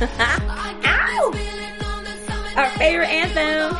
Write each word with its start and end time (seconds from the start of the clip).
Ow! 0.00 1.32
Our 2.56 2.70
favorite 2.70 3.08
anthem. 3.08 3.76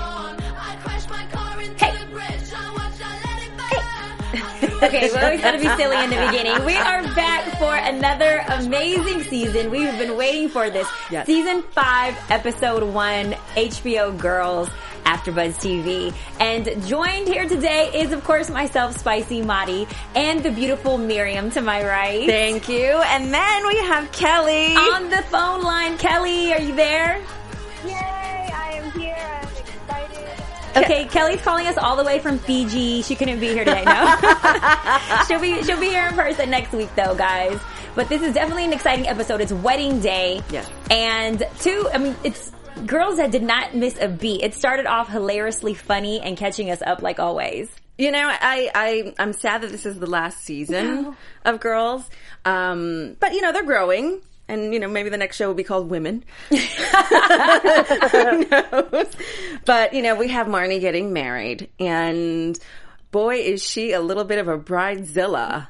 Okay, 4.83 5.11
well, 5.13 5.31
we 5.31 5.39
gotta 5.39 5.59
be 5.59 5.69
silly 5.77 5.97
in 6.05 6.11
the 6.11 6.17
beginning. 6.31 6.65
We 6.67 6.77
are 6.77 7.03
back 7.15 7.59
for 7.59 7.75
another 7.75 8.45
amazing 8.49 9.23
season. 9.25 9.71
We've 9.71 9.97
been 9.99 10.17
waiting 10.19 10.49
for 10.51 10.69
this. 10.69 10.87
Yes. 11.11 11.27
Season 11.27 11.63
5, 11.63 12.31
Episode 12.31 12.83
1, 12.83 13.33
HBO 13.33 14.17
Girls, 14.19 14.69
AfterBuzz 15.07 15.55
TV. 15.55 16.13
And 16.41 16.65
joined 16.87 17.29
here 17.29 17.49
today 17.49 17.91
is, 17.95 18.13
of 18.13 18.25
course, 18.25 18.51
myself, 18.51 18.97
Spicy 18.99 19.41
Mari, 19.41 19.87
and 20.15 20.43
the 20.43 20.51
beautiful 20.51 20.99
Miriam 20.99 21.51
to 21.53 21.61
my 21.61 21.87
right. 21.87 22.27
Thank 22.27 22.69
you. 22.69 23.01
And 23.07 23.33
then 23.33 23.67
we 23.69 23.77
have 23.77 24.11
Kellie. 24.13 24.75
On 24.75 25.09
the 25.09 25.23
phone 25.31 25.63
line, 25.63 25.97
Kellie, 25.99 26.53
are 26.53 26.61
you 26.61 26.75
there? 26.75 27.21
Yay, 27.85 27.93
I 27.95 28.81
am 28.83 28.91
here. 28.99 29.41
I'm 29.43 29.49
excited. 29.57 30.29
Okay, 30.77 31.05
Kellie's 31.07 31.41
calling 31.41 31.67
us 31.69 31.79
all 31.79 31.97
the 31.97 32.05
way 32.05 32.19
from 32.19 32.39
Fiji. 32.39 33.03
She 33.03 33.15
couldn't 33.15 33.39
be 33.39 33.49
here 33.49 33.65
today, 33.65 33.85
no. 33.85 34.17
she'll 35.29 35.41
be 35.41 35.63
she'll 35.63 35.81
be 35.81 35.89
here 35.89 36.07
in 36.07 36.15
person 36.15 36.51
next 36.51 36.73
week 36.73 36.95
though, 36.97 37.15
guys. 37.15 37.59
But 37.95 38.11
this 38.11 38.21
is 38.21 38.35
definitely 38.35 38.67
an 38.67 38.75
exciting 38.75 39.09
episode. 39.09 39.41
It's 39.41 39.53
wedding 39.53 40.01
day. 40.01 40.43
Yes. 40.51 40.71
And 40.91 41.43
two, 41.61 41.89
I 41.95 41.99
mean, 41.99 42.15
it's 42.25 42.53
girls 42.85 43.17
that 43.17 43.31
did 43.31 43.43
not 43.43 43.75
miss 43.75 43.99
a 43.99 44.09
beat. 44.09 44.43
It 44.43 44.55
started 44.55 44.87
off 44.87 45.11
hilariously 45.11 45.75
funny 45.75 46.21
and 46.21 46.37
catching 46.37 46.71
us 46.71 46.83
up 46.83 47.03
like 47.03 47.19
always. 47.19 47.69
You 47.99 48.11
know, 48.11 48.29
I, 48.29 48.71
I, 48.75 49.15
I'm 49.19 49.33
sad 49.33 49.63
that 49.63 49.73
this 49.73 49.87
is 49.87 49.99
the 49.99 50.07
last 50.07 50.45
season 50.45 51.17
of 51.45 51.61
Girls. 51.61 52.09
Um, 52.45 53.17
but 53.19 53.33
you 53.33 53.41
know, 53.41 53.53
they're 53.53 53.65
growing. 53.65 54.21
And 54.49 54.73
you 54.73 54.79
know, 54.79 54.89
maybe 54.89 55.09
the 55.09 55.17
next 55.17 55.37
show 55.37 55.49
will 55.49 55.55
be 55.55 55.65
called 55.65 55.89
Women. 55.91 56.23
Who 56.51 56.59
knows? 58.49 59.17
But 59.65 59.95
you 59.95 60.03
know, 60.03 60.15
we 60.15 60.29
have 60.29 60.47
Marnie 60.47 60.81
getting 60.81 61.13
married 61.13 61.69
and 61.81 62.59
boy, 63.11 63.37
is 63.37 63.67
she 63.67 63.93
a 63.93 64.01
little 64.01 64.25
bit 64.25 64.39
of 64.39 64.47
a 64.47 64.59
bridezilla. 64.59 65.69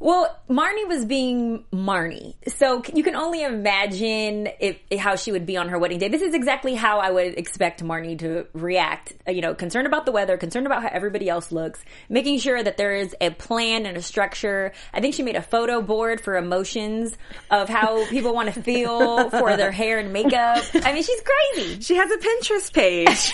Well, 0.00 0.38
Marnie 0.48 0.86
was 0.86 1.04
being 1.04 1.64
Marnie, 1.72 2.34
so 2.46 2.82
you 2.94 3.02
can 3.02 3.16
only 3.16 3.42
imagine 3.42 4.48
if 4.60 4.78
how 4.98 5.16
she 5.16 5.32
would 5.32 5.44
be 5.44 5.56
on 5.56 5.68
her 5.70 5.78
wedding 5.78 5.98
day. 5.98 6.08
This 6.08 6.22
is 6.22 6.34
exactly 6.34 6.74
how 6.74 7.00
I 7.00 7.10
would 7.10 7.36
expect 7.36 7.82
Marnie 7.82 8.16
to 8.20 8.46
react. 8.52 9.14
Uh, 9.26 9.32
You 9.32 9.40
know, 9.42 9.54
concerned 9.54 9.86
about 9.88 10.06
the 10.06 10.12
weather, 10.12 10.36
concerned 10.36 10.66
about 10.66 10.82
how 10.82 10.88
everybody 10.92 11.28
else 11.28 11.50
looks, 11.50 11.84
making 12.08 12.38
sure 12.38 12.62
that 12.62 12.76
there 12.76 12.94
is 12.94 13.14
a 13.20 13.30
plan 13.30 13.86
and 13.86 13.96
a 13.96 14.02
structure. 14.02 14.72
I 14.94 15.00
think 15.00 15.14
she 15.14 15.22
made 15.24 15.36
a 15.36 15.42
photo 15.42 15.82
board 15.82 16.20
for 16.20 16.36
emotions 16.36 17.16
of 17.50 17.68
how 17.68 18.06
people 18.10 18.32
want 18.34 18.54
to 18.54 18.62
feel 18.62 19.30
for 19.30 19.56
their 19.56 19.72
hair 19.72 19.98
and 19.98 20.12
makeup. 20.12 20.64
I 20.74 20.92
mean, 20.92 21.02
she's 21.02 21.20
crazy. 21.54 21.80
She 21.80 21.96
has 21.96 22.10
a 22.10 22.18
Pinterest 22.18 22.72
page. 22.72 23.32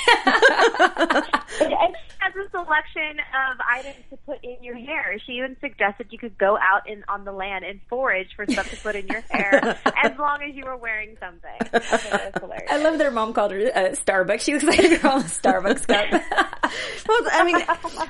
Has 2.24 2.32
a 2.46 2.50
selection 2.50 3.20
of 3.20 3.58
items 3.70 3.96
to 4.08 4.16
put 4.24 4.42
in 4.42 4.56
your 4.62 4.76
hair. 4.76 5.18
She 5.26 5.32
even 5.32 5.58
suggested 5.60 6.06
you 6.10 6.18
could 6.18 6.38
go 6.38 6.56
out 6.56 6.88
in 6.88 7.04
on 7.06 7.24
the 7.24 7.32
land 7.32 7.66
and 7.66 7.80
forage 7.90 8.28
for 8.34 8.46
stuff 8.46 8.70
to 8.70 8.76
put 8.78 8.96
in 8.96 9.06
your 9.08 9.20
hair 9.28 9.78
as 10.02 10.16
long 10.18 10.42
as 10.42 10.54
you 10.54 10.64
were 10.64 10.76
wearing 10.78 11.18
something. 11.20 11.50
I 11.60 11.78
thought 11.80 12.10
that 12.10 12.34
was 12.34 12.42
hilarious. 12.42 12.70
I 12.70 12.82
love 12.82 12.96
their 12.96 13.10
mom 13.10 13.34
called 13.34 13.52
her 13.52 13.60
uh, 13.74 13.90
Starbucks. 13.90 14.40
She 14.40 14.54
looks 14.54 14.64
like 14.64 14.78
a 14.78 14.96
girl 14.96 15.16
in 15.16 15.22
a 15.22 15.24
Starbucks 15.24 15.86
cup. 15.86 16.10
well, 17.08 17.20
I 17.30 17.44
mean, 17.44 17.56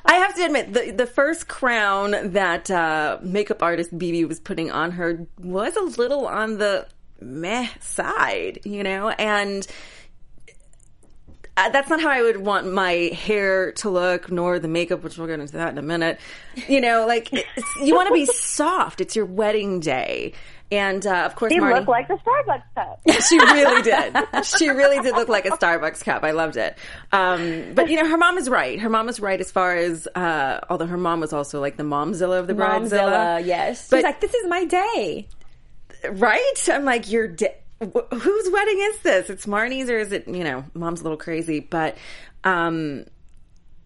I 0.06 0.14
have 0.14 0.36
to 0.36 0.44
admit, 0.44 0.72
the 0.72 0.92
the 0.92 1.06
first 1.06 1.48
crown 1.48 2.14
that 2.34 2.70
uh, 2.70 3.18
makeup 3.20 3.64
artist 3.64 3.96
BB 3.98 4.28
was 4.28 4.38
putting 4.38 4.70
on 4.70 4.92
her 4.92 5.26
was 5.38 5.74
a 5.74 5.82
little 6.00 6.28
on 6.28 6.58
the 6.58 6.86
meh 7.20 7.68
side, 7.80 8.60
you 8.64 8.84
know, 8.84 9.08
and. 9.08 9.66
Uh, 11.56 11.68
that's 11.68 11.88
not 11.88 12.00
how 12.00 12.08
I 12.10 12.20
would 12.20 12.38
want 12.38 12.72
my 12.72 12.92
hair 13.14 13.70
to 13.72 13.88
look, 13.88 14.28
nor 14.30 14.58
the 14.58 14.66
makeup, 14.68 15.04
which 15.04 15.16
we'll 15.16 15.28
get 15.28 15.38
into 15.38 15.52
that 15.52 15.68
in 15.70 15.78
a 15.78 15.82
minute. 15.82 16.18
You 16.68 16.80
know, 16.80 17.06
like 17.06 17.30
you 17.32 17.94
want 17.94 18.08
to 18.08 18.14
be 18.14 18.26
soft. 18.26 19.00
It's 19.00 19.14
your 19.14 19.24
wedding 19.26 19.78
day, 19.78 20.32
and 20.72 21.06
uh, 21.06 21.22
of 21.26 21.36
course, 21.36 21.52
She 21.52 21.60
Marnie, 21.60 21.74
looked 21.76 21.88
like 21.88 22.08
the 22.08 22.14
Starbucks 22.14 22.62
cup. 22.74 23.00
she 23.28 23.38
really 23.38 23.82
did. 23.82 24.16
She 24.44 24.68
really 24.68 25.00
did 25.00 25.14
look 25.14 25.28
like 25.28 25.46
a 25.46 25.50
Starbucks 25.50 26.02
cup. 26.04 26.24
I 26.24 26.32
loved 26.32 26.56
it. 26.56 26.76
Um, 27.12 27.72
but 27.74 27.88
you 27.88 28.02
know, 28.02 28.08
her 28.08 28.18
mom 28.18 28.36
is 28.36 28.48
right. 28.50 28.80
Her 28.80 28.88
mom 28.88 29.08
is 29.08 29.20
right 29.20 29.40
as 29.40 29.52
far 29.52 29.76
as, 29.76 30.08
uh, 30.16 30.58
although 30.68 30.86
her 30.86 30.96
mom 30.96 31.20
was 31.20 31.32
also 31.32 31.60
like 31.60 31.76
the 31.76 31.84
momzilla 31.84 32.40
of 32.40 32.48
the 32.48 32.54
bridezilla. 32.54 32.90
Momzilla, 32.90 33.46
yes. 33.46 33.82
She's 33.82 33.90
But- 33.90 34.02
like, 34.02 34.20
this 34.20 34.34
is 34.34 34.46
my 34.48 34.64
day. 34.64 35.28
Right? 36.10 36.68
I'm 36.68 36.84
like, 36.84 37.10
you're 37.10 37.28
de- 37.28 37.48
wh- 37.48 37.63
whose 37.84 38.50
wedding 38.50 38.78
is 38.80 38.98
this? 39.00 39.30
It's 39.30 39.46
Marnie's 39.46 39.90
or 39.90 39.98
is 39.98 40.12
it, 40.12 40.26
you 40.28 40.44
know, 40.44 40.64
mom's 40.74 41.00
a 41.00 41.04
little 41.04 41.18
crazy, 41.18 41.60
but, 41.60 41.96
um, 42.44 43.06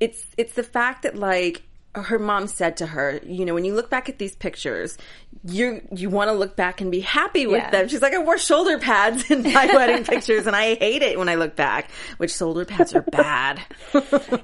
it's, 0.00 0.24
it's 0.36 0.54
the 0.54 0.62
fact 0.62 1.02
that 1.02 1.16
like, 1.16 1.62
her 2.02 2.18
mom 2.18 2.46
said 2.46 2.76
to 2.78 2.86
her, 2.86 3.20
you 3.24 3.44
know, 3.44 3.54
when 3.54 3.64
you 3.64 3.74
look 3.74 3.90
back 3.90 4.08
at 4.08 4.18
these 4.18 4.34
pictures, 4.36 4.96
you 5.44 5.80
you 5.94 6.10
want 6.10 6.28
to 6.28 6.32
look 6.32 6.56
back 6.56 6.80
and 6.80 6.90
be 6.90 7.00
happy 7.00 7.46
with 7.46 7.58
Yeah. 7.62 7.70
them. 7.70 7.88
She's 7.88 8.02
like, 8.02 8.14
I 8.14 8.18
wore 8.18 8.38
shoulder 8.38 8.78
pads 8.78 9.30
in 9.30 9.42
my 9.42 9.66
wedding 9.74 10.04
pictures, 10.04 10.46
and 10.46 10.56
I 10.56 10.74
hate 10.74 11.02
it 11.02 11.18
when 11.18 11.28
I 11.28 11.36
look 11.36 11.54
back. 11.56 11.90
Which 12.18 12.34
shoulder 12.34 12.64
pads 12.64 12.94
are 12.94 13.02
bad. 13.02 13.60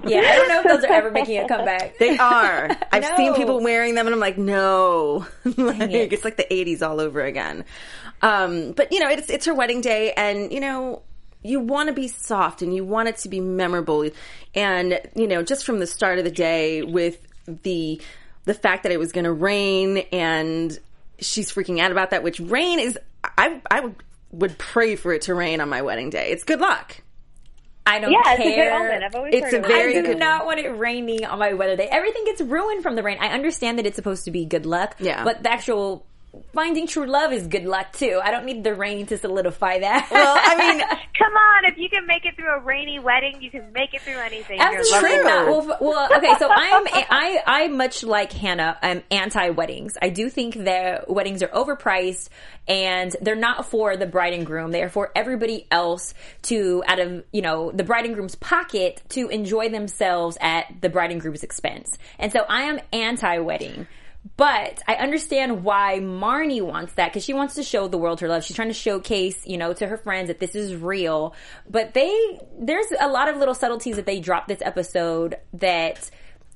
Yeah, 0.06 0.20
I 0.20 0.36
don't 0.36 0.48
know 0.48 0.60
if 0.60 0.66
those 0.68 0.84
are 0.84 0.92
ever 0.92 1.10
making 1.10 1.38
a 1.38 1.48
comeback. 1.48 1.98
They 1.98 2.16
are. 2.18 2.68
I've 2.92 3.02
No. 3.10 3.16
seen 3.16 3.34
people 3.34 3.60
wearing 3.62 3.94
them, 3.94 4.06
and 4.06 4.14
I'm 4.14 4.20
like, 4.20 4.38
no, 4.38 5.26
like, 5.44 5.90
it. 5.90 6.12
it's 6.12 6.24
like 6.24 6.36
the 6.36 6.46
'80s 6.50 6.82
all 6.86 7.00
over 7.00 7.22
again. 7.22 7.64
Um, 8.22 8.72
but 8.72 8.92
you 8.92 9.00
know, 9.00 9.08
it's 9.08 9.30
it's 9.30 9.46
her 9.46 9.54
wedding 9.54 9.80
day, 9.80 10.12
and 10.12 10.52
you 10.52 10.60
know, 10.60 11.02
you 11.42 11.60
want 11.60 11.88
to 11.88 11.92
be 11.94 12.08
soft, 12.08 12.62
and 12.62 12.74
you 12.74 12.84
want 12.84 13.08
it 13.08 13.16
to 13.18 13.28
be 13.28 13.40
memorable, 13.40 14.08
and 14.54 15.00
you 15.14 15.26
know, 15.26 15.42
just 15.42 15.64
from 15.64 15.78
the 15.78 15.86
start 15.86 16.18
of 16.18 16.24
the 16.24 16.30
day 16.30 16.82
with 16.82 17.18
the 17.46 18.00
the 18.44 18.54
fact 18.54 18.82
that 18.82 18.92
it 18.92 18.98
was 18.98 19.12
going 19.12 19.24
to 19.24 19.32
rain, 19.32 19.98
and 20.12 20.78
she's 21.18 21.50
freaking 21.52 21.80
out 21.80 21.90
about 21.92 22.10
that. 22.10 22.22
Which 22.22 22.40
rain 22.40 22.78
is, 22.80 22.98
I 23.38 23.60
I 23.70 23.80
would 23.80 23.96
would 24.32 24.58
pray 24.58 24.96
for 24.96 25.12
it 25.12 25.22
to 25.22 25.34
rain 25.34 25.60
on 25.60 25.68
my 25.68 25.82
wedding 25.82 26.10
day. 26.10 26.30
It's 26.30 26.44
good 26.44 26.60
luck. 26.60 27.00
I 27.86 28.00
don't 28.00 28.12
Yeah, 28.12 28.20
it's 28.24 28.40
a 28.40 28.42
good 28.44 28.54
care. 28.54 28.74
omen. 28.74 29.02
I've 29.02 29.14
always 29.14 29.34
It's 29.34 29.44
heard 29.52 29.64
a 29.64 29.68
very 29.68 29.98
I 29.98 30.00
do 30.00 30.06
good- 30.08 30.18
not 30.18 30.46
want 30.46 30.58
it 30.58 30.70
raining 30.70 31.24
on 31.26 31.38
my 31.38 31.52
wedding 31.52 31.76
day. 31.76 31.86
Everything 31.90 32.24
gets 32.24 32.40
ruined 32.40 32.82
from 32.82 32.96
the 32.96 33.02
rain. 33.02 33.18
I 33.20 33.28
understand 33.28 33.78
that 33.78 33.84
it's 33.86 33.96
supposed 33.96 34.24
to 34.24 34.30
be 34.30 34.46
good 34.46 34.64
luck. 34.64 34.96
Yeah. 34.98 35.22
But 35.22 35.42
the 35.42 35.52
actual 35.52 36.06
finding 36.52 36.86
true 36.86 37.06
love 37.06 37.32
is 37.32 37.46
good 37.46 37.64
luck 37.64 37.92
too. 37.92 38.20
I 38.22 38.30
don't 38.30 38.44
need 38.44 38.64
the 38.64 38.74
rain 38.74 39.06
to 39.06 39.18
solidify 39.18 39.80
that. 39.80 40.08
Well, 40.10 40.36
I 40.38 40.56
mean, 40.56 40.84
Come 41.18 41.32
on, 41.32 41.64
if 41.66 41.78
you 41.78 41.88
can 41.88 42.06
make 42.08 42.24
it 42.26 42.34
through 42.34 42.50
a 42.50 42.60
rainy 42.60 42.98
wedding, 42.98 43.40
you 43.40 43.48
can 43.48 43.72
make 43.72 43.94
it 43.94 44.02
through 44.02 44.18
anything. 44.18 44.58
You're 44.58 44.78
Absolutely 44.78 45.10
True. 45.10 45.24
not. 45.24 45.46
Well, 45.46 45.78
well, 45.80 46.08
okay. 46.16 46.34
So 46.40 46.48
I'm 46.50 46.86
I 46.88 47.40
I 47.46 47.68
much 47.68 48.02
like 48.02 48.32
Hannah. 48.32 48.76
I'm 48.82 49.02
anti 49.12 49.50
weddings. 49.50 49.96
I 50.02 50.08
do 50.08 50.28
think 50.28 50.64
that 50.64 51.08
weddings 51.08 51.42
are 51.44 51.48
overpriced 51.48 52.30
and 52.66 53.14
they're 53.20 53.36
not 53.36 53.66
for 53.66 53.96
the 53.96 54.06
bride 54.06 54.32
and 54.32 54.44
groom. 54.44 54.72
They 54.72 54.82
are 54.82 54.88
for 54.88 55.12
everybody 55.14 55.68
else 55.70 56.14
to 56.42 56.82
out 56.88 56.98
of 56.98 57.24
you 57.32 57.42
know 57.42 57.70
the 57.70 57.84
bride 57.84 58.06
and 58.06 58.14
groom's 58.14 58.34
pocket 58.34 59.00
to 59.10 59.28
enjoy 59.28 59.68
themselves 59.68 60.36
at 60.40 60.66
the 60.80 60.88
bride 60.88 61.12
and 61.12 61.20
groom's 61.20 61.44
expense. 61.44 61.96
And 62.18 62.32
so 62.32 62.40
I 62.48 62.62
am 62.62 62.80
anti 62.92 63.38
wedding. 63.38 63.86
But 64.36 64.82
I 64.88 64.94
understand 64.94 65.64
why 65.64 65.98
Marnie 66.00 66.62
wants 66.62 66.94
that 66.94 67.10
because 67.10 67.24
she 67.24 67.34
wants 67.34 67.54
to 67.54 67.62
show 67.62 67.88
the 67.88 67.98
world 67.98 68.20
her 68.20 68.28
love. 68.28 68.42
She's 68.42 68.56
trying 68.56 68.68
to 68.68 68.74
showcase, 68.74 69.46
you 69.46 69.58
know, 69.58 69.72
to 69.74 69.86
her 69.86 69.98
friends 69.98 70.28
that 70.28 70.40
this 70.40 70.54
is 70.54 70.74
real. 70.74 71.34
But 71.68 71.94
they, 71.94 72.40
there's 72.58 72.86
a 72.98 73.08
lot 73.08 73.28
of 73.28 73.36
little 73.36 73.54
subtleties 73.54 73.96
that 73.96 74.06
they 74.06 74.20
dropped 74.20 74.48
this 74.48 74.62
episode 74.62 75.36
that 75.52 76.10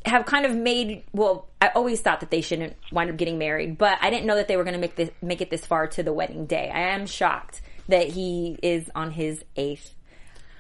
have 0.05 0.25
kind 0.27 0.47
of 0.47 0.57
made, 0.57 1.05
well, 1.13 1.49
I 1.61 1.69
always 1.69 2.01
thought 2.01 2.21
that 2.21 2.31
they 2.31 2.41
shouldn't 2.41 2.77
wind 2.91 3.11
up 3.11 3.17
getting 3.17 3.39
married, 3.39 3.79
but 3.79 3.99
I 4.01 4.11
didn't 4.11 4.27
know 4.27 4.37
that 4.37 4.49
they 4.49 4.57
were 4.57 4.65
going 4.65 4.75
to 4.75 4.81
make 4.81 4.97
this, 4.97 5.11
make 5.21 5.41
it 5.41 5.51
this 5.51 5.67
far 5.67 5.87
to 5.89 6.03
the 6.03 6.13
wedding 6.13 6.47
day. 6.47 6.71
I 6.73 6.95
am 6.95 7.07
shocked 7.07 7.61
that 7.89 8.09
he 8.09 8.59
is 8.63 8.91
on 8.95 9.11
his 9.11 9.45
eighth 9.57 9.95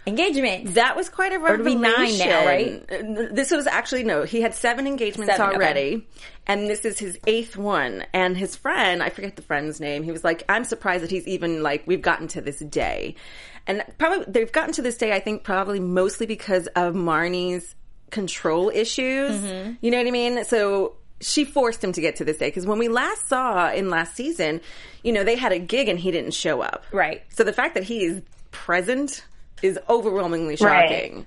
engagement. 0.08 0.74
That 0.74 0.96
was 0.96 1.08
quite 1.08 1.32
a 1.32 1.38
revelation. 1.38 1.80
nine 1.80 2.18
now, 2.18 2.44
right? 2.46 3.34
This 3.34 3.50
was 3.50 3.66
actually 3.66 4.04
no. 4.04 4.24
He 4.24 4.40
had 4.40 4.54
seven 4.54 4.86
engagements 4.86 5.36
Seven, 5.36 5.54
okay. 5.54 5.56
already, 5.56 6.06
and 6.46 6.68
this 6.68 6.84
is 6.84 6.98
his 6.98 7.18
eighth 7.26 7.56
one. 7.56 8.04
And 8.12 8.36
his 8.36 8.56
friend, 8.56 9.02
I 9.02 9.10
forget 9.10 9.36
the 9.36 9.42
friend's 9.42 9.80
name. 9.80 10.02
He 10.02 10.12
was 10.12 10.24
like, 10.24 10.42
"I'm 10.48 10.64
surprised 10.64 11.04
that 11.04 11.10
he's 11.10 11.26
even 11.28 11.62
like 11.62 11.84
we've 11.86 12.02
gotten 12.02 12.28
to 12.28 12.40
this 12.40 12.58
day." 12.58 13.14
And 13.66 13.84
probably 13.98 14.24
they've 14.26 14.50
gotten 14.50 14.72
to 14.74 14.82
this 14.82 14.96
day. 14.96 15.12
I 15.12 15.20
think 15.20 15.44
probably 15.44 15.80
mostly 15.80 16.26
because 16.26 16.66
of 16.68 16.94
Marnie's 16.94 17.74
control 18.10 18.70
issues. 18.70 19.36
Mm-hmm. 19.36 19.72
You 19.80 19.90
know 19.90 19.98
what 19.98 20.06
I 20.06 20.10
mean? 20.10 20.44
So 20.44 20.96
she 21.20 21.44
forced 21.44 21.82
him 21.82 21.92
to 21.92 22.00
get 22.00 22.16
to 22.16 22.24
this 22.24 22.38
day 22.38 22.48
because 22.48 22.66
when 22.66 22.78
we 22.78 22.88
last 22.88 23.28
saw 23.28 23.70
in 23.70 23.90
last 23.90 24.14
season, 24.14 24.60
you 25.02 25.12
know, 25.12 25.24
they 25.24 25.36
had 25.36 25.52
a 25.52 25.58
gig 25.58 25.88
and 25.88 25.98
he 25.98 26.10
didn't 26.10 26.32
show 26.32 26.60
up. 26.60 26.84
Right. 26.92 27.22
So 27.30 27.44
the 27.44 27.52
fact 27.52 27.74
that 27.74 27.84
he 27.84 28.04
is 28.04 28.22
present 28.50 29.24
is 29.62 29.78
overwhelmingly 29.88 30.56
Right. 30.60 30.88
shocking. 30.88 31.26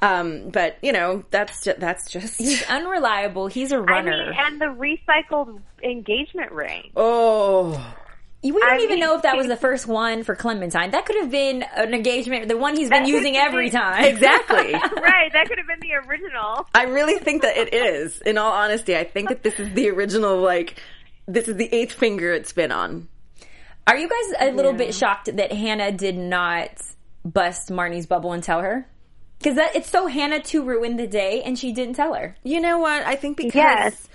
Um, 0.00 0.50
but 0.50 0.76
you 0.82 0.92
know, 0.92 1.24
that's 1.30 1.64
just, 1.64 1.80
that's 1.80 2.10
just 2.10 2.36
He's 2.38 2.62
unreliable. 2.68 3.46
He's 3.46 3.72
a 3.72 3.80
runner. 3.80 4.30
mean, 4.30 4.38
and 4.38 4.60
the 4.60 4.66
recycled 4.66 5.60
engagement 5.82 6.52
ring. 6.52 6.90
oh. 6.96 7.94
we 8.42 8.50
don't 8.52 8.62
I 8.64 8.76
even 8.78 8.90
mean- 8.90 8.98
know 9.00 9.16
if 9.16 9.22
that 9.22 9.38
was 9.38 9.46
the 9.46 9.56
first 9.56 9.86
one 9.86 10.22
for 10.22 10.34
Clementine. 10.36 10.90
That 10.90 11.06
could 11.06 11.16
have 11.16 11.30
been 11.30 11.62
an 11.76 11.94
engagement, 11.94 12.48
the 12.48 12.58
one 12.58 12.76
he's 12.76 12.90
been 12.90 13.06
using 13.06 13.32
could 13.34 13.40
every 13.42 13.70
time. 13.70 14.04
Exactly. 14.04 14.72
right, 14.74 15.32
that 15.32 15.46
could 15.48 15.56
have 15.56 15.66
been 15.66 15.80
the 15.80 15.94
original. 16.06 16.66
I 16.74 16.82
really 16.84 17.18
think 17.18 17.40
that 17.40 17.56
it 17.56 17.72
is. 17.72 18.20
In 18.20 18.36
all 18.36 18.52
honesty, 18.52 18.94
I 18.98 19.04
think 19.04 19.30
that 19.30 19.42
this 19.42 19.58
is 19.58 19.72
the 19.72 19.88
original. 19.88 20.36
Like, 20.42 20.78
this 21.26 21.48
is 21.48 21.56
the 21.56 21.72
eighth 21.74 21.92
finger 21.94 22.34
it's 22.34 22.52
been 22.52 22.70
on. 22.70 23.08
Are 23.86 23.96
you 23.96 24.08
guys 24.10 24.48
a 24.50 24.52
little 24.52 24.74
bit 24.74 24.94
shocked 24.94 25.34
that 25.34 25.50
Hannah 25.50 25.92
did 25.92 26.18
not 26.18 26.70
bust 27.24 27.70
Marnie's 27.70 28.06
bubble 28.06 28.32
and 28.32 28.42
tell 28.42 28.60
her? 28.60 28.88
Because 29.38 29.58
it's 29.74 29.90
so 29.90 30.06
Hannah 30.06 30.40
to 30.40 30.62
ruin 30.62 30.96
the 30.96 31.06
day, 31.06 31.42
and 31.42 31.58
she 31.58 31.72
didn't 31.72 31.94
tell 31.94 32.14
her. 32.14 32.36
You 32.42 32.60
know 32.60 32.78
what? 32.78 33.04
I 33.06 33.14
think 33.16 33.36
because 33.36 33.54
Yes. 33.54 34.08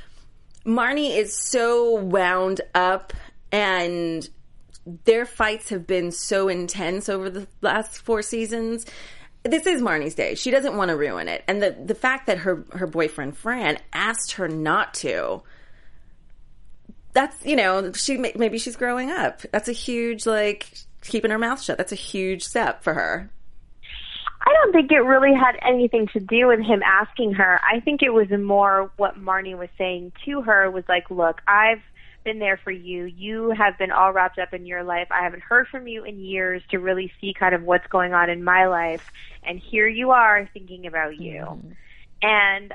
Marnie 0.65 1.15
is 1.15 1.35
so 1.35 1.95
wound 1.95 2.61
up 2.73 3.13
and 3.51 4.27
their 5.05 5.25
fights 5.25 5.69
have 5.69 5.85
been 5.85 6.11
so 6.11 6.47
intense 6.47 7.09
over 7.09 7.29
the 7.29 7.47
last 7.61 8.01
four 8.01 8.21
seasons. 8.21 8.85
This 9.43 9.65
is 9.65 9.81
Marnie's 9.81 10.15
day. 10.15 10.35
She 10.35 10.51
doesn't 10.51 10.75
want 10.75 10.89
to 10.89 10.97
ruin 10.97 11.27
it. 11.27 11.43
And 11.47 11.61
the 11.61 11.71
the 11.71 11.95
fact 11.95 12.27
that 12.27 12.39
her 12.39 12.65
her 12.71 12.87
boyfriend 12.87 13.37
Fran 13.37 13.77
asked 13.93 14.33
her 14.33 14.47
not 14.47 14.93
to 14.95 15.43
that's, 17.13 17.43
you 17.45 17.55
know, 17.55 17.91
she 17.93 18.17
maybe 18.17 18.57
she's 18.59 18.75
growing 18.75 19.09
up. 19.09 19.41
That's 19.51 19.67
a 19.67 19.73
huge 19.73 20.25
like 20.25 20.71
keeping 21.01 21.31
her 21.31 21.37
mouth 21.37 21.61
shut. 21.61 21.77
That's 21.77 21.91
a 21.91 21.95
huge 21.95 22.43
step 22.43 22.83
for 22.83 22.93
her. 22.93 23.29
I 24.41 24.53
don't 24.53 24.71
think 24.71 24.91
it 24.91 24.99
really 24.99 25.33
had 25.33 25.57
anything 25.61 26.07
to 26.13 26.19
do 26.19 26.47
with 26.47 26.61
him 26.61 26.81
asking 26.83 27.33
her. 27.33 27.59
I 27.63 27.81
think 27.81 28.01
it 28.01 28.09
was 28.09 28.29
more 28.29 28.89
what 28.97 29.21
Marnie 29.21 29.57
was 29.57 29.69
saying 29.77 30.13
to 30.25 30.41
her 30.41 30.71
was 30.71 30.85
like, 30.87 31.11
look, 31.11 31.41
I've 31.47 31.81
been 32.23 32.39
there 32.39 32.57
for 32.63 32.71
you. 32.71 33.05
You 33.05 33.51
have 33.51 33.77
been 33.77 33.91
all 33.91 34.13
wrapped 34.13 34.39
up 34.39 34.53
in 34.53 34.65
your 34.65 34.83
life. 34.83 35.07
I 35.11 35.23
haven't 35.23 35.43
heard 35.43 35.67
from 35.67 35.87
you 35.87 36.03
in 36.03 36.19
years 36.19 36.61
to 36.71 36.79
really 36.79 37.11
see 37.19 37.33
kind 37.33 37.53
of 37.53 37.63
what's 37.63 37.87
going 37.87 38.13
on 38.13 38.29
in 38.29 38.43
my 38.43 38.67
life. 38.67 39.11
And 39.43 39.59
here 39.59 39.87
you 39.87 40.11
are 40.11 40.49
thinking 40.53 40.85
about 40.85 41.19
you. 41.19 41.41
Mm-hmm. 41.41 41.71
And 42.21 42.73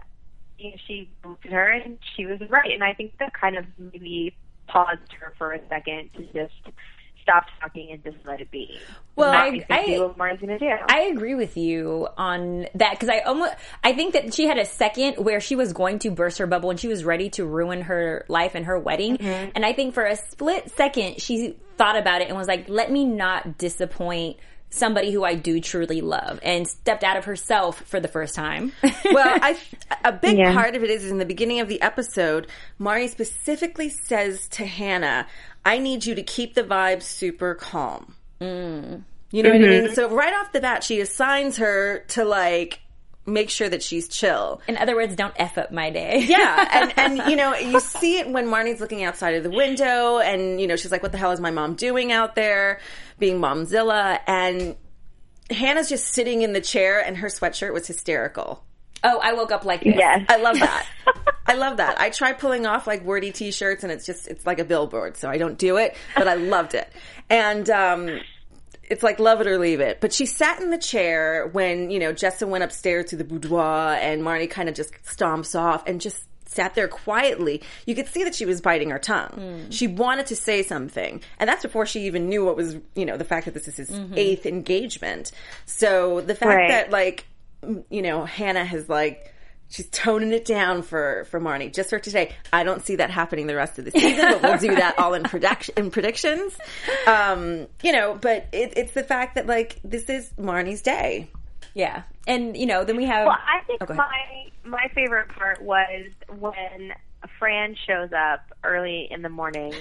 you 0.58 0.70
know, 0.70 0.76
she 0.86 1.10
looked 1.24 1.46
at 1.46 1.52
her 1.52 1.70
and 1.70 1.98
she 2.14 2.26
was 2.26 2.40
right. 2.48 2.72
And 2.72 2.84
I 2.84 2.94
think 2.94 3.18
that 3.18 3.32
kind 3.32 3.56
of 3.56 3.66
maybe 3.78 4.34
paused 4.66 5.12
her 5.20 5.34
for 5.38 5.52
a 5.52 5.60
second 5.68 6.10
to 6.14 6.22
just 6.32 6.76
stop 7.24 7.46
talking 7.60 7.90
and 7.90 8.04
just 8.04 8.24
let 8.24 8.40
it 8.40 8.50
be. 8.50 8.78
Well, 9.16 9.32
I- 9.32 9.64
I- 9.70 9.86
see 9.86 9.98
what 9.98 10.16
Marnie's 10.16 10.40
going 10.40 10.56
to 10.56 10.58
do. 10.58 10.70
I 10.88 11.02
agree 11.12 11.34
with 11.34 11.56
you 11.56 12.06
on 12.16 12.66
that 12.74 12.92
because 12.92 13.08
I 13.08 13.20
almost 13.20 13.54
I 13.82 13.92
think 13.94 14.12
that 14.12 14.32
she 14.34 14.46
had 14.46 14.58
a 14.58 14.64
second 14.64 15.14
where 15.24 15.40
she 15.40 15.56
was 15.56 15.72
going 15.72 15.98
to 16.00 16.10
burst 16.10 16.38
her 16.38 16.46
bubble 16.46 16.70
and 16.70 16.78
she 16.78 16.88
was 16.88 17.04
ready 17.04 17.30
to 17.30 17.44
ruin 17.44 17.82
her 17.82 18.24
life 18.28 18.54
and 18.54 18.66
her 18.66 18.78
wedding. 18.78 19.16
Mm-hmm. 19.16 19.50
And 19.54 19.64
I 19.64 19.72
think 19.72 19.94
for 19.94 20.04
a 20.04 20.16
split 20.16 20.70
second 20.76 21.20
she 21.20 21.56
thought 21.76 21.96
about 21.96 22.20
it 22.20 22.28
and 22.28 22.36
was 22.36 22.46
like, 22.46 22.68
"Let 22.68 22.92
me 22.92 23.04
not 23.04 23.58
disappoint." 23.58 24.36
Somebody 24.74 25.12
who 25.12 25.22
I 25.24 25.34
do 25.36 25.60
truly 25.60 26.00
love, 26.00 26.40
and 26.42 26.66
stepped 26.66 27.04
out 27.04 27.16
of 27.16 27.24
herself 27.26 27.80
for 27.82 28.00
the 28.00 28.08
first 28.08 28.34
time. 28.34 28.72
well, 29.04 29.38
I 29.40 29.56
a 30.04 30.10
big 30.12 30.36
Yeah. 30.36 30.52
part 30.52 30.74
of 30.74 30.82
it 30.82 30.90
is 30.90 31.08
in 31.10 31.18
the 31.18 31.24
beginning 31.24 31.60
of 31.60 31.68
the 31.68 31.80
episode, 31.80 32.48
Marnie 32.80 33.08
specifically 33.08 33.88
says 33.88 34.48
to 34.48 34.66
Hannah, 34.66 35.26
"I 35.64 35.78
need 35.78 36.04
you 36.06 36.14
to 36.16 36.22
keep 36.22 36.54
the 36.54 36.64
vibe 36.64 37.02
super 37.02 37.54
calm." 37.54 38.16
Mm. 38.40 39.04
You 39.30 39.42
know 39.42 39.50
what 39.50 39.56
I 39.56 39.64
Mm-hmm. 39.64 39.84
mean? 39.86 39.94
So 39.94 40.08
right 40.14 40.32
off 40.34 40.52
the 40.52 40.60
bat, 40.60 40.82
she 40.84 41.00
assigns 41.00 41.56
her 41.58 42.04
to 42.08 42.24
like 42.24 42.80
make 43.26 43.50
sure 43.50 43.68
that 43.68 43.82
she's 43.82 44.08
chill. 44.08 44.60
In 44.68 44.76
other 44.76 44.94
words, 44.94 45.16
don't 45.16 45.34
f 45.36 45.58
up 45.58 45.72
my 45.72 45.90
day. 45.90 46.24
Yeah, 46.26 46.68
and 46.98 47.18
and 47.20 47.30
you 47.30 47.36
know 47.36 47.54
you 47.54 47.80
see 47.80 48.18
it 48.18 48.28
when 48.28 48.46
Marnie's 48.46 48.80
looking 48.80 49.04
outside 49.04 49.34
of 49.34 49.42
the 49.42 49.50
window, 49.50 50.18
and 50.18 50.60
you 50.60 50.66
know 50.66 50.76
she's 50.76 50.92
like, 50.92 51.02
"What 51.02 51.12
the 51.12 51.18
hell 51.18 51.32
is 51.32 51.40
my 51.40 51.50
mom 51.50 51.74
doing 51.74 52.12
out 52.12 52.34
there, 52.34 52.80
being 53.18 53.38
momzilla?" 53.40 54.20
And 54.26 54.76
Hannah's 55.50 55.88
just 55.88 56.08
sitting 56.08 56.42
in 56.42 56.52
the 56.52 56.60
chair, 56.60 57.00
and 57.00 57.16
her 57.18 57.28
sweatshirt 57.28 57.72
was 57.72 57.86
hysterical. 57.86 58.64
Oh, 59.06 59.18
I 59.22 59.34
woke 59.34 59.52
up 59.52 59.66
like 59.66 59.82
this. 59.82 59.94
Yes. 59.96 60.24
I 60.30 60.38
love 60.38 60.58
that. 60.58 60.86
I 61.46 61.54
love 61.54 61.76
that. 61.76 62.00
I 62.00 62.08
try 62.08 62.32
pulling 62.32 62.64
off 62.64 62.86
like 62.86 63.04
wordy 63.04 63.32
t-shirts 63.32 63.84
and 63.84 63.92
it's 63.92 64.06
just, 64.06 64.26
it's 64.28 64.46
like 64.46 64.58
a 64.58 64.64
billboard. 64.64 65.18
So 65.18 65.28
I 65.28 65.36
don't 65.36 65.58
do 65.58 65.76
it, 65.76 65.94
but 66.16 66.26
I 66.26 66.34
loved 66.36 66.72
it. 66.74 66.90
And, 67.28 67.68
um, 67.68 68.20
it's 68.90 69.02
like 69.02 69.18
love 69.18 69.40
it 69.40 69.46
or 69.46 69.58
leave 69.58 69.80
it. 69.80 70.00
But 70.00 70.12
she 70.12 70.26
sat 70.26 70.60
in 70.60 70.70
the 70.70 70.78
chair 70.78 71.46
when, 71.46 71.90
you 71.90 71.98
know, 71.98 72.12
Jessa 72.12 72.46
went 72.46 72.64
upstairs 72.64 73.06
to 73.06 73.16
the 73.16 73.24
boudoir 73.24 73.94
and 73.94 74.22
Marnie 74.22 74.50
kind 74.50 74.68
of 74.68 74.74
just 74.74 74.92
stomps 75.04 75.58
off 75.58 75.86
and 75.86 76.00
just 76.00 76.24
sat 76.46 76.74
there 76.74 76.88
quietly. 76.88 77.62
You 77.86 77.94
could 77.94 78.08
see 78.08 78.24
that 78.24 78.34
she 78.34 78.46
was 78.46 78.60
biting 78.60 78.90
her 78.90 78.98
tongue. 78.98 79.30
Hmm. 79.64 79.70
She 79.70 79.86
wanted 79.86 80.26
to 80.26 80.36
say 80.36 80.62
something. 80.62 81.20
And 81.38 81.48
that's 81.48 81.62
before 81.62 81.86
she 81.86 82.06
even 82.06 82.28
knew 82.28 82.44
what 82.44 82.56
was, 82.56 82.76
you 82.94 83.06
know, 83.06 83.16
the 83.16 83.24
fact 83.24 83.46
that 83.46 83.54
this 83.54 83.66
is 83.66 83.76
his 83.76 83.90
mm-hmm. 83.90 84.14
eighth 84.16 84.46
engagement. 84.46 85.32
So 85.66 86.20
the 86.20 86.34
fact 86.34 86.56
Right. 86.56 86.68
that 86.70 86.90
like, 86.90 87.26
you 87.90 88.02
know, 88.02 88.24
Hannah 88.24 88.64
has 88.64 88.88
like, 88.88 89.33
she's 89.74 89.88
toning 89.88 90.32
it 90.32 90.44
down 90.44 90.82
for 90.82 91.24
for 91.30 91.40
Marnie 91.40 91.72
just 91.72 91.90
for 91.90 91.98
today. 91.98 92.32
I 92.52 92.62
don't 92.62 92.84
see 92.84 92.96
that 92.96 93.10
happening 93.10 93.46
the 93.48 93.56
rest 93.56 93.78
of 93.78 93.84
the 93.84 93.90
season, 93.90 94.24
but 94.30 94.42
we'll 94.42 94.58
do 94.58 94.74
that 94.76 94.98
all 94.98 95.14
in 95.14 95.24
production 95.24 95.74
in 95.76 95.90
predictions. 95.90 96.56
Um, 97.06 97.66
you 97.82 97.92
know, 97.92 98.16
but 98.20 98.46
it, 98.52 98.74
it's 98.76 98.92
the 98.92 99.02
fact 99.02 99.34
that 99.34 99.46
like 99.46 99.80
this 99.82 100.08
is 100.08 100.32
Marnie's 100.38 100.80
day. 100.80 101.28
Yeah. 101.74 102.04
And, 102.26 102.56
you 102.56 102.66
know, 102.66 102.84
then 102.84 102.96
we 102.96 103.04
have. 103.06 103.26
Well, 103.26 103.36
I 103.36 103.64
think 103.64 103.82
Oh, 103.82 103.94
my 103.94 104.50
my 104.64 104.86
favorite 104.94 105.28
part 105.28 105.60
was 105.60 106.06
when 106.38 106.92
Fran 107.38 107.76
shows 107.86 108.10
up 108.16 108.40
early 108.62 109.08
in 109.10 109.22
the 109.22 109.28
morning, 109.28 109.74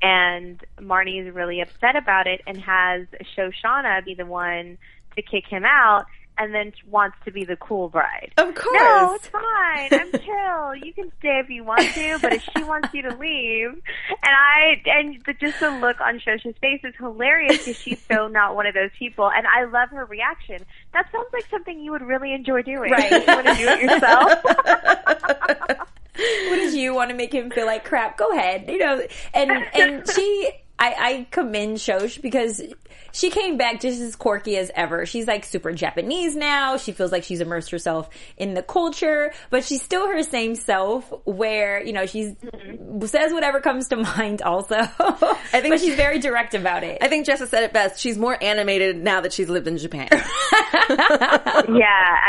and 0.00 0.60
Marnie 0.80 1.26
is 1.26 1.34
really 1.34 1.60
upset 1.60 1.96
about 1.96 2.26
it, 2.26 2.40
and 2.46 2.56
has 2.58 3.06
Shoshana 3.36 4.04
be 4.04 4.14
the 4.14 4.26
one 4.26 4.78
to 5.16 5.22
kick 5.22 5.44
him 5.46 5.64
out, 5.64 6.06
and 6.38 6.54
then 6.54 6.72
wants 6.88 7.16
to 7.24 7.30
be 7.30 7.44
the 7.44 7.56
cool 7.56 7.88
bride. 7.88 8.32
Of 8.36 8.54
course. 8.54 8.82
No, 8.82 9.14
it's 9.14 9.28
fine. 9.28 9.88
I'm 9.92 10.10
chill. 10.12 10.86
You 10.86 10.92
can 10.92 11.12
stay 11.18 11.40
if 11.42 11.48
you 11.48 11.64
want 11.64 11.82
to, 11.94 12.18
but 12.20 12.32
if 12.32 12.42
she 12.56 12.64
wants 12.64 12.92
you 12.92 13.02
to 13.02 13.16
leave, 13.16 13.70
and 13.70 13.82
I 14.22 14.82
and 14.86 15.22
the, 15.24 15.34
just 15.34 15.60
the 15.60 15.70
look 15.70 16.00
on 16.00 16.18
Shosha's 16.18 16.56
face 16.60 16.80
is 16.84 16.94
hilarious 16.98 17.58
because 17.58 17.76
she's 17.76 18.02
so 18.10 18.28
not 18.28 18.56
one 18.56 18.66
of 18.66 18.74
those 18.74 18.90
people, 18.98 19.30
and 19.30 19.46
I 19.46 19.64
love 19.64 19.90
her 19.90 20.04
reaction. 20.04 20.64
That 20.92 21.10
sounds 21.12 21.28
like 21.32 21.46
something 21.50 21.80
you 21.80 21.92
would 21.92 22.02
really 22.02 22.32
enjoy 22.32 22.62
doing. 22.62 22.90
Right. 22.90 23.10
you 23.10 23.26
want 23.26 23.46
to 23.46 23.54
do 23.54 23.68
it 23.68 23.82
yourself. 23.82 24.44
what 26.14 26.56
did 26.56 26.74
you 26.74 26.94
want 26.94 27.10
to 27.10 27.16
make 27.16 27.32
him 27.32 27.50
feel 27.50 27.66
like 27.66 27.84
crap? 27.84 28.16
Go 28.16 28.30
ahead, 28.32 28.68
you 28.68 28.78
know. 28.78 29.02
And 29.32 29.50
and 29.50 30.08
she, 30.10 30.50
I, 30.78 30.94
I 30.98 31.26
commend 31.30 31.76
Shosh 31.76 32.20
because 32.20 32.60
she 33.12 33.30
came 33.30 33.56
back 33.56 33.80
just 33.80 34.00
as 34.00 34.16
quirky 34.16 34.56
as 34.56 34.72
ever. 34.74 35.06
She's 35.06 35.26
like 35.26 35.44
super 35.44 35.72
Japanese 35.72 36.34
now. 36.34 36.78
She 36.78 36.90
feels 36.90 37.12
like 37.12 37.22
she's 37.22 37.40
immersed 37.40 37.70
herself 37.70 38.10
in 38.36 38.54
the 38.54 38.62
culture, 38.62 39.32
but 39.50 39.64
she's 39.64 39.82
still 39.82 40.08
her 40.08 40.22
same 40.24 40.56
self. 40.56 41.12
Where 41.24 41.82
you 41.82 41.92
know 41.92 42.06
she's 42.06 42.32
mm-hmm. 42.32 43.04
says 43.06 43.32
whatever 43.32 43.60
comes 43.60 43.88
to 43.88 43.96
mind. 43.96 44.42
Also, 44.42 44.76
I 44.76 45.60
think 45.60 45.74
but 45.74 45.80
she's 45.80 45.94
very 45.94 46.18
direct 46.18 46.54
about 46.54 46.82
it. 46.82 46.98
I 47.00 47.08
think 47.08 47.26
Jessa 47.26 47.46
said 47.46 47.62
it 47.62 47.72
best. 47.72 48.00
She's 48.00 48.18
more 48.18 48.36
animated 48.42 48.96
now 48.96 49.20
that 49.20 49.32
she's 49.32 49.48
lived 49.48 49.68
in 49.68 49.78
Japan. 49.78 50.08
yeah, 50.12 50.20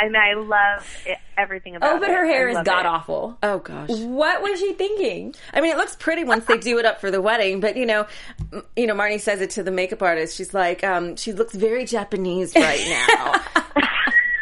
and 0.03 0.15
I 0.15 0.33
love 0.35 0.97
it. 1.07 1.17
Everything 1.37 1.75
about 1.75 1.95
Oh, 1.95 1.99
but 1.99 2.09
it. 2.09 2.15
her 2.15 2.25
hair 2.25 2.47
I 2.49 2.51
is 2.59 2.65
god 2.65 2.81
it. 2.81 2.85
awful. 2.85 3.37
Oh 3.43 3.59
gosh. 3.59 3.89
What 3.89 4.41
was 4.41 4.59
she 4.59 4.73
thinking? 4.73 5.33
I 5.53 5.61
mean, 5.61 5.71
it 5.71 5.77
looks 5.77 5.95
pretty 5.95 6.23
once 6.23 6.45
they 6.45 6.57
do 6.57 6.77
it 6.79 6.85
up 6.85 7.01
for 7.01 7.11
the 7.11 7.21
wedding, 7.21 7.59
but 7.59 7.77
you 7.77 7.85
know, 7.85 8.07
m- 8.53 8.63
you 8.75 8.87
know, 8.87 8.95
Marnie 8.95 9.19
says 9.19 9.41
it 9.41 9.51
to 9.51 9.63
the 9.63 9.71
makeup 9.71 10.01
artist. 10.01 10.35
She's 10.35 10.53
like, 10.53 10.83
um, 10.83 11.15
she 11.15 11.33
looks 11.33 11.53
very 11.55 11.85
Japanese 11.85 12.53
right 12.55 12.85
now. 13.15 13.83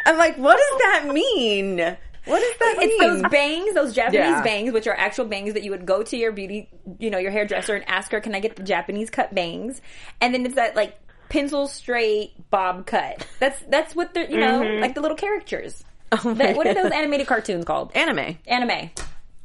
I'm 0.06 0.18
like, 0.18 0.36
what 0.36 0.58
does 0.58 0.78
that 0.80 1.12
mean? 1.14 1.78
What 2.26 2.40
does 2.40 2.58
that 2.58 2.76
It's 2.82 2.98
mean? 3.00 3.00
those 3.22 3.30
bangs, 3.30 3.74
those 3.74 3.92
Japanese 3.94 4.14
Yeah. 4.20 4.42
bangs, 4.42 4.72
which 4.72 4.86
are 4.86 4.94
actual 4.94 5.26
bangs 5.26 5.52
that 5.54 5.62
you 5.62 5.70
would 5.70 5.84
go 5.86 6.02
to 6.02 6.16
your 6.16 6.32
beauty, 6.32 6.70
you 6.98 7.10
know, 7.10 7.18
your 7.18 7.30
hairdresser 7.30 7.74
and 7.74 7.86
ask 7.88 8.10
her, 8.12 8.20
"Can 8.20 8.34
I 8.34 8.40
get 8.40 8.56
the 8.56 8.62
Japanese 8.62 9.10
cut 9.10 9.34
bangs?" 9.34 9.82
And 10.22 10.32
then 10.34 10.46
it's 10.46 10.54
that 10.54 10.74
like 10.74 10.96
pencil 11.28 11.66
straight 11.68 12.32
bob 12.50 12.86
cut. 12.86 13.26
That's 13.40 13.60
that's 13.68 13.94
what 13.94 14.14
they're, 14.14 14.30
you 14.30 14.38
know, 14.38 14.62
like 14.80 14.94
the 14.94 15.00
little 15.02 15.16
characters. 15.18 15.84
Oh 16.12 16.34
That- 16.34 16.56
what 16.56 16.66
are 16.66 16.74
those 16.74 16.92
animated 16.92 17.26
cartoons 17.26 17.64
called? 17.64 17.92
anime. 17.94 18.38
Anime. 18.46 18.90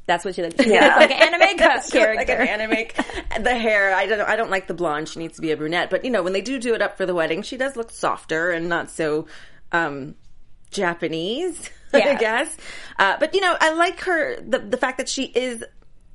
That's 0.05 0.25
what 0.25 0.33
she 0.35 0.41
looks 0.41 0.65
yeah. 0.65 0.95
like. 0.97 1.11
An 1.11 1.33
anime 1.35 1.57
character. 1.57 2.13
like 2.15 2.29
an 2.29 2.47
anime. 2.47 3.43
The 3.43 3.55
hair, 3.55 3.93
I 3.93 4.07
don't, 4.07 4.21
I 4.21 4.35
don't 4.35 4.49
like 4.49 4.65
the 4.67 4.73
blonde. 4.73 5.07
She 5.07 5.19
needs 5.19 5.35
to 5.35 5.41
be 5.41 5.51
a 5.51 5.57
brunette. 5.57 5.89
But 5.91 6.03
you 6.03 6.09
know, 6.09 6.23
when 6.23 6.33
they 6.33 6.41
do 6.41 6.57
do 6.59 6.73
it 6.73 6.81
up 6.81 6.97
for 6.97 7.05
the 7.05 7.13
wedding, 7.13 7.43
she 7.43 7.57
does 7.57 7.75
look 7.75 7.91
softer 7.91 8.49
and 8.49 8.67
not 8.69 8.89
so 8.89 9.27
um, 9.71 10.15
Japanese. 10.71 11.69
I 11.93 12.15
guess. 12.15 12.55
Uh, 12.99 13.17
but 13.19 13.33
you 13.33 13.41
know, 13.41 13.55
I 13.59 13.73
like 13.73 13.99
her 14.01 14.39
the 14.41 14.59
the 14.59 14.77
fact 14.77 14.97
that 14.99 15.09
she 15.09 15.23
is 15.25 15.63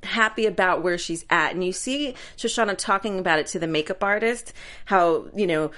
happy 0.03 0.45
about 0.45 0.83
where 0.83 0.97
she's 0.97 1.25
at, 1.29 1.53
and 1.53 1.63
you 1.63 1.73
see 1.73 2.15
Shoshana 2.37 2.77
talking 2.77 3.19
about 3.19 3.39
it 3.39 3.47
to 3.47 3.59
the 3.59 3.67
makeup 3.67 4.03
artist. 4.03 4.53
How 4.85 5.27
you 5.35 5.47
know. 5.47 5.71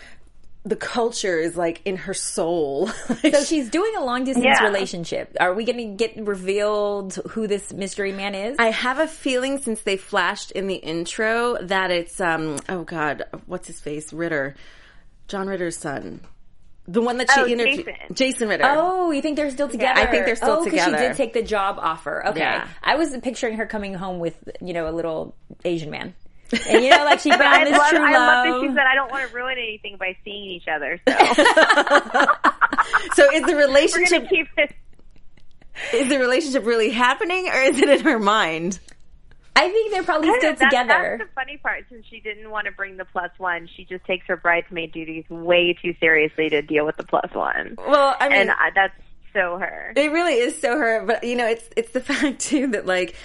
The 0.67 0.75
culture 0.75 1.39
is 1.39 1.55
like 1.55 1.81
in 1.85 1.95
her 1.97 2.13
soul. 2.13 2.87
So 3.31 3.43
she's 3.43 3.69
doing 3.69 3.93
a 3.97 4.03
long 4.03 4.23
distance 4.25 4.45
Yeah. 4.45 4.65
relationship. 4.67 5.35
Are 5.39 5.53
we 5.53 5.63
going 5.65 5.77
to 5.77 5.85
get 6.05 6.17
revealed 6.25 7.15
who 7.29 7.47
this 7.47 7.71
mystery 7.73 8.11
man 8.11 8.35
is? 8.35 8.57
I 8.59 8.71
have 8.71 8.99
a 8.99 9.07
feeling 9.07 9.59
since 9.59 9.81
they 9.81 9.95
flashed 9.97 10.51
in 10.51 10.67
the 10.67 10.75
intro 10.75 11.57
that 11.61 11.91
it's 11.91 12.19
um 12.21 12.57
oh 12.69 12.83
god 12.83 13.23
what's 13.45 13.67
his 13.67 13.79
face 13.79 14.11
Ritter, 14.11 14.55
John 15.27 15.47
Ritter's 15.47 15.77
son, 15.77 16.19
the 16.87 17.01
one 17.01 17.17
that 17.17 17.29
she 17.31 17.41
Oh, 17.41 17.45
interviewed, 17.47 17.89
Jason. 18.13 18.47
Ritter. 18.49 18.63
Oh, 18.65 19.11
you 19.11 19.21
think 19.21 19.35
they're 19.37 19.51
still 19.51 19.67
together? 19.69 19.99
I 19.99 20.05
think 20.07 20.25
they're 20.25 20.35
still 20.35 20.51
oh, 20.51 20.63
'cause 20.63 20.71
together. 20.71 20.97
she 20.97 21.03
did 21.07 21.15
take 21.17 21.33
the 21.33 21.43
job 21.43 21.77
offer. 21.79 22.25
Okay, 22.27 22.39
Yeah. 22.39 22.67
I 22.83 22.95
was 22.95 23.15
picturing 23.23 23.55
her 23.57 23.65
coming 23.65 23.93
home 23.93 24.19
with 24.19 24.35
you 24.61 24.73
know 24.73 24.87
a 24.89 24.91
little 24.93 25.35
Asian 25.65 25.91
man, 25.91 26.13
and 26.51 26.83
you 26.83 26.89
know 26.89 27.03
like 27.05 27.19
she 27.19 27.29
found 27.31 27.43
I 27.43 27.63
this 27.65 27.77
love, 27.77 27.89
true 27.89 27.99
I 27.99 28.11
love 28.17 28.45
that 28.45 28.61
she 28.61 28.67
said 28.75 28.85
I 28.85 28.95
don't 28.95 29.11
want 29.11 29.29
to 29.29 29.35
ruin 29.35 29.57
anything 29.57 29.97
by 29.97 30.15
seeing 30.23 30.45
each 30.51 30.67
other. 30.67 30.99
So 31.07 31.13
so 33.13 33.31
is 33.33 33.43
the 33.43 33.53
we're 33.53 33.65
relationship 33.67 34.23
gonna 34.23 34.29
keep 34.29 34.47
it. 34.57 34.75
is 35.93 36.09
the 36.09 36.19
relationship 36.19 36.65
really 36.65 36.91
happening 36.91 37.47
or 37.49 37.59
is 37.61 37.79
it 37.79 37.89
in 37.89 38.01
her 38.01 38.19
mind? 38.19 38.79
I 39.55 39.69
think 39.71 39.91
they're 39.91 40.03
probably 40.03 40.29
still 40.37 40.53
That- 40.53 40.69
together. 40.69 41.15
That's 41.17 41.29
the 41.29 41.33
funny 41.35 41.57
part. 41.57 41.85
Since 41.89 42.05
she 42.09 42.19
didn't 42.19 42.51
want 42.51 42.65
to 42.65 42.71
bring 42.71 42.97
the 42.97 43.05
plus 43.05 43.31
one, 43.39 43.67
she 43.75 43.85
just 43.85 44.05
takes 44.05 44.27
her 44.27 44.37
bridesmaid 44.37 44.91
duties 44.91 45.25
way 45.29 45.75
too 45.81 45.95
seriously 45.99 46.49
to 46.49 46.61
deal 46.61 46.85
with 46.85 46.97
the 46.97 47.03
plus 47.03 47.33
one. 47.33 47.75
Well, 47.77 48.15
I 48.19 48.29
mean, 48.29 48.41
and 48.41 48.51
I, 48.51 48.69
that's 48.75 48.93
so 49.33 49.57
her. 49.57 49.93
It 49.95 50.11
really 50.11 50.35
is 50.35 50.59
so 50.61 50.77
her, 50.77 51.03
but 51.07 51.23
you 51.23 51.35
know, 51.35 51.47
it's 51.47 51.67
it's 51.75 51.89
the 51.91 52.01
fact 52.11 52.39
too 52.39 52.67
that 52.67 52.85
like 52.85 53.15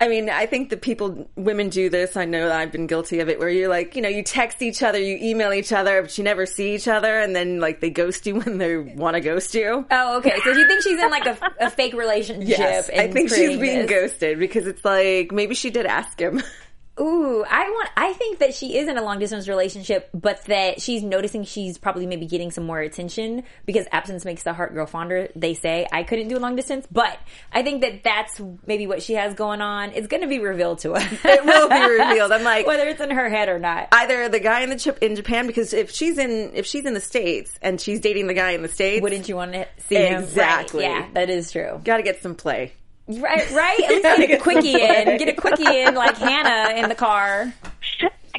I 0.00 0.06
mean, 0.06 0.30
I 0.30 0.46
think 0.46 0.70
that 0.70 0.80
people, 0.80 1.28
women 1.34 1.70
do 1.70 1.90
this. 1.90 2.16
I 2.16 2.24
know 2.24 2.48
that 2.48 2.56
I've 2.56 2.70
been 2.70 2.86
guilty 2.86 3.18
of 3.18 3.28
it 3.28 3.40
where 3.40 3.48
you're 3.48 3.68
like, 3.68 3.96
you 3.96 4.02
know, 4.02 4.08
you 4.08 4.22
text 4.22 4.62
each 4.62 4.82
other, 4.82 4.98
you 4.98 5.18
email 5.20 5.52
each 5.52 5.72
other, 5.72 6.02
but 6.02 6.16
you 6.16 6.22
never 6.22 6.46
see 6.46 6.74
each 6.74 6.86
other 6.86 7.18
and 7.18 7.34
then 7.34 7.58
like 7.58 7.80
they 7.80 7.90
ghost 7.90 8.24
you 8.26 8.36
when 8.40 8.58
they 8.58 8.76
want 8.76 9.14
to 9.14 9.20
ghost 9.20 9.54
you. 9.54 9.84
Oh, 9.90 10.18
okay. 10.18 10.38
So 10.44 10.52
you 10.52 10.68
think 10.68 10.82
she's 10.82 11.02
in 11.02 11.10
like 11.10 11.26
a, 11.26 11.38
a 11.60 11.70
fake 11.70 11.94
relationship? 11.94 12.48
Yes, 12.58 12.90
I 12.90 13.08
think 13.08 13.28
she's 13.28 13.58
being 13.58 13.86
this? 13.86 13.90
ghosted 13.90 14.38
because 14.38 14.66
it's 14.66 14.84
like 14.84 15.32
maybe 15.32 15.54
she 15.54 15.70
did 15.70 15.86
ask 15.86 16.18
him. 16.18 16.42
Ooh, 17.00 17.44
I 17.48 17.62
want. 17.68 17.90
I 17.96 18.12
think 18.12 18.38
that 18.40 18.54
she 18.54 18.76
is 18.78 18.88
in 18.88 18.96
a 18.98 19.02
long 19.02 19.18
distance 19.18 19.48
relationship, 19.48 20.08
but 20.12 20.44
that 20.46 20.80
she's 20.80 21.02
noticing 21.02 21.44
she's 21.44 21.78
probably 21.78 22.06
maybe 22.06 22.26
getting 22.26 22.50
some 22.50 22.64
more 22.64 22.80
attention 22.80 23.44
because 23.66 23.86
absence 23.92 24.24
makes 24.24 24.42
the 24.42 24.52
heart 24.52 24.72
grow 24.72 24.86
fonder. 24.86 25.28
They 25.36 25.54
say 25.54 25.86
I 25.92 26.02
couldn't 26.02 26.28
do 26.28 26.36
a 26.36 26.40
long 26.40 26.56
distance, 26.56 26.86
but 26.90 27.18
I 27.52 27.62
think 27.62 27.82
that 27.82 28.02
that's 28.04 28.40
maybe 28.66 28.86
what 28.86 29.02
she 29.02 29.14
has 29.14 29.34
going 29.34 29.60
on. 29.60 29.92
It's 29.92 30.06
going 30.08 30.22
to 30.22 30.28
be 30.28 30.38
revealed 30.38 30.80
to 30.80 30.92
us. 30.92 31.04
It 31.24 31.44
will 31.44 31.68
be 31.68 31.80
revealed. 31.80 32.32
I'm 32.32 32.42
like, 32.44 32.66
whether 32.68 32.88
it's 32.88 33.00
in 33.00 33.10
her 33.10 33.28
head 33.28 33.48
or 33.48 33.58
not. 33.58 33.88
either 33.92 34.28
the 34.28 34.40
guy 34.40 34.60
in 34.62 34.70
the 34.70 34.78
chip 34.78 34.98
in 35.02 35.14
Japan 35.16 35.46
because 35.46 35.72
if 35.72 35.90
she's 35.90 36.18
in 36.18 36.52
if 36.54 36.66
she's 36.66 36.84
in 36.84 36.94
the 36.94 37.00
states 37.00 37.58
and 37.62 37.80
she's 37.80 38.00
dating 38.00 38.26
the 38.26 38.34
guy 38.34 38.52
in 38.52 38.62
the 38.62 38.68
states, 38.68 39.02
Wouldn't 39.02 39.28
you 39.28 39.36
want 39.36 39.52
to 39.52 39.66
see 39.88 39.96
him? 39.96 40.22
Exactly. 40.22 40.84
Right. 40.84 41.00
Yeah, 41.00 41.08
that 41.14 41.30
is 41.30 41.52
true. 41.52 41.80
got 41.84 41.98
to 41.98 42.02
get 42.02 42.22
some 42.22 42.34
play. 42.34 42.72
Right, 43.08 43.50
right. 43.52 43.80
At 43.84 43.90
least 43.90 44.02
get 44.02 44.30
a 44.32 44.36
quickie 44.42 44.74
in. 44.74 45.16
Get 45.16 45.28
a 45.28 45.32
quickie 45.32 45.80
in, 45.80 45.94
like 45.94 46.16
Hannah 46.18 46.74
in 46.78 46.90
the 46.90 46.94
car. 46.94 47.52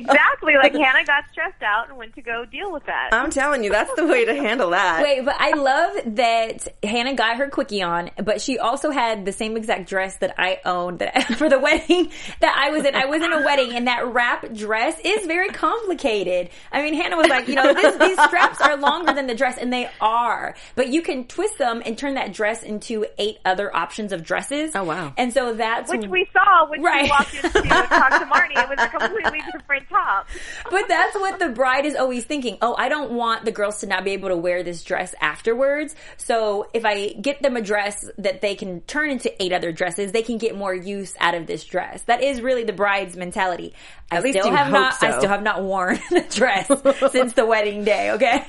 Exactly. 0.02 0.56
Like 0.56 0.74
Hannah 0.74 1.06
got 1.06 1.24
stressed 1.32 1.62
out 1.62 1.90
and 1.90 1.98
went 1.98 2.16
to 2.16 2.22
go 2.22 2.46
deal 2.46 2.72
with 2.72 2.86
that. 2.86 3.10
I'm 3.12 3.30
telling 3.32 3.64
you, 3.64 3.70
that's 3.72 3.94
the 3.96 4.06
way 4.06 4.26
to 4.26 4.34
handle 4.36 4.72
that. 4.72 5.02
Wait, 5.04 5.24
but 5.26 5.36
I 5.38 5.52
love 5.52 6.16
that 6.16 6.68
Hannah 6.84 7.16
got 7.16 7.38
her 7.38 7.50
quickie 7.50 7.82
on, 7.82 8.12
but 8.24 8.42
she 8.42 8.60
also 8.60 8.90
had 8.92 9.26
the 9.26 9.32
same 9.32 9.58
exact 9.58 9.90
dress 9.90 10.16
that 10.18 10.36
I 10.38 10.60
owned 10.66 11.00
that 11.00 11.24
for 11.38 11.50
the 11.50 11.60
wedding 11.60 12.12
that 12.42 12.56
I 12.58 12.72
was 12.72 12.86
in. 12.86 12.96
I 12.96 13.06
was 13.06 13.22
in 13.22 13.32
a 13.34 13.44
wedding, 13.44 13.74
and 13.74 13.88
that 13.88 14.08
wrap 14.08 14.54
dress 14.54 14.98
is 15.04 15.26
very 15.26 15.50
complicated. 15.50 16.50
I 16.72 16.82
mean, 16.82 16.94
Hannah 16.94 17.18
was 17.18 17.28
like, 17.28 17.48
you 17.48 17.56
know, 17.56 17.74
this, 17.74 17.96
these 17.98 18.22
straps 18.24 18.62
are 18.62 18.78
longer 18.78 19.14
than 19.14 19.28
the 19.28 19.36
dress, 19.36 19.58
and 19.58 19.72
they 19.72 19.90
are, 20.02 20.56
but 20.76 20.90
you 20.90 21.02
can 21.02 21.26
twist 21.26 21.58
them 21.58 21.82
and 21.86 21.98
turn 21.98 22.16
that 22.16 22.34
dress 22.34 22.64
into 22.64 23.06
eight 23.18 23.38
other 23.46 23.76
options 23.76 24.12
of 24.12 24.24
dresses. 24.24 24.72
Oh, 24.76 24.84
wow. 24.84 25.14
And 25.18 25.34
so 25.34 25.54
that's 25.54 25.90
Which 25.90 26.08
we 26.08 26.28
saw 26.34 26.68
when 26.70 26.82
Right. 26.82 27.06
she 27.06 27.10
walked 27.12 27.34
into 27.36 27.58
and 27.60 27.70
talked 27.90 28.20
to 28.20 28.26
Marnie. 28.26 28.58
It 28.64 28.70
was 28.70 28.80
a 28.80 28.88
completely 28.90 29.42
different 29.52 29.89
top. 29.90 30.28
But 30.70 30.88
that's 30.88 31.16
what 31.16 31.40
the 31.40 31.50
bride 31.50 31.86
is 31.86 31.96
always 31.96 32.24
thinking. 32.26 32.58
Oh, 32.62 32.76
I 32.78 32.90
don't 32.90 33.12
want 33.12 33.46
the 33.46 33.52
girls 33.52 33.80
to 33.82 33.88
not 33.88 34.04
be 34.04 34.12
able 34.12 34.30
to 34.30 34.38
wear 34.38 34.64
this 34.64 34.84
dress 34.84 35.14
afterwards. 35.20 35.96
So 36.18 36.70
if 36.74 36.86
I 36.86 37.10
get 37.14 37.42
them 37.42 37.58
a 37.58 37.62
dress 37.62 38.10
that 38.18 38.42
they 38.42 38.56
can 38.56 38.82
turn 38.82 39.10
into 39.10 39.32
eight 39.42 39.52
other 39.52 39.72
dresses, 39.72 40.12
they 40.12 40.22
can 40.22 40.38
get 40.38 40.56
more 40.56 40.74
use 40.74 41.16
out 41.20 41.36
of 41.36 41.48
this 41.48 41.64
dress. 41.64 42.04
That 42.04 42.24
is 42.24 42.42
really 42.42 42.64
the 42.64 42.74
bride's 42.74 43.16
mentality. 43.18 43.74
I 44.12 44.18
At 44.18 44.24
least 44.24 44.40
still 44.40 44.52
you 44.52 44.58
have 44.58 44.68
hope 44.68 44.74
not. 44.74 45.04
I 45.04 45.18
still 45.18 45.30
have 45.30 45.44
not 45.44 45.64
worn 45.64 46.00
the 46.10 46.26
dress 46.30 46.68
since 47.12 47.34
the 47.34 47.46
wedding 47.46 47.84
day. 47.84 48.12
Okay. 48.12 48.44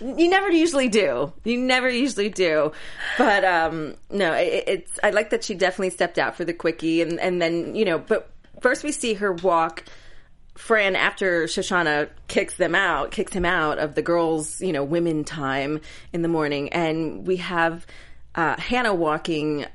you 0.00 0.28
never 0.28 0.50
usually 0.50 0.88
do. 0.88 1.32
You 1.44 1.58
never 1.58 1.88
usually 1.88 2.28
do. 2.28 2.72
But 3.16 3.44
um 3.44 3.94
no, 4.10 4.32
it, 4.34 4.64
it's 4.66 4.98
I 5.02 5.10
like 5.10 5.30
that 5.30 5.44
she 5.44 5.54
definitely 5.54 5.90
stepped 5.90 6.18
out 6.18 6.36
for 6.36 6.44
the 6.44 6.52
quickie 6.52 7.02
and 7.02 7.18
and 7.20 7.40
then, 7.40 7.74
you 7.74 7.84
know, 7.84 7.98
but 7.98 8.30
first 8.60 8.84
we 8.84 8.92
see 8.92 9.14
her 9.14 9.32
walk 9.32 9.84
Fran 10.58 10.96
after 10.96 11.44
Shoshana 11.44 12.08
kicks 12.26 12.56
them 12.56 12.74
out, 12.74 13.12
kicks 13.12 13.32
him 13.32 13.44
out 13.44 13.78
of 13.78 13.94
the 13.94 14.02
girls, 14.02 14.60
you 14.60 14.72
know, 14.72 14.82
women 14.82 15.22
time 15.22 15.80
in 16.12 16.22
the 16.22 16.28
morning 16.28 16.70
and 16.70 17.24
we 17.26 17.36
have 17.36 17.86
uh, 18.34 18.60
Hannah 18.60 18.92
walking 18.92 19.66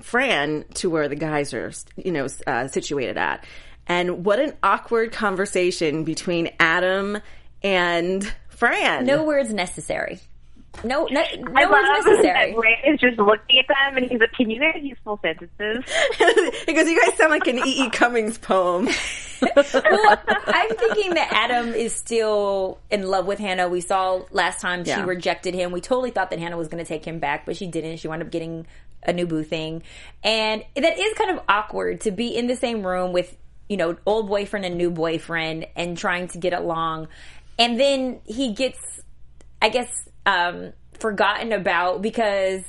Fran 0.00 0.64
to 0.74 0.90
where 0.90 1.08
the 1.08 1.14
guys 1.14 1.54
are, 1.54 1.72
you 1.96 2.10
know, 2.10 2.26
uh, 2.44 2.66
situated 2.66 3.16
at. 3.16 3.46
And 3.86 4.24
what 4.24 4.40
an 4.40 4.54
awkward 4.64 5.12
conversation 5.12 6.02
between 6.02 6.50
Adam 6.58 7.18
and 7.62 8.34
Fran. 8.48 9.06
no 9.06 9.22
words 9.22 9.54
necessary. 9.54 10.18
No, 10.84 11.06
no, 11.10 11.20
I 11.20 11.36
no 11.36 11.52
love 11.52 11.70
words 11.70 12.06
necessary. 12.06 12.52
that 12.52 12.58
Ray 12.58 12.78
is 12.86 13.00
just 13.00 13.18
looking 13.18 13.58
at 13.58 13.66
them 13.68 13.96
and 13.96 14.10
he's 14.10 14.20
like, 14.20 14.32
"Can 14.32 14.48
you 14.50 14.60
guys 14.60 14.80
use 14.82 14.96
full 15.04 15.18
sentences?" 15.20 15.84
he 16.66 16.72
goes, 16.72 16.88
"You 16.88 17.00
guys 17.04 17.16
sound 17.18 17.30
like 17.30 17.46
an 17.48 17.58
E. 17.58 17.84
E. 17.86 17.90
Cummings 17.90 18.38
poem." 18.38 18.86
well, 19.42 20.18
I'm 20.46 20.68
thinking 20.76 21.14
that 21.14 21.28
Adam 21.32 21.74
is 21.74 21.94
still 21.94 22.78
in 22.90 23.08
love 23.08 23.26
with 23.26 23.38
Hannah. 23.38 23.68
We 23.68 23.80
saw 23.80 24.22
last 24.30 24.60
time 24.60 24.84
she 24.84 24.90
Yeah. 24.90 25.04
rejected 25.04 25.54
him. 25.54 25.72
We 25.72 25.80
totally 25.80 26.10
thought 26.10 26.30
that 26.30 26.38
Hannah 26.38 26.56
was 26.56 26.68
going 26.68 26.82
to 26.82 26.88
take 26.88 27.04
him 27.04 27.18
back, 27.18 27.46
but 27.46 27.56
she 27.56 27.66
didn't. 27.66 27.98
She 27.98 28.08
wound 28.08 28.22
up 28.22 28.30
getting 28.30 28.66
a 29.02 29.12
new 29.12 29.26
boo 29.26 29.42
thing. 29.42 29.82
And 30.22 30.62
that 30.76 30.98
is 30.98 31.14
kind 31.14 31.30
of 31.30 31.42
awkward 31.48 32.02
to 32.02 32.10
be 32.10 32.28
in 32.36 32.46
the 32.48 32.56
same 32.56 32.86
room 32.86 33.12
with, 33.12 33.34
you 33.68 33.76
know, 33.78 33.96
old 34.06 34.28
boyfriend 34.28 34.66
and 34.66 34.76
new 34.76 34.90
boyfriend 34.90 35.66
and 35.74 35.96
trying 35.96 36.28
to 36.28 36.38
get 36.38 36.52
along. 36.52 37.08
And 37.58 37.80
then 37.80 38.20
he 38.26 38.52
gets, 38.52 38.78
I 39.62 39.70
guess, 39.70 39.88
um, 40.30 40.72
forgotten 40.98 41.52
about 41.52 42.02
because 42.02 42.62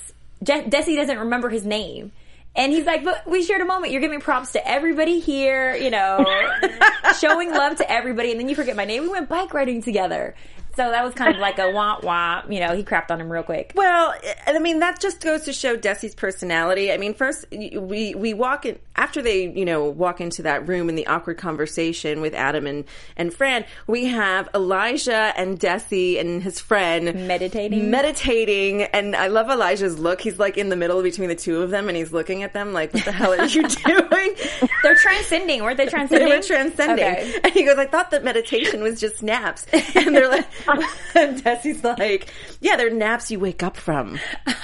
Je- 0.44 0.64
Desi 0.64 0.96
doesn't 0.96 1.20
remember 1.20 1.50
his 1.50 1.66
name. 1.66 2.12
And 2.54 2.74
he's 2.74 2.86
like, 2.86 3.06
but 3.06 3.26
we 3.30 3.44
shared 3.44 3.62
a 3.62 3.66
moment. 3.66 3.94
You're 3.94 4.02
giving 4.02 4.20
props 4.20 4.52
to 4.54 4.68
everybody 4.68 5.20
here, 5.22 5.74
you 5.74 5.90
know, 5.90 6.26
showing 7.20 7.52
love 7.52 7.78
to 7.78 7.90
everybody. 7.90 8.32
And 8.32 8.40
then 8.42 8.50
you 8.50 8.56
forget 8.56 8.76
my 8.76 8.84
name. 8.84 9.04
We 9.04 9.10
went 9.10 9.30
bike 9.30 9.54
riding 9.54 9.82
together. 9.82 10.36
So 10.76 10.90
that 10.90 11.04
was 11.04 11.14
kind 11.14 11.34
of 11.36 11.42
like 11.42 11.60
a 11.60 11.72
wah 11.72 12.00
wah. 12.02 12.44
You 12.50 12.60
know, 12.60 12.76
he 12.76 12.84
crapped 12.84 13.12
on 13.12 13.20
him 13.22 13.32
real 13.32 13.44
quick. 13.44 13.74
Well, 13.76 14.14
I 14.48 14.58
mean 14.60 14.80
that 14.80 15.00
just 15.02 15.22
goes 15.22 15.44
to 15.44 15.54
show 15.54 15.78
Desi's 15.78 16.16
personality. 16.16 16.92
I 16.92 16.98
mean, 16.98 17.14
first 17.14 17.46
we 17.52 18.16
we 18.16 18.34
walk 18.34 18.66
in 18.66 18.80
after 18.96 19.22
they 19.22 19.50
you 19.52 19.66
know 19.66 19.86
walk 19.86 20.22
into 20.22 20.42
that 20.44 20.68
room 20.68 20.90
in 20.90 20.96
the 20.96 21.08
awkward 21.08 21.38
conversation 21.38 22.22
with 22.22 22.34
Adam 22.34 22.68
and 22.68 22.86
and 23.18 23.34
Fran. 23.34 23.66
We 23.88 24.06
have 24.06 24.50
Elijah 24.54 25.34
and 25.38 25.60
Desi 25.60 26.20
and 26.20 26.42
his 26.44 26.60
friend 26.60 27.28
Meditating. 27.28 27.90
meditating, 27.92 28.84
and 28.84 29.16
I 29.16 29.28
love 29.28 29.50
Elijah's 29.50 30.00
look. 30.00 30.22
He's 30.22 30.40
like 30.40 30.58
in 30.58 30.70
the 30.70 30.76
middle 30.76 31.02
between 31.02 31.30
the 31.30 31.36
two 31.36 31.62
of 31.62 31.70
them, 31.70 31.88
and 31.88 31.98
he's 31.98 32.12
looking 32.14 32.44
at 32.44 32.54
them 32.54 32.74
like, 32.74 32.94
"What 32.94 33.06
the 33.06 33.12
hell 33.12 33.34
are 33.34 33.46
you 33.46 33.68
doing?" 33.68 34.36
They're 34.84 34.96
transcending, 34.96 35.64
weren't 35.64 35.78
they? 35.78 35.88
Transcending. 35.88 36.22
They 36.32 36.36
were 36.38 36.44
transcending. 36.44 37.06
Okay. 37.06 37.40
And 37.44 37.54
he 37.54 37.64
goes, 37.64 37.78
I 37.78 37.86
thought 37.86 38.12
that 38.12 38.24
meditation 38.24 38.82
was 38.84 39.00
just 39.00 39.24
naps. 39.24 39.66
And 39.96 40.16
they're 40.16 40.28
like, 40.30 40.48
and 41.16 41.44
Desi's 41.44 41.84
like, 41.84 42.32
yeah, 42.60 42.76
they're 42.76 42.90
naps 42.90 43.32
you 43.32 43.40
wake 43.40 43.64
up 43.64 43.78
from. 43.78 44.20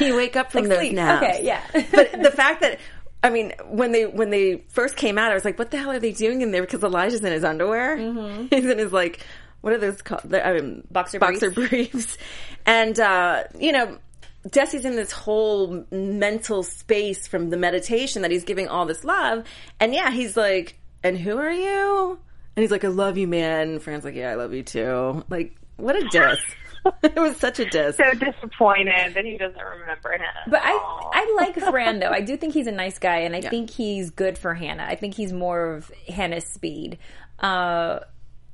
You 0.00 0.14
wake 0.16 0.36
up 0.36 0.52
from 0.52 0.62
Like 0.62 0.68
those 0.68 0.78
sleep. 0.78 0.92
naps. 0.94 1.26
Okay, 1.26 1.44
yeah. 1.44 1.60
but 1.90 2.12
the 2.22 2.30
fact 2.30 2.60
that, 2.60 2.78
I 3.24 3.30
mean, 3.30 3.52
when 3.66 3.90
they 3.90 4.06
when 4.06 4.30
they 4.30 4.62
first 4.68 4.94
came 4.96 5.18
out, 5.18 5.32
I 5.32 5.34
was 5.34 5.44
like, 5.44 5.58
what 5.58 5.72
the 5.72 5.76
hell 5.78 5.90
are 5.90 5.98
they 5.98 6.12
doing 6.12 6.40
in 6.40 6.52
there? 6.52 6.60
Because 6.62 6.84
Elijah's 6.84 7.24
in 7.24 7.32
his 7.32 7.42
underwear. 7.42 7.96
He's 7.96 8.64
in 8.64 8.78
his 8.78 8.92
like, 8.92 9.26
what 9.60 9.72
are 9.72 9.78
those 9.78 10.00
called? 10.02 10.22
The, 10.24 10.46
I 10.46 10.52
mean, 10.52 10.62
Mm-hmm. 10.84 10.92
Boxer 10.92 11.18
boxer 11.18 11.50
briefs. 11.50 12.16
And 12.64 12.96
uh, 13.00 13.44
you 13.58 13.72
know, 13.72 13.98
Desi's 14.46 14.84
in 14.84 14.94
this 14.94 15.10
whole 15.10 15.84
mental 15.90 16.62
space 16.62 17.26
from 17.26 17.50
the 17.50 17.56
meditation 17.56 18.22
that 18.22 18.30
he's 18.30 18.44
giving 18.44 18.68
all 18.68 18.86
this 18.86 19.02
love. 19.02 19.42
And 19.80 19.92
yeah, 19.92 20.12
he's 20.12 20.36
like, 20.36 20.78
and 21.02 21.18
who 21.18 21.38
are 21.38 21.50
you? 21.50 22.20
And 22.58 22.64
he's 22.64 22.72
like, 22.72 22.84
I 22.84 22.88
love 22.88 23.16
you, 23.16 23.28
man. 23.28 23.68
And 23.68 23.80
Fran's 23.80 24.02
like, 24.02 24.16
yeah, 24.16 24.32
I 24.32 24.34
love 24.34 24.52
you 24.52 24.64
too. 24.64 25.24
Like, 25.28 25.54
what 25.76 25.94
a 25.94 26.08
diss. 26.08 26.40
it 27.04 27.14
was 27.14 27.36
such 27.36 27.60
a 27.60 27.64
diss. 27.64 27.96
So 27.96 28.12
disappointed 28.14 29.14
that 29.14 29.24
he 29.24 29.38
doesn't 29.38 29.62
remember 29.62 30.10
him. 30.14 30.22
But 30.48 30.62
I, 30.64 30.72
I 30.72 31.36
like 31.36 31.54
Fran 31.54 32.00
though. 32.00 32.10
I 32.10 32.20
do 32.20 32.36
think 32.36 32.54
he's 32.54 32.66
a 32.66 32.72
nice 32.72 32.98
guy, 32.98 33.18
and 33.18 33.36
I 33.36 33.42
think 33.42 33.70
he's 33.70 34.10
good 34.10 34.36
for 34.36 34.54
Hannah. 34.54 34.84
I 34.88 34.96
think 34.96 35.14
he's 35.14 35.32
more 35.32 35.74
of 35.74 35.92
Hannah's 36.08 36.46
speed. 36.46 36.98
Uh, 37.38 38.00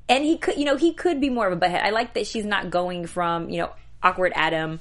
and 0.06 0.22
he 0.22 0.36
could, 0.36 0.58
you 0.58 0.66
know, 0.66 0.76
he 0.76 0.92
could 0.92 1.18
be 1.18 1.30
more 1.30 1.48
of 1.48 1.56
a 1.56 1.56
butthead. 1.58 1.82
I 1.82 1.88
like 1.88 2.12
that 2.12 2.26
she's 2.26 2.44
not 2.44 2.68
going 2.68 3.06
from, 3.06 3.48
you 3.48 3.62
know, 3.62 3.70
awkward 4.02 4.34
Adam 4.36 4.80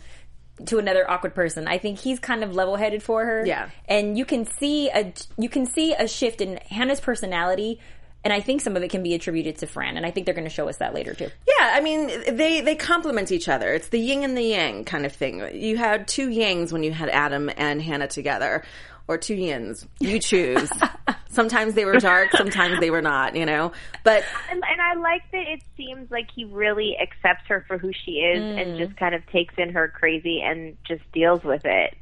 to 0.65 0.79
another 0.79 1.09
awkward 1.09 1.33
person. 1.33 1.69
I 1.69 1.77
think 1.77 1.97
he's 1.97 2.19
kind 2.19 2.43
of 2.43 2.55
level 2.55 2.75
headed 2.75 3.01
for 3.01 3.23
her. 3.23 3.45
Yeah. 3.45 3.69
And 3.85 4.17
you 4.17 4.25
can 4.25 4.45
see 4.45 4.89
a, 4.89 5.13
you 5.37 5.47
can 5.47 5.65
see 5.65 5.93
a 5.93 6.09
shift 6.09 6.41
in 6.41 6.57
Hannah's 6.69 6.99
personality. 6.99 7.79
And 8.23 8.31
I 8.31 8.39
think 8.39 8.61
some 8.61 8.77
of 8.77 8.83
it 8.83 8.89
can 8.89 9.03
be 9.03 9.13
attributed 9.13 9.57
to 9.57 9.67
Fran, 9.67 9.97
and 9.97 10.05
I 10.05 10.11
think 10.11 10.25
they're 10.25 10.35
going 10.35 10.47
to 10.47 10.53
show 10.53 10.69
us 10.69 10.77
that 10.77 10.93
later 10.93 11.13
too. 11.13 11.29
Yeah, 11.45 11.71
I 11.73 11.81
mean, 11.81 12.07
they 12.37 12.61
they 12.61 12.75
complement 12.75 13.31
each 13.31 13.49
other. 13.49 13.73
It's 13.73 13.89
the 13.89 13.99
yin 13.99 14.23
and 14.23 14.37
the 14.37 14.43
yang 14.43 14.85
kind 14.85 15.05
of 15.05 15.11
thing. 15.11 15.43
You 15.53 15.75
had 15.77 16.07
two 16.07 16.29
yangs 16.29 16.71
when 16.71 16.83
you 16.83 16.93
had 16.93 17.09
Adam 17.09 17.49
and 17.57 17.81
Hannah 17.81 18.07
together, 18.07 18.63
or 19.07 19.17
two 19.17 19.35
yins. 19.35 19.85
You 19.99 20.19
choose. 20.19 20.71
sometimes 21.29 21.73
they 21.73 21.85
were 21.85 21.99
dark, 21.99 22.31
sometimes 22.31 22.79
they 22.79 22.91
were 22.91 23.01
not. 23.01 23.35
You 23.35 23.45
know, 23.45 23.73
but 24.03 24.23
and, 24.49 24.63
and 24.63 24.81
I 24.81 24.93
like 24.95 25.29
that 25.31 25.47
it 25.47 25.61
seems 25.75 26.09
like 26.09 26.29
he 26.33 26.45
really 26.45 26.95
accepts 26.97 27.47
her 27.47 27.65
for 27.67 27.77
who 27.77 27.91
she 28.05 28.11
is 28.11 28.41
and 28.41 28.75
mm. 28.75 28.77
just 28.77 28.97
kind 28.97 29.13
of 29.15 29.25
takes 29.27 29.55
in 29.57 29.73
her 29.73 29.89
crazy 29.89 30.41
and 30.41 30.77
just 30.87 31.03
deals 31.11 31.43
with 31.43 31.65
it. 31.65 31.95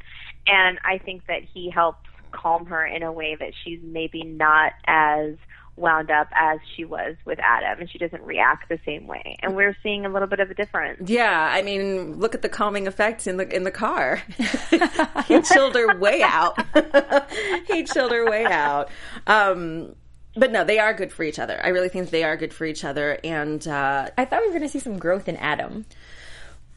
And 0.47 0.79
I 0.85 0.99
think 0.99 1.25
that 1.27 1.43
he 1.43 1.69
helps 1.69 2.07
calm 2.31 2.67
her 2.67 2.85
in 2.85 3.03
a 3.03 3.11
way 3.11 3.35
that 3.35 3.53
she's 3.63 3.79
maybe 3.83 4.23
not 4.23 4.73
as 4.85 5.35
wound 5.75 6.11
up 6.11 6.27
as 6.35 6.59
she 6.75 6.85
was 6.85 7.15
with 7.25 7.39
Adam 7.39 7.79
and 7.79 7.89
she 7.89 7.97
doesn't 7.97 8.21
react 8.23 8.69
the 8.69 8.79
same 8.85 9.07
way. 9.07 9.37
And 9.41 9.55
we're 9.55 9.75
seeing 9.81 10.05
a 10.05 10.09
little 10.09 10.27
bit 10.27 10.39
of 10.39 10.51
a 10.51 10.53
difference. 10.53 11.09
yeah, 11.09 11.49
I 11.51 11.61
mean, 11.61 12.19
look 12.19 12.35
at 12.35 12.41
the 12.41 12.49
calming 12.49 12.87
effects 12.87 13.27
in 13.27 13.37
the 13.37 13.53
in 13.53 13.63
the 13.63 13.71
car. 13.71 14.21
he 15.27 15.41
chilled 15.41 15.75
her 15.75 15.97
way 15.97 16.21
out. 16.21 16.57
he 17.67 17.83
chilled 17.83 18.11
her 18.11 18.29
way 18.29 18.45
out. 18.45 18.89
Um, 19.27 19.95
but 20.35 20.51
no, 20.51 20.63
they 20.63 20.79
are 20.79 20.93
good 20.93 21.11
for 21.11 21.23
each 21.23 21.39
other. 21.39 21.59
I 21.63 21.69
really 21.69 21.89
think 21.89 22.09
they 22.09 22.23
are 22.23 22.37
good 22.37 22.53
for 22.53 22.65
each 22.65 22.85
other, 22.85 23.19
and 23.23 23.65
uh, 23.67 24.09
I 24.17 24.25
thought 24.25 24.41
we 24.41 24.47
were 24.47 24.53
going 24.53 24.61
to 24.61 24.69
see 24.69 24.79
some 24.79 24.97
growth 24.97 25.27
in 25.27 25.35
Adam. 25.37 25.85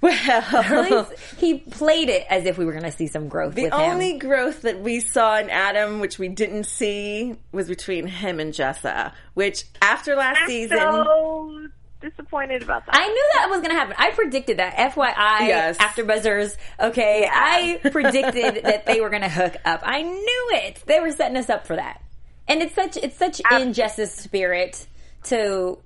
Well, 0.04 1.10
he 1.38 1.58
played 1.58 2.08
it 2.10 2.26
as 2.28 2.44
if 2.46 2.58
we 2.58 2.64
were 2.64 2.72
going 2.72 2.84
to 2.84 2.92
see 2.92 3.06
some 3.06 3.28
growth 3.28 3.54
The 3.54 3.64
with 3.64 3.72
only 3.72 4.12
him. 4.12 4.18
growth 4.18 4.62
that 4.62 4.80
we 4.80 5.00
saw 5.00 5.38
in 5.38 5.48
Adam, 5.50 6.00
which 6.00 6.18
we 6.18 6.28
didn't 6.28 6.64
see, 6.64 7.36
was 7.52 7.68
between 7.68 8.06
him 8.06 8.38
and 8.40 8.52
Jessa. 8.52 9.12
Which 9.34 9.64
after 9.80 10.14
last 10.14 10.40
I'm 10.42 10.46
season, 10.48 10.78
so 10.78 11.66
disappointed 12.00 12.62
about 12.62 12.84
that. 12.86 12.94
I 12.96 13.08
knew 13.08 13.28
that 13.34 13.48
was 13.48 13.58
going 13.60 13.70
to 13.70 13.76
happen. 13.76 13.94
I 13.98 14.10
predicted 14.10 14.58
that. 14.58 14.76
FYI, 14.76 15.48
Yes. 15.48 15.76
after 15.80 16.04
buzzers. 16.04 16.56
Okay, 16.78 17.26
I 17.30 17.80
predicted 17.90 18.62
that 18.64 18.84
they 18.86 19.00
were 19.00 19.08
going 19.10 19.22
to 19.22 19.28
hook 19.30 19.56
up. 19.64 19.80
I 19.84 20.02
knew 20.02 20.50
it. 20.52 20.82
They 20.86 21.00
were 21.00 21.12
setting 21.12 21.38
us 21.38 21.48
up 21.48 21.66
for 21.66 21.76
that. 21.76 22.02
And 22.46 22.60
it's 22.60 22.74
such 22.74 22.98
it's 22.98 23.16
such 23.16 23.40
in 23.50 23.72
Jessa's 23.72 24.12
spirit 24.12 24.86
to 25.24 25.78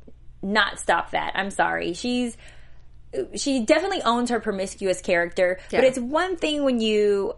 not 0.43 0.81
stop 0.81 1.13
that. 1.13 1.33
I'm 1.37 1.51
sorry. 1.53 1.95
She's 1.95 2.37
she 3.35 3.65
definitely 3.65 4.03
owns 4.03 4.31
her 4.31 4.41
promiscuous 4.41 5.01
character, 5.01 5.59
but 5.71 5.85
it's 5.85 5.99
one 5.99 6.37
thing 6.37 6.65
when 6.65 6.81
you 6.81 7.35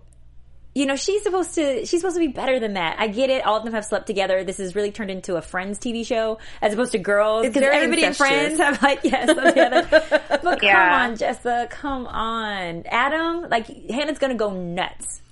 you 0.72 0.86
know, 0.86 0.94
she's 0.94 1.24
supposed 1.24 1.56
to 1.56 1.84
she's 1.84 2.00
supposed 2.00 2.14
to 2.14 2.20
be 2.20 2.28
better 2.28 2.60
than 2.60 2.74
that. 2.74 2.94
I 3.00 3.08
get 3.08 3.28
it. 3.28 3.44
All 3.44 3.56
of 3.56 3.64
them 3.64 3.72
have 3.74 3.84
slept 3.84 4.06
together. 4.06 4.44
This 4.44 4.58
has 4.58 4.76
really 4.76 4.92
turned 4.92 5.10
into 5.10 5.34
a 5.34 5.42
Friends 5.42 5.80
TV 5.80 6.06
show 6.06 6.38
as 6.62 6.72
opposed 6.74 6.92
to 6.92 6.98
girls. 6.98 7.44
Because 7.44 7.60
very 7.60 7.74
everybody 7.76 8.04
in. 8.04 8.14
Friends 8.14 8.56
have 8.60 8.80
like 8.80 9.00
yes, 9.02 9.24
slept 9.32 9.48
together. 9.48 9.88
But 10.42 10.60
come 10.60 10.68
Yeah. 10.68 11.04
on, 11.08 11.16
Jessa, 11.16 11.68
come 11.70 12.06
on, 12.06 12.84
Adam. 12.86 13.48
Like 13.50 13.66
Hannah's 13.90 14.18
gonna 14.18 14.36
go 14.36 14.52
nuts. 14.52 15.22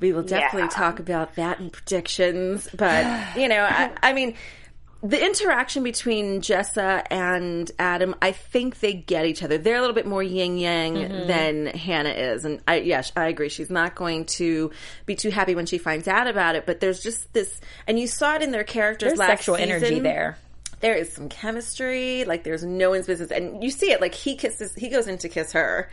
we 0.00 0.12
will 0.12 0.22
definitely 0.22 0.62
Yeah. 0.62 0.68
talk 0.68 0.98
about 0.98 1.36
that 1.36 1.58
in 1.60 1.70
predictions. 1.70 2.68
But 2.76 3.36
you 3.38 3.48
know, 3.48 3.62
I, 3.68 3.90
I 4.02 4.12
mean, 4.12 4.34
the 5.02 5.24
interaction 5.24 5.82
between 5.82 6.40
Jessa 6.42 7.02
and 7.10 7.70
Adam, 7.78 8.14
I 8.20 8.32
think 8.32 8.80
they 8.80 8.92
get 8.92 9.24
each 9.26 9.42
other. 9.42 9.56
They're 9.58 9.76
a 9.76 9.80
little 9.80 9.94
bit 9.94 10.06
more 10.06 10.22
yin 10.22 10.58
yang 10.58 10.94
Mm-hmm. 10.94 11.26
than 11.26 11.66
Hannah 11.66 12.10
is, 12.10 12.44
and 12.44 12.60
I 12.68 12.76
yes, 12.80 13.12
I 13.16 13.28
agree. 13.28 13.48
She's 13.48 13.70
not 13.70 13.94
going 13.94 14.26
to 14.26 14.70
be 15.06 15.14
too 15.16 15.30
happy 15.30 15.54
when 15.54 15.66
she 15.66 15.78
finds 15.78 16.06
out 16.08 16.26
about 16.26 16.54
it. 16.56 16.66
But 16.66 16.80
there's 16.80 17.02
just 17.02 17.32
this, 17.32 17.60
and 17.86 17.98
you 17.98 18.06
saw 18.06 18.34
it 18.34 18.42
in 18.42 18.50
their 18.50 18.64
characters. 18.64 19.08
There's 19.10 19.18
last 19.18 19.28
sexual 19.30 19.56
energy 19.56 20.00
there. 20.00 20.36
there 20.80 20.94
is 20.94 21.12
some 21.12 21.28
chemistry. 21.28 22.24
Like 22.24 22.44
there's 22.44 22.64
no 22.64 22.90
one's 22.90 23.06
business, 23.06 23.30
and 23.30 23.62
you 23.62 23.70
see 23.70 23.92
it. 23.92 24.00
Like 24.00 24.14
he 24.14 24.36
kisses, 24.36 24.74
he 24.74 24.88
goes 24.88 25.06
in 25.08 25.18
to 25.18 25.28
kiss 25.28 25.52
her, 25.52 25.90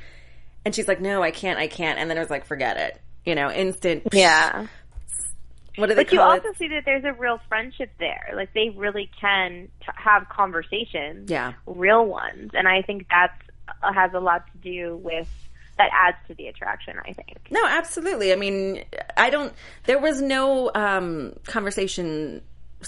and 0.65 0.75
she's 0.75 0.87
like, 0.87 0.99
"No, 0.99 1.23
I 1.23 1.31
can't, 1.31 1.59
I 1.59 1.67
can't." 1.67 1.97
And 1.99 2.09
then 2.09 2.17
it 2.17 2.21
was 2.21 2.29
like, 2.29 2.45
"Forget 2.45 2.75
it," 2.77 2.99
you 3.25 3.35
know, 3.35 3.49
instant. 3.51 4.03
yeah. 4.11 4.67
What 5.77 5.87
do 5.87 5.95
they 5.95 6.03
But 6.03 6.11
you 6.13 6.19
also 6.21 6.49
it? 6.49 6.57
see 6.57 6.67
that 6.69 6.83
there's 6.85 7.03
a 7.05 7.13
real 7.13 7.39
friendship 7.47 7.91
there. 7.99 8.31
Like 8.35 8.53
they 8.53 8.69
really 8.69 9.09
can 9.19 9.69
t- 9.79 9.87
have 9.95 10.27
conversations, 10.29 11.29
Yeah. 11.31 11.53
real 11.65 12.05
ones, 12.05 12.51
and 12.53 12.67
I 12.67 12.81
think 12.81 13.05
that's 13.09 13.33
uh, 13.83 13.93
has 13.93 14.13
a 14.13 14.19
lot 14.19 14.45
to 14.51 14.57
do 14.59 14.97
with 14.97 15.27
that 15.77 15.89
adds 15.93 16.17
to 16.27 16.33
the 16.33 16.47
attraction. 16.47 16.95
I 17.07 17.13
think. 17.13 17.37
No, 17.51 17.63
absolutely. 17.67 18.33
I 18.33 18.35
mean, 18.35 18.83
I 19.15 19.29
don't. 19.29 19.53
There 19.85 19.99
was 19.99 20.21
no 20.21 20.71
um, 20.73 21.33
conversation, 21.45 22.41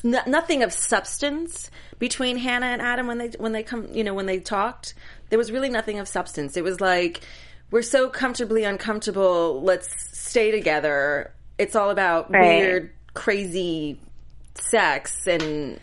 n- 0.04 0.24
nothing 0.26 0.64
of 0.64 0.74
substance 0.74 1.70
between 2.00 2.38
Hannah 2.38 2.66
and 2.68 2.82
Adam 2.82 3.06
when 3.08 3.18
they 3.20 3.28
when 3.38 3.52
they 3.52 3.62
come. 3.62 3.88
You 3.94 4.04
know, 4.04 4.14
when 4.16 4.26
they 4.26 4.40
talked, 4.40 4.96
there 5.30 5.38
was 5.38 5.52
really 5.52 5.70
nothing 5.70 6.00
of 6.00 6.08
substance. 6.08 6.58
It 6.58 6.64
was 6.64 6.82
like 6.82 7.22
we're 7.70 7.84
so 7.84 8.10
comfortably 8.10 8.64
uncomfortable. 8.64 9.62
Let's 9.62 9.90
stay 10.18 10.50
together. 10.50 11.32
It's 11.60 11.76
all 11.76 11.92
about 11.92 12.32
Right. 12.32 12.60
weird, 12.62 12.92
crazy 13.14 14.00
sex 14.56 15.28
and 15.28 15.80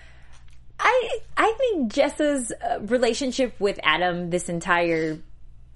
I 0.78 1.18
I 1.36 1.54
think 1.58 1.92
Jessa's 1.92 2.52
uh, 2.52 2.80
relationship 2.80 3.54
with 3.58 3.78
Adam 3.82 4.30
this 4.30 4.48
entire 4.48 5.18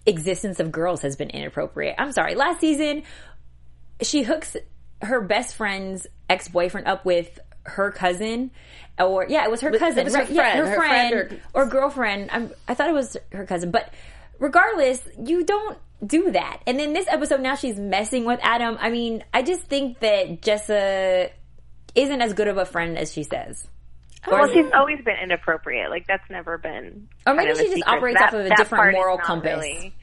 existence 0.06 0.60
of 0.60 0.72
girls 0.72 1.02
has 1.02 1.16
been 1.16 1.30
inappropriate. 1.30 1.94
I'm 1.98 2.12
sorry. 2.12 2.34
Last 2.34 2.60
season, 2.60 3.02
she 4.02 4.22
hooks 4.22 4.56
her 5.02 5.20
best 5.20 5.54
friend's 5.54 6.06
ex 6.28 6.48
boyfriend 6.48 6.86
up 6.86 7.04
with 7.04 7.38
her 7.64 7.90
cousin, 7.90 8.50
or 8.98 9.26
yeah, 9.28 9.44
it 9.44 9.50
was 9.50 9.60
her 9.60 9.70
cousin, 9.70 10.00
it 10.00 10.04
was 10.04 10.14
her 10.14 10.20
right? 10.22 10.30
Yeah, 10.30 10.52
friend, 10.52 10.58
her, 10.58 10.66
her 10.66 10.76
friend, 10.76 11.12
friend 11.28 11.42
or, 11.54 11.66
girlfriend. 11.66 12.30
I'm, 12.32 12.50
I 12.68 12.74
thought 12.74 12.88
it 12.88 12.94
was 12.94 13.16
her 13.32 13.46
cousin, 13.46 13.70
but 13.70 13.92
regardless, 14.38 15.00
you 15.22 15.44
don't 15.44 15.78
do 16.04 16.32
that. 16.32 16.62
And 16.66 16.80
in 16.80 16.92
this 16.92 17.06
episode, 17.08 17.40
now 17.40 17.54
she's 17.54 17.78
messing 17.78 18.24
with 18.24 18.40
Adam. 18.42 18.76
I 18.80 18.90
mean, 18.90 19.24
I 19.32 19.42
just 19.42 19.62
think 19.62 20.00
that 20.00 20.42
Jessa 20.42 21.30
isn't 21.94 22.22
as 22.22 22.32
good 22.34 22.48
of 22.48 22.56
a 22.56 22.64
friend 22.64 22.96
as 22.98 23.12
she 23.12 23.22
says. 23.22 23.66
Well, 24.26 24.48
she's 24.48 24.66
mm. 24.66 24.74
always 24.74 25.02
been 25.02 25.16
inappropriate. 25.22 25.90
Like 25.90 26.06
that's 26.06 26.28
never 26.30 26.58
been. 26.58 27.08
Or 27.26 27.34
maybe 27.34 27.48
kind 27.48 27.50
of 27.50 27.56
she 27.58 27.64
a 27.64 27.68
just 27.68 27.76
secret. 27.76 27.96
operates 27.96 28.18
That- 28.18 28.28
off 28.28 28.34
of 28.34 28.46
a 28.46 28.56
different 28.56 28.92
moral 28.92 29.18
compass. 29.18 29.58
really- 29.62 29.94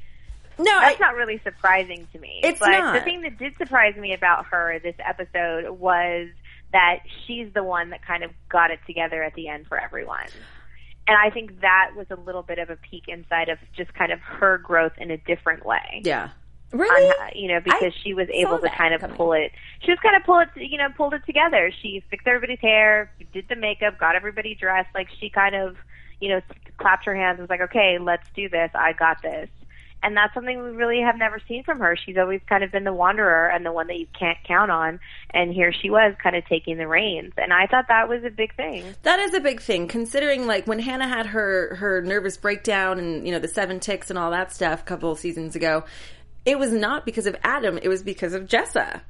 no, 0.60 0.80
that's 0.80 1.00
I, 1.00 1.06
not 1.06 1.16
really 1.16 1.40
surprising 1.44 2.08
to 2.14 2.20
me. 2.20 2.40
It's 2.44 2.60
but 2.60 2.72
not. 2.72 2.94
the 2.96 3.02
thing 3.02 3.22
that 3.22 3.38
did 3.38 3.56
surprise 3.58 3.96
me 3.96 4.14
about 4.14 4.48
her 4.48 4.80
this 4.82 4.96
episode 4.98 5.70
was 5.70 6.30
that 6.74 7.00
she's 7.26 7.54
the 7.54 7.64
one 7.64 7.92
that 7.92 8.04
kind 8.04 8.24
of 8.24 8.32
got 8.50 8.72
it 8.72 8.80
together 8.88 9.24
at 9.24 9.36
the 9.36 9.50
end 9.50 9.68
for 9.68 9.80
everyone. 9.80 10.26
And 11.08 11.18
I 11.18 11.30
think 11.30 11.62
that 11.62 11.92
was 11.96 12.08
a 12.10 12.16
little 12.16 12.44
bit 12.44 12.60
of 12.60 12.70
a 12.70 12.76
peek 12.76 13.08
inside 13.08 13.50
of 13.50 13.58
just 13.76 13.94
kind 13.94 14.12
of 14.12 14.20
her 14.20 14.58
growth 14.58 14.92
in 14.98 15.10
a 15.12 15.18
different 15.18 15.66
way. 15.66 16.02
Yeah. 16.04 16.30
Really? 16.74 17.08
on 17.10 17.16
how- 17.18 17.30
you 17.34 17.48
know, 17.48 17.62
because 17.62 17.94
I 17.96 18.00
she 18.04 18.14
was 18.14 18.28
able 18.30 18.60
to 18.60 18.70
kind 18.70 18.94
of 18.94 19.00
coming. 19.02 19.16
pull 19.16 19.32
it. 19.34 19.54
She 19.82 19.92
was 19.92 20.00
kind 20.02 20.18
of 20.18 20.24
pull 20.24 20.40
it, 20.40 20.50
you 20.56 20.78
know, 20.78 20.90
pulled 20.98 21.14
it 21.14 21.26
together. 21.26 21.72
She 21.82 22.04
fixed 22.10 22.28
everybody's 22.28 22.60
hair, 22.60 23.10
did 23.32 23.48
the 23.48 23.56
makeup, 23.56 23.98
got 23.98 24.16
everybody 24.16 24.54
dressed. 24.54 24.90
Like 24.94 25.08
she 25.18 25.30
kind 25.30 25.56
of, 25.56 25.78
you 26.20 26.28
know, 26.30 26.42
clapped 26.78 27.06
her 27.06 27.16
hands 27.16 27.40
and 27.40 27.48
was 27.48 27.50
like, 27.50 27.62
"Okay, 27.70 27.98
let's 28.00 28.28
do 28.36 28.50
this. 28.50 28.70
I 28.76 28.92
got 28.92 29.22
this." 29.22 29.50
And 30.04 30.16
that's 30.16 30.34
something 30.34 30.62
we 30.62 30.70
really 30.70 31.02
have 31.02 31.18
never 31.18 31.42
seen 31.48 31.64
from 31.64 31.80
her. 31.80 31.96
She's 31.98 32.18
always 32.18 32.40
kind 32.48 32.64
of 32.64 32.72
been 32.72 32.84
the 32.84 32.94
wanderer 32.94 33.48
and 33.50 33.66
the 33.66 33.72
one 33.72 33.88
that 33.88 33.98
you 33.98 34.06
can't 34.18 34.38
count 34.48 34.70
on. 34.70 35.00
And 35.34 35.52
here 35.52 35.74
she 35.74 35.90
was, 35.90 36.14
kind 36.22 36.36
of 36.36 36.46
taking 36.46 36.78
the 36.78 36.88
reins. 36.88 37.34
And 37.38 37.52
I 37.52 37.66
thought 37.66 37.86
that 37.90 38.08
was 38.08 38.24
a 38.24 38.30
big 38.30 38.56
thing. 38.56 38.86
That 39.04 39.20
is 39.20 39.34
a 39.34 39.40
big 39.40 39.60
thing, 39.60 39.88
considering 39.88 40.46
like 40.46 40.68
when 40.68 40.80
Hannah 40.80 41.08
had 41.08 41.26
her 41.26 41.76
her 41.76 42.02
nervous 42.02 42.38
breakdown 42.38 43.00
and 43.00 43.26
you 43.26 43.34
know 43.34 43.40
the 43.40 43.48
seven 43.48 43.80
ticks 43.80 44.10
and 44.10 44.20
all 44.20 44.32
that 44.32 44.54
stuff 44.54 44.82
a 44.82 44.86
couple 44.86 45.12
of 45.12 45.18
seasons 45.20 45.56
ago. 45.56 45.84
It 46.46 46.58
was 46.60 46.72
not 46.72 47.06
because 47.06 47.26
of 47.26 47.36
Adam; 47.44 47.78
it 47.82 47.90
was 47.90 48.04
because 48.04 48.34
of 48.34 48.44
Jessa. 48.46 49.02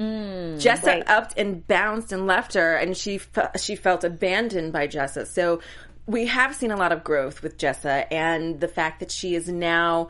Mm, 0.00 0.56
Jessa 0.56 0.86
Right. 0.86 1.08
upped 1.08 1.38
and 1.38 1.64
bounced 1.68 2.12
and 2.12 2.26
left 2.26 2.54
her, 2.54 2.74
and 2.74 2.96
she 2.96 3.18
fe- 3.18 3.50
she 3.58 3.76
felt 3.76 4.02
abandoned 4.02 4.72
by 4.72 4.88
Jessa. 4.88 5.26
So 5.26 5.60
we 6.06 6.26
have 6.26 6.54
seen 6.54 6.70
a 6.70 6.76
lot 6.76 6.92
of 6.92 7.04
growth 7.04 7.42
with 7.42 7.58
Jessa, 7.58 8.06
and 8.10 8.60
the 8.60 8.68
fact 8.68 9.00
that 9.00 9.10
she 9.10 9.34
is 9.34 9.48
now, 9.48 10.08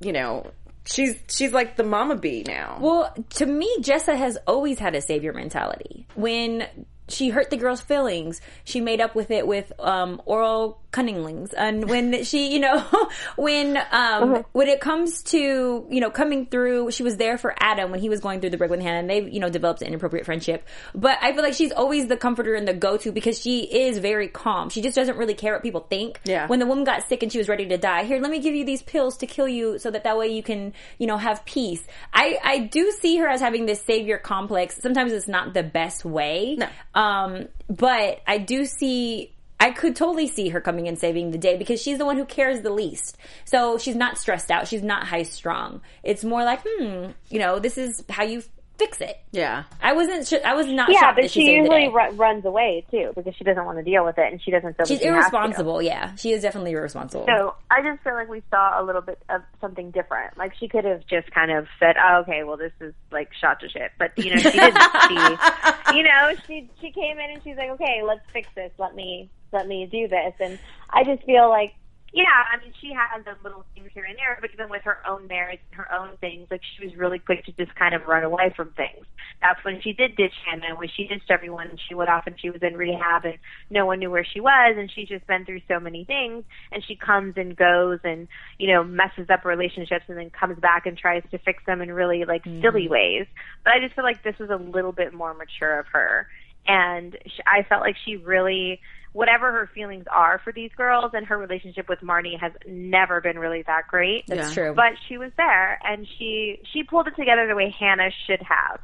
you 0.00 0.12
know, 0.12 0.50
she's 0.84 1.16
she's 1.28 1.52
like 1.52 1.76
the 1.76 1.84
mama 1.84 2.16
bee 2.16 2.44
now. 2.46 2.78
Well, 2.80 3.14
to 3.30 3.46
me, 3.46 3.74
Jessa 3.80 4.16
has 4.16 4.38
always 4.46 4.78
had 4.78 4.94
a 4.94 5.00
savior 5.00 5.32
mentality. 5.32 6.06
When 6.14 6.66
she 7.08 7.28
hurt 7.28 7.50
the 7.50 7.56
girl's 7.56 7.80
feelings, 7.80 8.40
she 8.64 8.80
made 8.80 9.00
up 9.00 9.14
with 9.14 9.30
it 9.30 9.46
with 9.46 9.72
um, 9.78 10.22
oral 10.24 10.80
cunninglings. 10.90 11.52
And 11.52 11.88
when 11.88 12.24
she, 12.24 12.52
you 12.52 12.60
know, 12.60 13.08
when 13.36 13.78
um, 13.90 14.44
when 14.52 14.68
it 14.68 14.80
comes 14.80 15.22
to 15.24 15.86
you 15.90 16.00
know 16.00 16.10
coming 16.10 16.46
through, 16.46 16.92
she 16.92 17.02
was 17.02 17.16
there 17.16 17.36
for 17.36 17.54
Adam 17.58 17.90
when 17.90 18.00
he 18.00 18.08
was 18.08 18.20
going 18.20 18.40
through 18.40 18.50
the 18.50 18.56
break 18.56 18.70
with 18.70 18.80
Hannah, 18.80 19.00
and 19.00 19.10
they 19.10 19.28
you 19.28 19.40
know 19.40 19.50
developed 19.50 19.82
an 19.82 19.88
inappropriate 19.88 20.24
friendship. 20.24 20.66
But 20.94 21.18
I 21.20 21.32
feel 21.32 21.42
like 21.42 21.54
she's 21.54 21.72
always 21.72 22.06
the 22.06 22.16
comforter 22.16 22.54
and 22.54 22.66
the 22.66 22.74
go 22.74 22.96
to 22.96 23.12
because 23.12 23.38
she 23.40 23.60
is 23.60 23.98
very 23.98 24.28
calm. 24.28 24.70
She 24.70 24.80
just 24.80 24.94
doesn't 24.94 25.16
really 25.16 25.34
care 25.34 25.52
what 25.52 25.62
people 25.62 25.86
think. 25.90 26.20
Yeah. 26.24 26.46
When 26.46 26.58
the 26.58 26.66
woman 26.66 26.84
got 26.84 27.08
sick 27.08 27.22
and 27.22 27.32
she 27.32 27.38
was 27.38 27.48
ready 27.48 27.66
to 27.66 27.76
die, 27.76 28.04
here, 28.04 28.20
let 28.20 28.30
me 28.30 28.40
give 28.40 28.54
you 28.54 28.64
these 28.64 28.82
pills 28.82 29.18
to 29.18 29.26
kill 29.26 29.48
you 29.48 29.78
so 29.78 29.90
that 29.90 30.04
that 30.04 30.16
way 30.16 30.28
you 30.28 30.42
can, 30.42 30.72
you 30.98 31.06
know, 31.06 31.16
have 31.16 31.44
peace. 31.44 31.82
I, 32.12 32.38
I 32.42 32.58
do 32.60 32.92
see 32.92 33.16
her 33.18 33.28
as 33.28 33.40
having 33.40 33.66
this 33.66 33.82
savior 33.82 34.18
complex. 34.18 34.76
Sometimes 34.80 35.12
it's 35.12 35.28
not 35.28 35.54
the 35.54 35.62
best 35.62 36.04
way. 36.04 36.56
No. 36.58 36.68
Um, 36.94 37.48
but 37.68 38.20
I 38.26 38.38
do 38.38 38.64
see, 38.66 39.34
I 39.58 39.70
could 39.70 39.96
totally 39.96 40.28
see 40.28 40.48
her 40.50 40.60
coming 40.60 40.88
and 40.88 40.98
saving 40.98 41.30
the 41.30 41.38
day 41.38 41.56
because 41.56 41.80
she's 41.80 41.98
the 41.98 42.04
one 42.04 42.16
who 42.16 42.24
cares 42.24 42.62
the 42.62 42.70
least. 42.70 43.16
So 43.44 43.78
she's 43.78 43.96
not 43.96 44.18
stressed 44.18 44.50
out. 44.50 44.68
She's 44.68 44.82
not 44.82 45.06
high 45.06 45.22
strung. 45.22 45.80
It's 46.02 46.24
more 46.24 46.44
like, 46.44 46.60
hmm, 46.66 47.06
you 47.28 47.38
know, 47.38 47.58
this 47.58 47.78
is 47.78 48.04
how 48.08 48.24
you 48.24 48.42
fix 48.76 49.00
it. 49.00 49.18
yeah, 49.32 49.64
I 49.80 49.92
wasn't, 49.92 50.26
sh- 50.26 50.42
I 50.44 50.54
was 50.54 50.66
not 50.66 50.90
Yeah, 50.90 51.12
but 51.14 51.22
that 51.22 51.30
she, 51.30 51.40
she 51.42 51.52
usually 51.52 51.86
the 51.86 51.92
day. 51.92 52.10
ru- 52.10 52.16
runs 52.16 52.44
away 52.44 52.84
too 52.90 53.12
because 53.14 53.34
she 53.36 53.44
doesn't 53.44 53.64
want 53.64 53.78
to 53.78 53.84
deal 53.84 54.04
with 54.04 54.18
it 54.18 54.32
and 54.32 54.42
she 54.42 54.50
doesn't 54.50 54.76
feel 54.76 54.86
She's 54.86 54.98
that 54.98 55.04
she 55.04 55.08
has 55.08 55.14
to. 55.14 55.36
irresponsible. 55.36 55.80
Yeah. 55.82 56.14
She 56.16 56.32
is 56.32 56.42
definitely 56.42 56.72
irresponsible. 56.72 57.26
So 57.26 57.54
I 57.70 57.82
just 57.82 58.02
feel 58.02 58.14
like 58.14 58.28
we 58.28 58.42
saw 58.50 58.80
a 58.80 58.82
little 58.82 59.02
bit 59.02 59.22
of 59.28 59.42
something 59.60 59.90
different. 59.92 60.36
Like 60.36 60.54
she 60.58 60.66
could 60.68 60.84
have 60.84 61.06
just 61.06 61.30
kind 61.32 61.50
of 61.52 61.66
said, 61.78 61.94
oh, 62.02 62.18
"Okay, 62.22 62.42
well, 62.44 62.56
this 62.56 62.72
is 62.80 62.94
like 63.12 63.30
shot 63.40 63.60
to 63.60 63.68
shit," 63.68 63.92
but 63.98 64.10
you 64.18 64.30
know, 64.34 64.40
she 64.40 64.50
didn't. 64.58 64.78
she, 65.08 65.14
you 65.96 66.02
know, 66.02 66.32
she 66.46 66.68
she 66.80 66.90
came 66.90 67.18
in 67.18 67.30
and 67.30 67.42
she's 67.44 67.56
like, 67.56 67.70
"Okay, 67.70 68.02
let's 68.04 68.20
fix 68.32 68.48
this. 68.54 68.72
Let 68.78 68.94
me 68.94 69.30
let 69.52 69.68
me 69.68 69.86
do 69.86 70.08
this." 70.08 70.34
And 70.40 70.58
I 70.90 71.04
just 71.04 71.22
feel 71.24 71.48
like, 71.48 71.74
yeah, 72.14 72.46
I 72.46 72.62
mean, 72.62 72.72
she 72.80 72.92
has 72.94 73.24
those 73.24 73.42
little 73.42 73.64
things 73.74 73.90
here 73.92 74.04
and 74.04 74.16
there, 74.16 74.38
but 74.40 74.50
even 74.54 74.68
with 74.70 74.82
her 74.82 74.98
own 75.04 75.26
marriage 75.26 75.58
and 75.70 75.76
her 75.76 75.92
own 75.92 76.16
things, 76.20 76.46
like 76.48 76.60
she 76.62 76.86
was 76.86 76.94
really 76.96 77.18
quick 77.18 77.44
to 77.46 77.52
just 77.52 77.74
kind 77.74 77.92
of 77.92 78.06
run 78.06 78.22
away 78.22 78.54
from 78.54 78.70
things. 78.70 79.04
That's 79.42 79.62
when 79.64 79.80
she 79.82 79.92
did 79.92 80.14
ditch 80.14 80.32
him, 80.46 80.62
and 80.62 80.78
when 80.78 80.88
she 80.96 81.08
ditched 81.08 81.28
everyone 81.28 81.70
and 81.70 81.80
she 81.88 81.96
went 81.96 82.10
off 82.10 82.28
and 82.28 82.38
she 82.40 82.50
was 82.50 82.62
in 82.62 82.76
rehab 82.76 83.24
and 83.24 83.38
no 83.68 83.84
one 83.84 83.98
knew 83.98 84.12
where 84.12 84.24
she 84.24 84.40
was 84.40 84.76
and 84.78 84.88
she's 84.94 85.08
just 85.08 85.26
been 85.26 85.44
through 85.44 85.62
so 85.66 85.80
many 85.80 86.04
things 86.04 86.44
and 86.70 86.84
she 86.86 86.94
comes 86.94 87.34
and 87.36 87.56
goes 87.56 87.98
and, 88.04 88.28
you 88.58 88.72
know, 88.72 88.84
messes 88.84 89.28
up 89.28 89.44
relationships 89.44 90.04
and 90.06 90.16
then 90.16 90.30
comes 90.30 90.56
back 90.60 90.86
and 90.86 90.96
tries 90.96 91.24
to 91.32 91.38
fix 91.38 91.64
them 91.66 91.82
in 91.82 91.90
really 91.90 92.24
like 92.24 92.44
mm-hmm. 92.44 92.62
silly 92.62 92.86
ways. 92.86 93.26
But 93.64 93.72
I 93.72 93.80
just 93.80 93.96
feel 93.96 94.04
like 94.04 94.22
this 94.22 94.38
was 94.38 94.50
a 94.50 94.56
little 94.56 94.92
bit 94.92 95.12
more 95.12 95.34
mature 95.34 95.80
of 95.80 95.86
her. 95.88 96.28
And 96.66 97.16
sh 97.26 97.40
I 97.46 97.64
felt 97.64 97.82
like 97.82 97.96
she 98.04 98.16
really, 98.16 98.80
whatever 99.14 99.50
her 99.52 99.70
feelings 99.74 100.04
are 100.12 100.40
for 100.44 100.52
these 100.52 100.70
girls 100.76 101.12
and 101.14 101.24
her 101.24 101.38
relationship 101.38 101.88
with 101.88 102.00
Marnie 102.00 102.38
has 102.38 102.52
never 102.66 103.20
been 103.22 103.38
really 103.38 103.62
that 103.62 103.84
great. 103.88 104.24
That's 104.26 104.50
Yeah. 104.50 104.54
true. 104.66 104.74
But 104.74 104.92
she 105.08 105.16
was 105.16 105.30
there 105.38 105.78
and 105.82 106.06
she, 106.18 106.60
she 106.72 106.82
pulled 106.82 107.06
it 107.08 107.16
together 107.16 107.46
the 107.46 107.54
way 107.54 107.74
Hannah 107.78 108.10
should 108.26 108.42
have. 108.42 108.80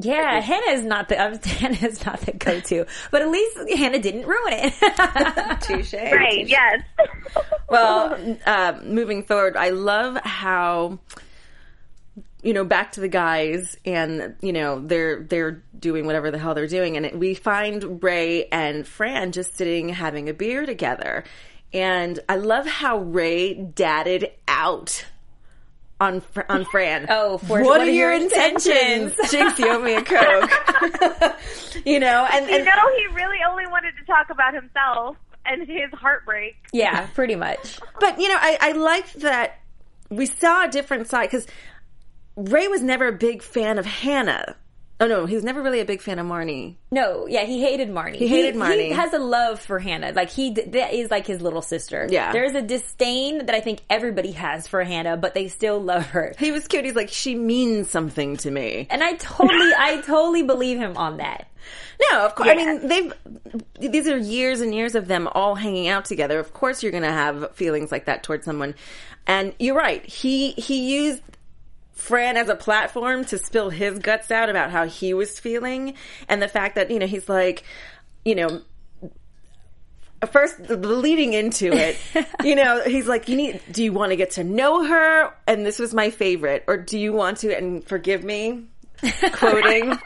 Yeah, 0.00 0.40
Hannah 0.40 0.70
is 0.78 0.84
not 0.84 1.08
the 1.08 1.20
um, 1.20 1.38
Hannah 1.44 1.74
is 1.88 2.06
not 2.06 2.20
the 2.20 2.30
go-to, 2.30 2.86
but 3.10 3.20
at 3.20 3.28
least 3.30 3.58
Hannah 3.76 3.98
didn't 3.98 4.26
ruin 4.28 4.52
it. 4.52 5.60
touche. 5.60 5.92
Right, 6.12 6.46
yes. 6.46 6.82
well, 7.68 8.36
uh, 8.46 8.78
moving 8.84 9.24
forward, 9.24 9.56
I 9.56 9.70
love 9.70 10.16
how 10.22 11.00
you 12.42 12.52
know 12.52 12.64
back 12.64 12.92
to 12.92 13.00
the 13.00 13.08
guys, 13.08 13.76
and 13.84 14.34
you 14.40 14.52
know 14.52 14.80
they're 14.80 15.22
they're 15.22 15.62
doing 15.78 16.06
whatever 16.06 16.30
the 16.30 16.38
hell 16.38 16.54
they're 16.54 16.66
doing, 16.66 16.96
and 16.96 17.06
it, 17.06 17.18
we 17.18 17.34
find 17.34 18.02
Ray 18.02 18.46
and 18.46 18.86
Fran 18.86 19.32
just 19.32 19.56
sitting 19.56 19.88
having 19.88 20.28
a 20.28 20.34
beer 20.34 20.64
together, 20.66 21.24
and 21.72 22.18
I 22.28 22.36
love 22.36 22.66
how 22.66 22.98
Ray 22.98 23.54
dadded 23.54 24.30
out. 24.46 25.04
On 26.00 26.22
on 26.48 26.64
Fran. 26.64 27.06
Oh, 27.10 27.38
for- 27.38 27.58
what, 27.60 27.64
what 27.64 27.80
are, 27.80 27.84
are 27.84 27.86
your 27.88 28.12
your 28.12 28.22
intentions? 28.22 29.14
Jinx, 29.32 29.58
you 29.58 29.68
owe 29.68 29.80
me 29.80 29.94
a 29.94 30.02
coke. 30.04 30.48
you 31.84 31.98
know, 31.98 32.24
and, 32.32 32.46
You 32.48 32.54
and 32.54 32.64
know, 32.64 32.96
he 32.96 33.06
really 33.16 33.38
only 33.50 33.66
wanted 33.66 33.94
to 33.98 34.04
talk 34.06 34.30
about 34.30 34.54
himself 34.54 35.16
and 35.44 35.66
his 35.66 35.90
heartbreak. 35.92 36.54
yeah, 36.72 37.06
pretty 37.14 37.34
much. 37.34 37.80
But 37.98 38.20
you 38.20 38.28
know, 38.28 38.36
I, 38.38 38.58
I 38.60 38.72
like 38.72 39.12
that 39.14 39.58
we 40.08 40.26
saw 40.26 40.66
a 40.66 40.68
different 40.68 41.08
side 41.08 41.26
because 41.30 41.48
Ray 42.38 42.68
was 42.68 42.82
never 42.82 43.08
a 43.08 43.12
big 43.12 43.42
fan 43.42 43.78
of 43.78 43.84
Hannah. 43.84 44.54
Oh 45.00 45.06
no, 45.06 45.26
he 45.26 45.34
was 45.34 45.44
never 45.44 45.62
really 45.62 45.78
a 45.80 45.84
big 45.84 46.00
fan 46.00 46.18
of 46.18 46.26
Marnie. 46.26 46.76
No, 46.90 47.26
yeah, 47.26 47.44
he 47.44 47.60
hated 47.60 47.88
Marnie. 47.88 48.16
He 48.16 48.26
hated 48.26 48.56
Marnie. 48.56 48.86
He 48.86 48.90
has 48.90 49.12
a 49.12 49.18
love 49.18 49.60
for 49.60 49.78
Hannah. 49.78 50.12
Like 50.12 50.30
he, 50.30 50.52
that 50.52 50.92
is 50.92 51.08
like 51.10 51.24
his 51.24 51.40
little 51.40 51.62
sister. 51.62 52.08
Yeah. 52.10 52.32
there's 52.32 52.54
a 52.54 52.62
disdain 52.62 53.46
that 53.46 53.54
I 53.54 53.60
think 53.60 53.80
everybody 53.88 54.32
has 54.32 54.66
for 54.66 54.82
Hannah, 54.82 55.16
but 55.16 55.34
they 55.34 55.48
still 55.48 55.80
love 55.80 56.06
her. 56.06 56.34
He 56.38 56.50
was 56.50 56.66
cute. 56.66 56.84
He's 56.84 56.96
like, 56.96 57.10
she 57.10 57.36
means 57.36 57.90
something 57.90 58.38
to 58.38 58.50
me. 58.50 58.88
And 58.90 59.02
I 59.02 59.14
totally, 59.14 59.72
I 59.78 60.00
totally 60.00 60.42
believe 60.42 60.78
him 60.78 60.96
on 60.96 61.18
that. 61.18 61.48
No, 62.10 62.24
of 62.24 62.34
course. 62.34 62.48
I 62.50 62.54
mean, 62.54 62.88
they've 62.88 63.12
these 63.78 64.08
are 64.08 64.16
years 64.16 64.60
and 64.60 64.74
years 64.74 64.94
of 64.94 65.06
them 65.06 65.28
all 65.28 65.54
hanging 65.54 65.88
out 65.88 66.06
together. 66.06 66.38
Of 66.40 66.52
course, 66.52 66.82
you're 66.82 66.92
going 66.92 67.04
to 67.04 67.12
have 67.12 67.54
feelings 67.54 67.92
like 67.92 68.06
that 68.06 68.22
towards 68.22 68.44
someone. 68.44 68.74
And 69.26 69.54
you're 69.58 69.76
right. 69.76 70.04
He 70.04 70.52
he 70.52 70.96
used 70.96 71.22
Fran 71.98 72.36
as 72.36 72.48
a 72.48 72.54
platform 72.54 73.24
to 73.26 73.38
spill 73.38 73.70
his 73.70 73.98
guts 73.98 74.30
out 74.30 74.48
about 74.48 74.70
how 74.70 74.86
he 74.86 75.12
was 75.12 75.38
feeling, 75.40 75.94
and 76.28 76.40
the 76.40 76.46
fact 76.46 76.76
that 76.76 76.90
you 76.90 76.98
know 76.98 77.06
he's 77.06 77.28
like, 77.28 77.64
you 78.24 78.34
know. 78.34 78.62
First, 80.32 80.58
leading 80.68 81.32
into 81.32 81.72
it, 81.72 81.96
you 82.44 82.56
know, 82.56 82.82
he's 82.82 83.06
like, 83.06 83.28
"You 83.28 83.36
need. 83.36 83.60
Do 83.70 83.84
you 83.84 83.92
want 83.92 84.10
to 84.10 84.16
get 84.16 84.32
to 84.32 84.44
know 84.44 84.84
her?" 84.84 85.34
And 85.46 85.66
this 85.66 85.78
was 85.78 85.92
my 85.92 86.10
favorite. 86.10 86.64
Or 86.66 86.76
do 86.76 86.98
you 86.98 87.12
want 87.12 87.38
to? 87.38 87.56
And 87.56 87.84
forgive 87.84 88.24
me, 88.24 88.64
quoting, 89.32 89.98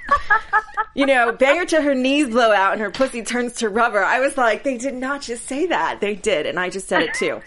you 0.94 1.07
know, 1.07 1.33
bang 1.33 1.59
her 1.59 1.64
till 1.64 1.83
her 1.83 1.94
knees 1.94 2.28
blow 2.28 2.52
out 2.52 2.72
and 2.72 2.81
her 2.81 2.90
pussy 2.90 3.22
turns 3.22 3.55
to 3.57 3.68
rubber. 3.68 4.02
I 4.02 4.20
was 4.20 4.37
like, 4.37 4.64
they 4.64 4.76
did 4.76 4.94
not 4.94 5.22
just 5.22 5.46
say 5.46 5.66
that. 5.66 6.00
They 6.00 6.14
did. 6.14 6.46
And 6.46 6.59
I 6.59 6.68
just 6.68 6.88
said 6.88 7.02
it 7.02 7.14
too. 7.14 7.40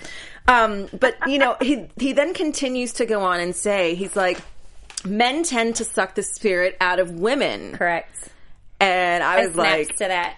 Um, 0.48 0.88
but 1.00 1.16
you 1.28 1.40
know, 1.40 1.58
he, 1.62 1.88
he 1.98 2.14
then 2.14 2.34
continues 2.34 2.94
to 2.94 3.06
go 3.06 3.22
on 3.22 3.40
and 3.40 3.56
say, 3.56 3.96
he's 3.96 4.16
like, 4.16 4.40
men 5.04 5.44
tend 5.44 5.78
to 5.78 5.84
suck 5.84 6.16
the 6.16 6.24
spirit 6.24 6.78
out 6.80 7.00
of 7.00 7.12
women. 7.12 7.74
Correct. 7.74 8.30
And 8.80 9.24
I 9.24 9.42
I 9.42 9.48
was 9.48 9.56
like, 9.56 9.96
to 9.98 10.08
that. 10.08 10.38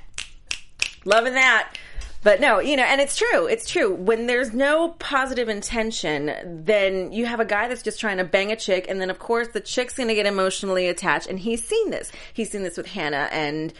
loving 1.05 1.33
that. 1.33 1.77
But 2.23 2.41
no, 2.41 2.59
you 2.59 2.75
know, 2.75 2.83
and 2.83 2.99
it's 2.99 3.15
true. 3.15 3.47
It's 3.47 3.69
true. 3.69 3.93
When 3.93 4.27
there's 4.27 4.53
no 4.53 4.89
positive 4.99 5.49
intention, 5.49 6.63
then 6.65 7.11
you 7.13 7.25
have 7.25 7.39
a 7.39 7.45
guy 7.45 7.67
that's 7.67 7.83
just 7.83 7.99
trying 7.99 8.17
to 8.17 8.23
bang 8.23 8.51
a 8.51 8.55
chick, 8.55 8.87
and 8.89 8.99
then 8.99 9.09
of 9.09 9.19
course 9.19 9.49
the 9.49 9.61
chick's 9.61 9.93
going 9.93 10.09
to 10.09 10.15
get 10.15 10.25
emotionally 10.25 10.87
attached. 10.87 11.27
And 11.27 11.39
he's 11.39 11.65
seen 11.65 11.89
this. 11.89 12.11
He's 12.33 12.49
seen 12.51 12.63
this 12.63 12.75
with 12.75 12.87
Hannah 12.87 13.29
and 13.31 13.73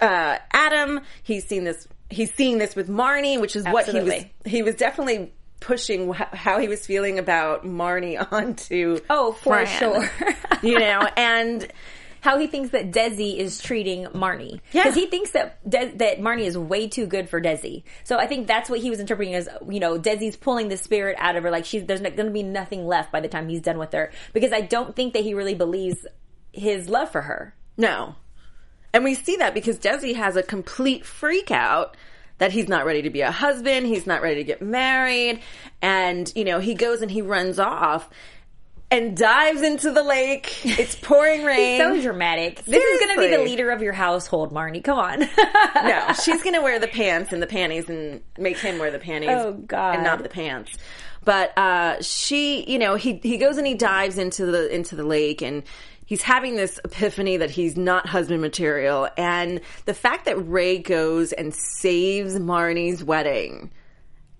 uh, 0.00 0.38
Adam. 0.52 1.00
He's 1.22 1.46
seen 1.46 1.64
this. 1.64 1.86
He's 2.10 2.32
seeing 2.34 2.58
this 2.58 2.74
with 2.74 2.88
Marnie, 2.88 3.40
which 3.40 3.54
is 3.54 3.64
what 3.64 3.86
he 3.86 4.00
was. 4.00 4.24
He 4.44 4.62
was 4.62 4.74
definitely 4.74 5.32
pushing 5.66 6.12
wh- 6.12 6.32
how 6.32 6.60
he 6.60 6.68
was 6.68 6.86
feeling 6.86 7.18
about 7.18 7.64
Marnie 7.64 8.24
onto. 8.32 9.00
Oh, 9.10 9.32
for 9.32 9.66
Fran. 9.66 9.78
sure. 9.78 10.10
you 10.62 10.78
know, 10.78 11.08
and 11.16 11.66
how 12.20 12.38
he 12.38 12.46
thinks 12.46 12.70
that 12.70 12.92
Desi 12.92 13.36
is 13.36 13.60
treating 13.60 14.04
Marnie. 14.06 14.60
Yeah. 14.72 14.84
Because 14.84 14.94
he 14.94 15.06
thinks 15.06 15.32
that 15.32 15.68
De- 15.68 15.92
that 15.96 16.18
Marnie 16.20 16.46
is 16.46 16.56
way 16.56 16.86
too 16.86 17.06
good 17.06 17.28
for 17.28 17.40
Desi. 17.40 17.82
So 18.04 18.16
I 18.16 18.28
think 18.28 18.46
that's 18.46 18.70
what 18.70 18.78
he 18.78 18.90
was 18.90 19.00
interpreting 19.00 19.34
as, 19.34 19.48
you 19.68 19.80
know, 19.80 19.98
Desi's 19.98 20.36
pulling 20.36 20.68
the 20.68 20.76
spirit 20.76 21.16
out 21.18 21.34
of 21.34 21.42
her. 21.42 21.50
Like 21.50 21.64
she's 21.64 21.84
there's 21.84 22.00
going 22.00 22.14
to 22.14 22.30
be 22.30 22.44
nothing 22.44 22.86
left 22.86 23.10
by 23.10 23.20
the 23.20 23.28
time 23.28 23.48
he's 23.48 23.60
done 23.60 23.78
with 23.78 23.92
her. 23.92 24.12
Because 24.32 24.52
I 24.52 24.60
don't 24.60 24.94
think 24.94 25.14
that 25.14 25.24
he 25.24 25.34
really 25.34 25.54
believes 25.54 26.06
his 26.52 26.88
love 26.88 27.10
for 27.10 27.22
her. 27.22 27.54
No. 27.76 28.14
And 28.92 29.02
we 29.02 29.14
see 29.14 29.36
that 29.36 29.52
because 29.52 29.78
Desi 29.78 30.14
has 30.14 30.36
a 30.36 30.42
complete 30.44 31.04
freak 31.04 31.50
out 31.50 31.96
that 32.38 32.52
he's 32.52 32.68
not 32.68 32.84
ready 32.84 33.02
to 33.02 33.10
be 33.10 33.22
a 33.22 33.30
husband, 33.30 33.86
he's 33.86 34.06
not 34.06 34.22
ready 34.22 34.36
to 34.36 34.44
get 34.44 34.60
married, 34.60 35.40
and 35.82 36.30
you 36.34 36.44
know, 36.44 36.58
he 36.58 36.74
goes 36.74 37.02
and 37.02 37.10
he 37.10 37.22
runs 37.22 37.58
off 37.58 38.10
and 38.90 39.16
dives 39.16 39.62
into 39.62 39.90
the 39.92 40.02
lake. 40.02 40.64
It's 40.64 40.94
pouring 41.02 41.44
rain. 41.44 41.80
So 41.80 42.00
dramatic. 42.00 42.64
This 42.64 42.82
is 42.82 43.00
going 43.04 43.16
to 43.16 43.20
be 43.20 43.36
the 43.36 43.42
leader 43.42 43.70
of 43.70 43.82
your 43.82 43.92
household, 43.92 44.52
Marnie. 44.52 44.82
Come 44.82 44.98
on. 44.98 45.20
no, 45.20 46.12
she's 46.24 46.42
gonna 46.42 46.62
wear 46.62 46.78
the 46.78 46.88
pants 46.88 47.32
and 47.32 47.42
the 47.42 47.46
panties 47.46 47.88
and 47.88 48.22
make 48.38 48.58
him 48.58 48.78
wear 48.78 48.90
the 48.90 48.98
panties. 48.98 49.30
Oh, 49.32 49.52
God. 49.52 49.96
And 49.96 50.04
not 50.04 50.22
the 50.22 50.28
pants. 50.28 50.76
But 51.24 51.56
uh 51.58 52.00
she 52.02 52.70
you 52.70 52.78
know, 52.78 52.94
he 52.94 53.14
he 53.22 53.36
goes 53.36 53.56
and 53.58 53.66
he 53.66 53.74
dives 53.74 54.18
into 54.18 54.46
the 54.46 54.72
into 54.72 54.94
the 54.94 55.02
lake 55.04 55.42
and 55.42 55.64
he's 56.06 56.22
having 56.22 56.56
this 56.56 56.80
epiphany 56.84 57.36
that 57.36 57.50
he's 57.50 57.76
not 57.76 58.06
husband 58.08 58.40
material 58.40 59.08
and 59.18 59.60
the 59.84 59.94
fact 59.94 60.24
that 60.24 60.36
Ray 60.36 60.78
goes 60.78 61.32
and 61.32 61.54
saves 61.54 62.38
Marnie's 62.38 63.04
wedding 63.04 63.70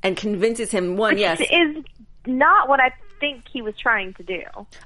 and 0.03 0.17
convinces 0.17 0.71
him 0.71 0.97
one, 0.97 1.19
yes. 1.19 1.41
is 1.41 1.85
not 2.27 2.69
what 2.69 2.81
I 2.81 2.93
think 3.21 3.45
he 3.53 3.63
was 3.63 3.75
trying 3.77 4.15
to 4.15 4.23
do. 4.23 4.43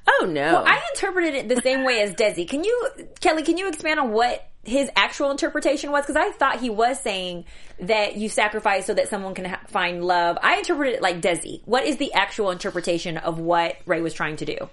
Oh 0.08 0.26
no. 0.28 0.64
I 0.66 0.80
interpreted 0.94 1.34
it 1.34 1.48
the 1.48 1.60
same 1.62 1.84
way 1.84 2.00
as 2.02 2.14
Desi. 2.14 2.48
Can 2.48 2.64
you, 2.64 2.88
Kellie, 3.20 3.42
can 3.42 3.58
you 3.58 3.68
expand 3.68 4.00
on 4.00 4.12
what 4.12 4.46
his 4.62 4.90
actual 4.94 5.30
interpretation 5.30 5.90
was? 5.90 6.04
Because 6.04 6.16
I 6.16 6.30
thought 6.32 6.60
he 6.60 6.70
was 6.70 7.00
saying 7.00 7.44
that 7.80 8.16
you 8.16 8.28
sacrifice 8.28 8.86
so 8.86 8.94
that 8.94 9.08
someone 9.08 9.34
can 9.34 9.46
ha- 9.46 9.60
find 9.68 10.04
love. 10.04 10.38
I 10.42 10.58
interpreted 10.58 10.94
it 10.94 11.02
like 11.02 11.20
Desi. 11.20 11.62
What 11.64 11.84
is 11.84 11.96
the 11.96 12.12
actual 12.12 12.50
interpretation 12.50 13.16
of 13.16 13.38
what 13.38 13.76
Ray 13.86 14.00
was 14.00 14.14
trying 14.14 14.36
to 14.36 14.44
do? 14.44 14.68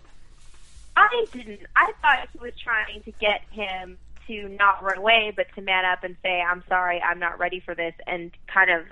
I 0.98 1.26
didn't. 1.32 1.62
I 1.76 1.92
thought 2.02 2.28
he 2.34 2.40
was 2.40 2.54
trying 2.62 3.04
to 3.04 3.12
get 3.12 3.42
him 3.52 4.00
to 4.28 4.50
not 4.50 4.84
run 4.84 4.98
away, 4.98 5.32
but 5.36 5.46
to 5.56 5.62
man 5.62 5.86
up 5.86 6.04
and 6.04 6.18
say, 6.24 6.42
"I'm 6.42 6.64
sorry, 6.68 7.02
I'm 7.02 7.20
not 7.20 7.38
ready 7.40 7.60
for 7.60 7.76
this," 7.76 7.94
and 8.08 8.32
kind 8.52 8.72
of 8.72 8.86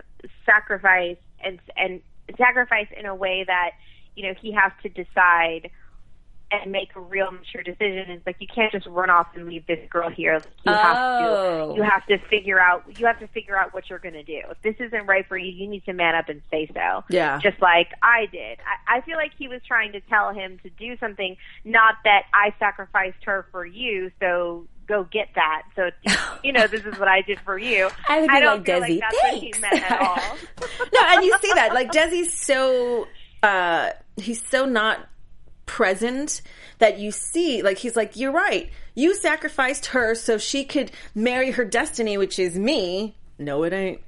sacrifice 0.46 1.18
and 1.44 1.60
and 1.76 2.02
sacrifice 2.38 2.88
in 2.96 3.08
a 3.08 3.15
way 3.15 3.44
that 3.46 3.72
you 4.15 4.28
know 4.28 4.36
he 4.39 4.52
has 4.54 4.72
to 4.84 4.89
decide 4.89 5.72
and 6.51 6.71
make 6.71 6.89
a 6.95 6.99
real 6.99 7.31
mature 7.31 7.63
decision. 7.63 8.10
It's 8.12 8.25
like 8.25 8.38
you 8.39 8.47
can't 8.53 8.71
just 8.71 8.86
run 8.88 9.10
off 9.10 9.27
and 9.36 9.45
leave 9.47 9.65
this 9.67 9.79
girl 9.89 10.10
here. 10.10 10.36
Like, 10.36 10.45
you 10.65 10.71
have 10.73 10.97
Oh. 10.97 11.69
to 11.71 11.75
you 11.77 11.84
have 11.84 12.05
to 12.08 12.17
figure 12.29 12.60
out 12.60 12.84
you 12.99 13.05
have 13.08 13.19
to 13.19 13.27
figure 13.27 13.58
out 13.58 13.73
what 13.73 13.89
you're 13.89 13.99
going 13.99 14.13
to 14.13 14.23
do. 14.23 14.41
If 14.51 14.62
this 14.62 14.75
isn't 14.79 15.05
right 15.08 15.27
for 15.27 15.38
you, 15.38 15.51
you 15.51 15.67
need 15.67 15.84
to 15.86 15.93
man 15.93 16.15
up 16.15 16.29
and 16.29 16.41
say 16.51 16.69
so. 16.73 17.03
Yeah. 17.10 17.39
Just 17.41 17.62
like 17.62 17.89
I 18.03 18.27
did. 18.31 18.60
I, 18.88 18.97
I 18.97 19.01
feel 19.01 19.17
like 19.17 19.31
he 19.38 19.47
was 19.47 19.62
trying 19.67 19.91
to 19.93 19.99
tell 20.01 20.31
him 20.34 20.60
to 20.63 20.69
do 20.69 20.95
something, 20.99 21.36
not 21.63 21.95
that 22.03 22.23
I 22.34 22.53
sacrificed 22.60 23.23
her 23.25 23.47
for 23.51 23.65
you, 23.65 24.12
so 24.19 24.67
go 24.88 25.03
get 25.03 25.29
that. 25.36 25.63
So 25.75 25.89
you 26.43 26.53
know, 26.53 26.67
this 26.67 26.86
is 26.86 26.97
what 26.99 27.08
I 27.08 27.21
did 27.21 27.39
for 27.41 27.58
you. 27.58 27.89
I 28.08 28.21
would 28.21 28.29
be 28.29 28.39
don't 28.39 28.58
like, 28.58 28.65
feel 28.65 28.79
Desi, 28.81 28.89
like 28.89 28.99
that's 28.99 29.23
what 29.23 29.34
he 29.34 29.39
thanks. 29.51 29.60
meant 29.62 29.91
at 29.91 29.99
all. 29.99 30.38
no, 30.93 30.99
and 31.08 31.23
you 31.25 31.36
see 31.41 31.51
that 31.55 31.73
like 31.73 31.91
Desi's 31.91 32.34
so 32.34 33.08
uh 33.43 33.89
he's 34.15 34.41
so 34.47 34.65
not 34.65 35.10
present 35.65 36.41
that 36.80 36.99
you 36.99 37.12
see 37.12 37.62
like 37.62 37.78
he's 37.78 37.95
like 37.95 38.15
you're 38.15 38.32
right 38.32 38.69
you 38.93 39.15
sacrificed 39.15 39.88
her 39.88 40.13
so 40.13 40.38
she 40.38 40.63
could 40.63 40.91
marry 41.13 41.51
her 41.51 41.65
destiny 41.65 42.17
which 42.17 42.38
is 42.38 42.58
me 42.58 43.15
no 43.39 43.63
it 43.63 43.73
ain't 43.73 44.01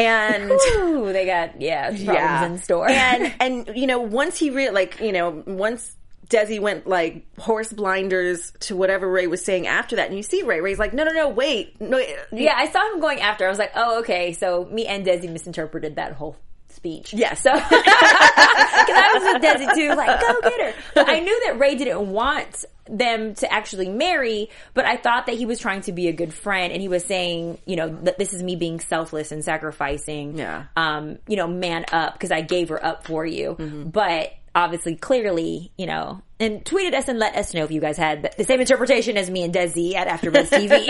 and 0.00 0.50
Ooh, 0.76 1.12
they 1.12 1.26
got, 1.26 1.60
yeah, 1.60 1.88
problems 1.88 2.04
yeah 2.06 2.46
in 2.46 2.58
store. 2.58 2.88
and 2.90 3.34
and 3.40 3.76
you 3.76 3.86
know 3.86 4.00
once 4.00 4.38
he 4.38 4.50
re- 4.50 4.70
like 4.70 5.00
you 5.00 5.12
know 5.12 5.42
once 5.46 5.96
Desi 6.28 6.60
went 6.60 6.86
like 6.86 7.26
horse 7.38 7.72
blinders 7.72 8.52
to 8.60 8.76
whatever 8.76 9.10
Ray 9.10 9.26
was 9.26 9.44
saying 9.44 9.66
after 9.66 9.96
that, 9.96 10.08
and 10.08 10.16
you 10.16 10.22
see 10.22 10.42
Ray. 10.42 10.60
Ray's 10.60 10.78
like, 10.78 10.94
"No, 10.94 11.04
no, 11.04 11.12
no, 11.12 11.28
wait, 11.28 11.80
no, 11.80 11.98
yeah, 12.32 12.54
I 12.56 12.70
saw 12.70 12.92
him 12.92 13.00
going 13.00 13.20
after. 13.20 13.44
I 13.46 13.48
was 13.48 13.58
like, 13.58 13.72
oh, 13.74 14.00
okay. 14.00 14.32
So 14.32 14.64
me 14.70 14.86
and 14.86 15.04
Desi 15.04 15.30
misinterpreted 15.30 15.96
that 15.96 16.12
whole 16.12 16.36
speech. 16.80 17.12
Yes. 17.12 17.42
So, 17.42 17.52
because 17.54 17.66
I 17.74 19.10
was 19.14 19.22
with 19.34 19.42
Desi 19.42 19.74
too, 19.74 19.94
like, 19.94 20.20
go 20.20 20.40
get 20.42 20.60
her. 20.74 20.80
But 20.94 21.08
I 21.10 21.20
knew 21.20 21.40
that 21.46 21.58
Ray 21.58 21.74
didn't 21.74 22.10
want 22.10 22.64
them 22.88 23.34
to 23.36 23.52
actually 23.52 23.88
marry, 23.88 24.48
but 24.74 24.84
I 24.84 24.96
thought 24.96 25.26
that 25.26 25.36
he 25.36 25.46
was 25.46 25.58
trying 25.60 25.82
to 25.82 25.92
be 25.92 26.08
a 26.08 26.12
good 26.12 26.32
friend 26.34 26.72
and 26.72 26.80
he 26.82 26.88
was 26.88 27.04
saying, 27.04 27.58
you 27.66 27.76
know, 27.76 27.88
that 28.04 28.18
this 28.18 28.32
is 28.32 28.42
me 28.42 28.56
being 28.56 28.80
selfless 28.80 29.30
and 29.30 29.44
sacrificing, 29.44 30.36
Yeah. 30.38 30.64
um, 30.76 31.18
you 31.28 31.36
know, 31.36 31.46
man 31.46 31.84
up 31.92 32.14
because 32.14 32.32
I 32.32 32.40
gave 32.40 32.70
her 32.70 32.84
up 32.84 33.06
for 33.06 33.24
you. 33.24 33.54
But 33.92 34.32
obviously, 34.54 34.96
clearly, 34.96 35.70
you 35.76 35.86
know, 35.86 36.22
and 36.40 36.64
tweeted 36.64 36.94
us 36.94 37.06
and 37.08 37.18
let 37.18 37.36
us 37.36 37.52
know 37.54 37.62
if 37.64 37.70
you 37.70 37.80
guys 37.80 37.96
had 37.98 38.34
the 38.38 38.44
same 38.44 38.60
interpretation 38.60 39.16
as 39.18 39.30
me 39.30 39.44
and 39.44 39.54
Desi 39.54 39.94
at 39.94 40.08
AfterBuzz 40.08 40.48
TV. 40.50 40.86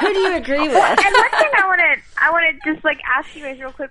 who 0.00 0.12
do 0.14 0.18
you 0.18 0.34
agree 0.34 0.66
with?" 0.68 0.74
and 0.74 1.14
one 1.14 1.30
thing 1.30 1.50
I 1.56 1.66
want 1.66 1.80
to 1.80 2.24
I 2.24 2.30
want 2.32 2.44
to 2.64 2.72
just 2.72 2.84
like 2.84 2.98
ask 3.16 3.36
you 3.36 3.44
guys 3.44 3.60
real 3.60 3.70
quick. 3.70 3.90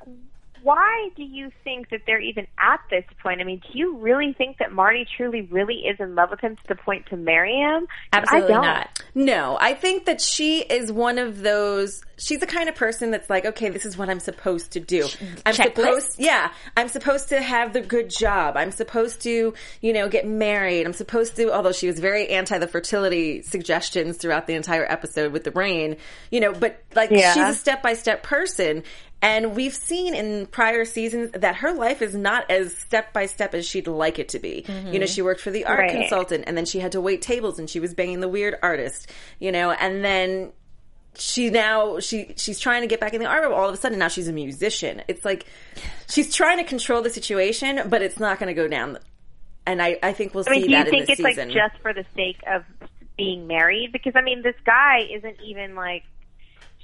Why 0.67 1.11
do 1.15 1.23
you 1.23 1.49
think 1.63 1.91
that 1.91 2.01
they're 2.05 2.19
even 2.19 2.45
at 2.59 2.81
this 2.89 3.05
point? 3.23 3.39
I 3.39 3.45
mean, 3.45 3.61
do 3.71 3.79
you 3.79 3.95
really 3.99 4.33
think 4.37 4.57
that 4.57 4.71
Marnie 4.71 5.07
truly, 5.15 5.43
really 5.43 5.75
is 5.75 5.97
in 5.97 6.13
love 6.13 6.29
with 6.29 6.41
him 6.41 6.57
to 6.57 6.61
the 6.67 6.75
point 6.75 7.05
to 7.05 7.15
marry 7.15 7.55
him? 7.55 7.87
Absolutely 8.11 8.51
not. 8.51 9.01
No, 9.15 9.57
I 9.61 9.73
think 9.73 10.03
that 10.03 10.19
she 10.19 10.63
is 10.63 10.91
one 10.91 11.19
of 11.19 11.39
those. 11.39 12.03
She's 12.19 12.39
the 12.39 12.47
kind 12.47 12.67
of 12.67 12.75
person 12.75 13.11
that's 13.11 13.29
like, 13.29 13.45
okay, 13.45 13.69
this 13.69 13.85
is 13.85 13.97
what 13.97 14.09
I'm 14.09 14.19
supposed 14.19 14.71
to 14.71 14.79
do. 14.79 15.07
I'm 15.45 15.53
Checklist? 15.53 15.75
supposed, 15.75 16.19
yeah, 16.19 16.51
I'm 16.75 16.87
supposed 16.87 17.29
to 17.29 17.41
have 17.41 17.73
the 17.73 17.81
good 17.81 18.09
job. 18.09 18.57
I'm 18.57 18.71
supposed 18.71 19.21
to, 19.21 19.53
you 19.81 19.93
know, 19.93 20.09
get 20.09 20.27
married. 20.27 20.85
I'm 20.85 20.93
supposed 20.93 21.35
to. 21.35 21.53
Although 21.53 21.71
she 21.73 21.87
was 21.87 21.99
very 21.99 22.29
anti 22.29 22.57
the 22.57 22.67
fertility 22.67 23.43
suggestions 23.43 24.17
throughout 24.17 24.47
the 24.47 24.53
entire 24.55 24.85
episode 24.91 25.31
with 25.31 25.43
the 25.43 25.51
rain, 25.51 25.97
you 26.31 26.39
know, 26.39 26.53
but 26.53 26.81
like 26.95 27.11
Yeah. 27.11 27.33
she's 27.33 27.43
a 27.43 27.53
step 27.53 27.83
by 27.83 27.93
step 27.93 28.23
person. 28.23 28.83
And 29.21 29.55
we've 29.55 29.73
seen 29.73 30.13
in 30.13 30.45
prior 30.45 30.85
seasons 30.85 31.31
that 31.31 31.55
her 31.57 31.73
life 31.73 32.03
is 32.03 32.13
not 32.15 32.51
as 32.51 32.75
step 32.77 33.13
by 33.13 33.25
step 33.25 33.55
as 33.55 33.65
she'd 33.67 33.87
like 33.87 34.19
it 34.19 34.29
to 34.29 34.39
be. 34.39 34.63
Mm-hmm. 34.67 34.93
You 34.93 34.99
know, 34.99 35.05
she 35.07 35.23
worked 35.23 35.41
for 35.41 35.49
the 35.49 35.65
art 35.65 35.79
Right. 35.79 35.91
consultant 35.91 36.43
and 36.45 36.55
then 36.55 36.65
she 36.65 36.79
had 36.79 36.91
to 36.91 37.01
wait 37.01 37.23
tables 37.23 37.57
and 37.57 37.67
she 37.67 37.79
was 37.79 37.95
banging 37.95 38.19
the 38.19 38.27
weird 38.29 38.55
artist, 38.61 39.09
you 39.39 39.51
know, 39.51 39.71
and 39.71 40.05
then 40.05 40.51
she 41.19 41.49
now 41.49 41.99
she 41.99 42.33
she's 42.37 42.59
trying 42.59 42.81
to 42.81 42.87
get 42.87 42.99
back 42.99 43.13
in 43.13 43.21
the 43.21 43.25
but 43.27 43.51
all 43.51 43.67
of 43.67 43.73
a 43.73 43.77
sudden 43.77 43.99
now 43.99 44.07
she's 44.07 44.27
a 44.27 44.33
musician. 44.33 45.01
It's 45.07 45.25
like 45.25 45.45
she's 46.09 46.33
trying 46.33 46.57
to 46.57 46.63
control 46.63 47.01
the 47.01 47.09
situation, 47.09 47.89
but 47.89 48.01
it's 48.01 48.19
not 48.19 48.39
going 48.39 48.47
to 48.47 48.53
go 48.53 48.67
down. 48.67 48.97
And 49.65 49.81
I, 49.81 49.99
I 50.01 50.13
think 50.13 50.33
we'll 50.33 50.45
I 50.47 50.51
mean, 50.51 50.61
see 50.61 50.67
do 50.67 50.71
you 50.71 50.83
that 50.83 50.89
think 50.89 51.09
it's 51.09 51.21
season. 51.21 51.49
like 51.49 51.57
just 51.57 51.81
for 51.81 51.93
the 51.93 52.05
sake 52.15 52.39
of 52.47 52.63
being 53.17 53.47
married? 53.47 53.91
Because 53.91 54.13
I 54.15 54.21
mean, 54.21 54.41
this 54.41 54.55
guy 54.65 55.07
isn't 55.13 55.37
even 55.43 55.75
like 55.75 56.03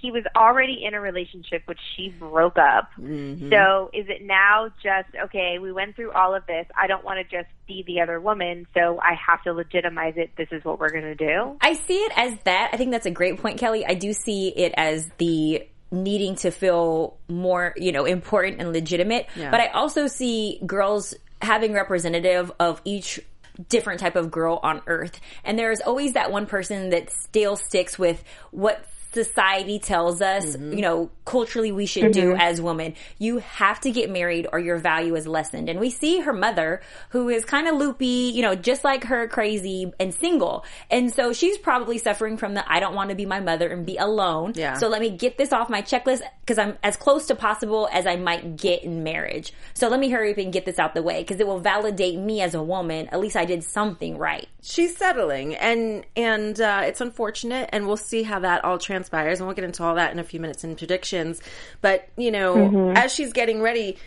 he 0.04 0.12
was 0.12 0.26
already 0.36 0.84
in 0.84 0.94
a 0.94 1.00
relationship 1.00 1.64
which 1.66 1.80
she 1.96 2.10
broke 2.10 2.58
up. 2.58 2.90
Mm-hmm. 3.00 3.50
So 3.50 3.90
is 3.94 4.06
it 4.10 4.22
now 4.22 4.68
just 4.84 5.08
okay? 5.26 5.60
We 5.60 5.72
went 5.72 5.96
through 5.96 6.12
all 6.12 6.36
of 6.36 6.46
this. 6.46 6.68
I 6.78 6.88
don't 6.88 7.06
want 7.06 7.20
to 7.20 7.38
just 7.38 7.48
be 7.68 7.86
the 7.88 8.02
other 8.02 8.20
woman, 8.20 8.68
so 8.74 9.00
I 9.00 9.14
have 9.14 9.42
to 9.44 9.54
legitimize 9.54 10.16
it. 10.18 10.32
This 10.38 10.50
is 10.52 10.64
what 10.66 10.78
we're 10.78 10.92
going 10.92 11.04
to 11.04 11.16
do. 11.16 11.58
I 11.62 11.76
see 11.76 12.00
it 12.00 12.12
as 12.18 12.38
that. 12.44 12.72
I 12.74 12.78
think 12.78 12.92
that's 12.92 13.06
a 13.06 13.12
great 13.12 13.42
point, 13.42 13.60
Kellie. 13.60 13.86
I 13.86 13.94
do 13.94 14.12
see 14.12 14.50
it 14.50 14.74
as 14.76 15.10
the 15.20 15.66
needing 15.90 16.36
to 16.36 16.52
feel 16.52 17.16
more, 17.30 17.74
you 17.78 17.94
know, 17.94 18.04
important 18.04 18.60
and 18.60 18.74
legitimate. 18.74 19.28
Yeah. 19.38 19.52
But 19.52 19.62
I 19.62 19.68
also 19.68 20.08
see 20.08 20.60
girls 20.66 21.16
having 21.42 21.72
representative 21.72 22.52
of 22.60 22.82
each 22.84 23.22
different 23.70 24.02
type 24.02 24.18
of 24.18 24.32
girl 24.32 24.60
on 24.64 24.82
earth. 24.86 25.22
And 25.46 25.58
there's 25.58 25.80
always 25.80 26.14
that 26.14 26.30
one 26.30 26.46
person 26.46 26.90
that 26.90 27.10
still 27.10 27.56
sticks 27.56 27.98
with 27.98 28.22
what 28.52 28.86
society 29.14 29.80
tells 29.80 30.22
us, 30.22 30.58
you 30.58 30.82
know, 30.82 31.10
culturally 31.26 31.72
we 31.72 31.86
should 31.86 32.12
do 32.12 32.36
as 32.36 32.62
women. 32.62 32.96
You 33.20 33.40
have 33.40 33.80
to 33.82 33.92
get 33.92 34.10
married 34.10 34.48
or 34.52 34.60
your 34.60 34.78
value 34.78 35.16
is 35.16 35.28
lessened. 35.28 35.70
And 35.70 35.80
we 35.80 35.90
see 35.90 36.20
her 36.20 36.34
mother 36.34 36.82
who 37.10 37.30
is 37.30 37.46
kind 37.46 37.68
of 37.68 37.76
loopy, 37.76 38.32
you 38.34 38.42
know, 38.42 38.56
just 38.56 38.84
like 38.84 39.06
her 39.06 39.28
crazy 39.28 39.92
and 40.00 40.14
single. 40.14 40.66
And 40.90 41.14
so 41.14 41.34
she's 41.34 41.58
probably 41.58 41.98
suffering 41.98 42.38
from 42.38 42.54
the 42.54 42.72
I 42.72 42.80
don't 42.80 42.96
want 42.96 43.10
to 43.10 43.16
be 43.16 43.26
my 43.26 43.40
mother 43.40 43.70
and 43.70 43.86
be 43.86 43.98
alone. 43.98 44.54
Yeah. 44.56 44.78
So 44.78 44.88
let 44.88 45.02
me 45.02 45.12
get 45.12 45.38
this 45.38 45.54
off 45.54 45.70
my 45.70 45.82
checklist 45.82 46.22
because 46.42 46.58
I'm 46.58 46.78
as 46.84 46.98
close 46.98 47.28
to 47.28 47.36
possible 47.36 47.88
as 47.92 48.06
I 48.06 48.16
might 48.16 48.58
get 48.58 48.84
in 48.84 49.04
marriage. 49.04 49.54
So 49.74 49.88
let 49.88 50.00
me 50.00 50.10
hurry 50.10 50.32
up 50.32 50.38
and 50.38 50.52
get 50.52 50.66
this 50.66 50.80
out 50.80 50.94
the 50.94 51.04
way 51.04 51.22
because 51.22 51.40
it 51.40 51.48
will 51.48 51.60
validate 51.60 52.20
me 52.20 52.42
as 52.42 52.54
a 52.54 52.64
woman. 52.64 53.08
At 53.10 53.20
least 53.20 53.36
I 53.36 53.46
did 53.46 53.64
something 53.64 54.18
right. 54.18 54.48
she's 54.64 54.96
settling 54.96 55.56
and 55.56 56.06
and 56.16 56.60
uh, 56.60 56.82
it's 56.86 57.02
unfortunate 57.02 57.70
and 57.74 57.86
we'll 57.86 57.98
see 57.98 58.24
how 58.24 58.40
that 58.40 58.64
all 58.64 58.78
transpires 59.04 59.40
and 59.40 59.48
we'll 59.48 59.56
get 59.56 59.66
into 59.66 59.84
all 59.84 59.96
that 59.96 60.12
in 60.12 60.20
a 60.20 60.24
few 60.24 60.40
minutes 60.40 60.64
in 60.64 60.76
predictions 60.76 61.42
but 61.82 62.08
you 62.18 62.32
know 62.32 62.92
as 62.96 63.14
she's 63.14 63.34
getting 63.34 63.62
ready 63.62 63.98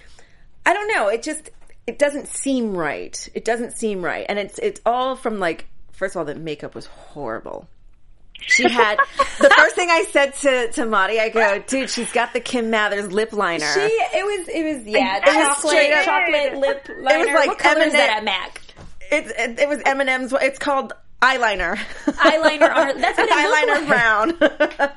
i 0.65 0.73
don't 0.73 0.89
know 0.95 1.09
it 1.09 1.23
just 1.23 1.51
it 1.87 1.99
doesn't 1.99 2.27
seem 2.29 2.75
right 2.77 3.29
it 3.35 3.45
doesn't 3.45 3.73
seem 3.73 4.03
right 4.03 4.27
and 4.29 4.39
it's 4.39 4.59
it's 4.59 4.81
all 4.87 5.17
from 5.17 5.39
like 5.39 5.67
first 5.93 6.15
of 6.15 6.21
all 6.21 6.25
the 6.25 6.35
makeup 6.35 6.75
was 6.75 6.87
horrible 6.87 7.69
She 8.39 8.69
had 8.69 8.97
the 9.41 9.51
first 9.51 9.75
thing 9.77 9.89
I 9.91 10.05
said 10.11 10.35
to 10.45 10.71
to 10.73 10.85
Mari. 10.87 11.19
I 11.19 11.31
go, 11.31 11.59
dude, 11.67 11.89
she's 11.89 12.13
got 12.13 12.35
the 12.35 12.41
Kim 12.41 12.69
Mathers 12.71 13.11
lip 13.11 13.33
liner. 13.33 13.65
She, 13.73 13.81
it 13.81 14.25
was, 14.27 14.49
it 14.49 14.63
was, 14.77 14.87
yeah, 14.87 15.17
It 15.17 15.25
was 15.25 15.57
chocolate, 15.57 15.93
up- 15.93 16.05
chocolate 16.05 16.55
lip 16.65 16.89
liner. 17.01 17.21
It 17.21 17.27
was 17.29 17.35
like 17.35 17.49
what 17.49 17.59
color 17.59 17.81
M&M. 17.81 17.93
that 17.95 18.17
at 18.19 18.25
MAC? 18.25 18.61
it, 19.11 19.27
it, 19.39 19.59
it 19.61 19.69
was 19.71 19.79
Eminem's. 19.85 20.35
It's 20.35 20.59
called 20.59 20.93
eyeliner. 21.23 21.77
Eyeliner 21.77 22.75
on 22.75 22.87
her- 22.89 22.95
that's 23.01 23.19
what 23.19 23.29
it 23.29 23.33
eyeliner 23.33 23.79
like. 23.79 23.89
brown. 23.89 24.91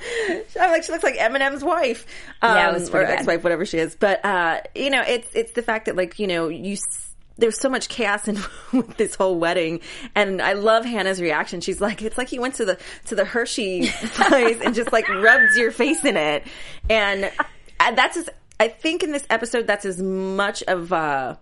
I'm 0.62 0.72
like, 0.72 0.84
she 0.84 0.92
looks 0.92 1.04
like 1.04 1.16
Eminem's 1.18 1.64
wife, 1.64 2.06
um, 2.42 2.56
Yeah, 2.56 2.76
or 2.76 3.04
bad. 3.04 3.10
ex-wife, 3.20 3.44
whatever 3.44 3.66
she 3.66 3.78
is. 3.78 3.96
But 3.96 4.24
uh, 4.26 4.62
you 4.76 4.90
know, 4.90 5.02
it's 5.08 5.28
it's 5.34 5.52
the 5.54 5.62
fact 5.62 5.86
that 5.86 5.96
like 5.96 6.20
you 6.20 6.28
know 6.28 6.50
you. 6.50 6.74
s- 6.74 7.14
There's 7.38 7.60
so 7.60 7.70
much 7.70 7.88
chaos 7.88 8.28
in 8.28 8.38
with 8.74 8.98
this 8.98 9.16
whole 9.16 9.40
wedding, 9.40 9.80
and 10.14 10.42
I 10.42 10.54
love 10.54 10.84
Hannah's 10.86 11.22
reaction. 11.22 11.62
She's 11.62 11.80
like, 11.80 12.02
"It's 12.02 12.18
like 12.18 12.32
you 12.34 12.42
went 12.42 12.56
to 12.56 12.66
the 12.66 12.78
to 13.08 13.16
the 13.16 13.24
Hershey 13.26 13.88
place 13.90 14.60
and 14.62 14.76
just 14.76 14.92
like 14.92 15.08
rubbed 15.08 15.56
your 15.56 15.72
face 15.72 16.04
in 16.04 16.18
it," 16.18 16.44
and 16.90 17.32
uh, 17.80 17.92
that's 17.92 18.18
as, 18.18 18.30
I 18.60 18.68
think 18.68 19.04
in 19.04 19.12
this 19.14 19.26
episode 19.30 19.68
that's 19.68 19.86
as 19.86 20.02
much 20.02 20.64
of 20.64 20.92
uh, 20.92 21.36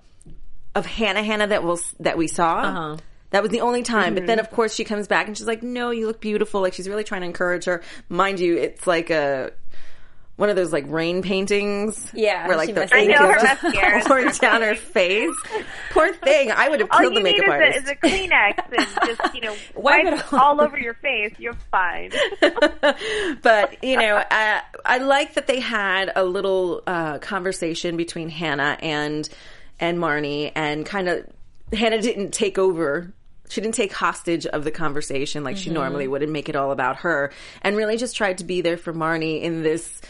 of 0.76 0.86
Hannah 0.86 1.24
Hannah 1.24 1.48
that 1.48 1.64
we'll 1.64 1.80
that 2.00 2.16
we 2.18 2.28
saw. 2.28 2.58
Uh-huh. 2.60 2.98
That 3.32 3.42
was 3.42 3.52
the 3.52 3.62
only 3.62 3.84
time. 3.84 4.14
But 4.16 4.26
then, 4.26 4.40
of 4.40 4.50
course, 4.52 4.74
she 4.74 4.84
comes 4.86 5.08
back 5.08 5.28
and 5.28 5.38
she's 5.38 5.48
like, 5.48 5.62
"No, 5.62 5.92
you 5.92 6.08
look 6.08 6.22
beautiful." 6.22 6.62
Like 6.62 6.74
she's 6.74 6.88
really 6.88 7.04
trying 7.04 7.22
to 7.22 7.28
encourage 7.28 7.66
her. 7.66 7.82
Mind 8.10 8.40
you, 8.40 8.58
it's 8.58 8.88
like 8.88 9.10
a 9.10 9.52
one 10.38 10.50
of 10.50 10.56
those 10.56 10.72
like 10.72 10.86
rain 10.88 11.22
paintings. 11.24 12.10
Yeah, 12.14 12.48
where 12.48 12.56
like 12.56 12.74
the 12.74 12.82
must- 12.82 12.94
I 12.94 13.00
ink 13.00 13.10
know, 13.10 13.28
her 13.28 13.38
is 13.38 13.44
mascara 13.44 14.00
is 14.00 14.08
pouring 14.08 14.30
down 14.40 14.62
her 14.62 14.76
face. 14.76 15.36
Poor 15.92 16.14
thing. 16.14 16.52
I 16.52 16.70
would 16.70 16.80
have 16.80 16.90
killed 16.92 17.16
the 17.16 17.22
need 17.22 17.38
makeup 17.40 17.46
is 17.46 17.50
a, 17.50 17.52
artist. 17.52 17.84
is 17.84 17.90
a 17.90 17.96
Kleenex 17.96 18.78
and 18.78 19.18
just, 19.18 19.36
you 19.36 19.42
know, 19.42 19.56
Wipe 19.76 20.06
wipe 20.06 20.06
it 20.06 20.14
it 20.14 20.20
off. 20.20 20.34
all 20.34 20.62
over 20.62 20.80
your 20.80 20.94
face. 20.94 21.34
You're 21.40 21.58
fine. 21.72 22.12
but 23.42 23.84
you 23.84 23.98
know, 23.98 24.16
uh, 24.18 24.62
I 24.86 24.98
like 25.00 25.34
that 25.36 25.48
they 25.48 25.60
had 25.60 26.12
a 26.16 26.24
little 26.24 26.84
uh, 26.88 27.18
conversation 27.20 27.98
between 27.98 28.30
Hannah 28.30 28.78
and 28.80 29.28
and 29.80 29.98
Marnie, 30.00 30.52
and 30.56 30.86
kind 30.86 31.10
of 31.10 31.26
Hannah 31.74 32.02
didn't 32.02 32.32
take 32.32 32.58
over. 32.58 33.12
She 33.50 33.62
didn't 33.62 33.76
take 33.76 33.94
hostage 33.94 34.46
of 34.46 34.64
the 34.64 34.72
conversation 34.72 35.44
like 35.44 35.58
she 35.58 35.70
normally 35.70 36.08
would 36.08 36.22
and 36.24 36.34
make 36.34 36.50
it 36.50 36.56
all 36.56 36.72
about 36.72 36.98
her, 36.98 37.32
and 37.62 37.76
really 37.78 37.98
just 37.98 38.16
tried 38.16 38.40
to 38.40 38.44
be 38.44 38.62
there 38.62 38.78
for 38.78 38.94
Marnie 38.94 39.42
in 39.42 39.64
this 39.64 40.02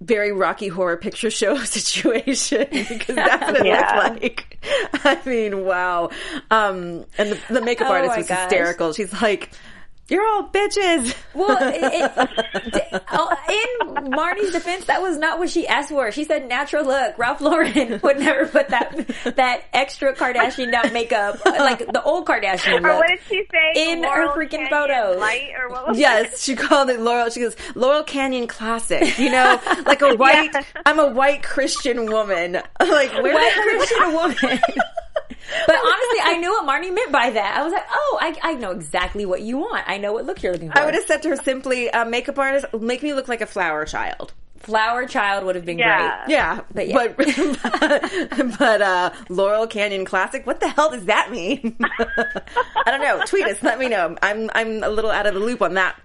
very 0.00 0.32
Rocky 0.32 0.68
Horror 0.68 0.96
Picture 0.96 1.30
Show 1.30 1.56
situation 1.64 2.66
because 2.72 3.14
that's 3.14 3.42
what 3.52 3.60
it 3.60 3.66
Yeah. 3.66 4.08
looked 4.08 4.22
like. 4.22 4.58
I 5.04 5.20
mean, 5.24 5.64
wow. 5.64 6.10
Um, 6.50 7.04
and 7.16 7.30
the, 7.32 7.40
the 7.50 7.60
makeup 7.62 7.88
Oh 7.88 7.92
artist 7.92 8.16
was 8.16 8.26
gosh. 8.28 8.40
hysterical. 8.50 8.92
She's 8.92 9.12
like, 9.22 9.50
"You're 10.08 10.26
all 10.26 10.48
bitches." 10.48 11.14
Well, 11.34 11.58
it, 11.60 11.80
it, 11.82 13.02
oh, 13.10 13.30
in 13.48 14.10
Marnie's 14.12 14.52
defense, 14.52 14.84
that 14.86 15.02
was 15.02 15.18
not 15.18 15.38
what 15.38 15.50
she 15.50 15.66
asked 15.66 15.88
for. 15.88 16.10
She 16.12 16.24
said 16.24 16.48
natural 16.48 16.84
look. 16.84 17.18
Ralph 17.18 17.40
Lauren 17.40 18.00
would 18.02 18.18
never 18.18 18.46
put 18.46 18.68
that 18.68 19.34
that 19.36 19.64
extra 19.72 20.14
Kardashian 20.14 20.72
out 20.72 20.92
makeup 20.92 21.44
like 21.44 21.78
the 21.78 22.02
old 22.02 22.26
Kardashian 22.26 22.84
Or 22.84 22.96
what 22.96 23.08
did 23.08 23.20
she 23.28 23.44
say? 23.50 23.92
In 23.92 24.02
her 24.02 24.28
freaking 24.34 24.50
Canyon 24.50 24.70
photos. 24.70 25.20
Light 25.20 25.50
or 25.58 25.70
what 25.70 25.88
was 25.88 25.98
Yes, 25.98 26.42
she 26.42 26.54
called 26.56 26.90
it 26.90 27.00
Laurel. 27.00 27.30
She 27.30 27.40
goes 27.40 27.56
Laurel 27.74 28.04
Canyon 28.04 28.46
Classic. 28.46 29.18
You 29.18 29.30
know, 29.30 29.60
like 29.86 30.02
a 30.02 30.14
white. 30.16 30.54
I'm 30.86 30.98
a 30.98 31.08
white 31.08 31.42
Christian 31.42 32.06
woman. 32.06 32.60
Like 32.80 33.12
where 33.22 33.34
White 33.34 33.52
Christian 33.52 34.12
woman. 34.12 34.60
But 35.66 35.76
honestly, 35.76 36.18
I 36.22 36.36
knew 36.40 36.50
what 36.50 36.66
Marnie 36.66 36.94
meant 36.94 37.12
by 37.12 37.30
that. 37.30 37.56
I 37.58 37.62
was 37.62 37.72
like, 37.72 37.86
oh, 37.92 38.18
I, 38.20 38.34
I 38.42 38.54
know 38.54 38.70
exactly 38.70 39.26
what 39.26 39.42
you 39.42 39.58
want. 39.58 39.84
I 39.86 39.98
know 39.98 40.12
what 40.12 40.24
look 40.24 40.42
you're 40.42 40.52
looking 40.52 40.70
for. 40.70 40.78
I 40.78 40.84
would 40.86 40.94
have 40.94 41.04
said 41.04 41.22
to 41.22 41.28
her 41.30 41.36
simply, 41.36 41.90
uh, 41.90 42.04
"Makeup 42.04 42.38
artist, 42.38 42.66
make 42.80 43.02
me 43.02 43.12
look 43.14 43.28
like 43.28 43.40
a 43.40 43.46
flower 43.46 43.84
child." 43.84 44.32
Flower 44.60 45.04
Child 45.06 45.44
would 45.44 45.56
have 45.56 45.66
been 45.66 45.78
Yeah. 45.78 46.24
great. 46.24 46.32
Yeah, 46.34 46.60
But 46.72 46.88
yeah. 46.88 47.08
but 47.08 48.58
but, 48.58 48.80
uh, 48.82 49.10
Laurel 49.28 49.66
Canyon 49.66 50.06
Classic. 50.06 50.46
What 50.46 50.60
the 50.60 50.68
hell 50.70 50.90
does 50.90 51.04
that 51.04 51.30
mean? 51.30 51.76
I 51.82 52.90
don't 52.90 53.02
know. 53.02 53.20
Tweet 53.26 53.44
us. 53.46 53.62
Let 53.62 53.78
me 53.78 53.88
know. 53.90 54.16
I'm 54.22 54.48
I'm 54.54 54.82
a 54.82 54.88
little 54.88 55.10
out 55.10 55.26
of 55.26 55.34
the 55.34 55.40
loop 55.40 55.60
on 55.60 55.74
that 55.74 56.00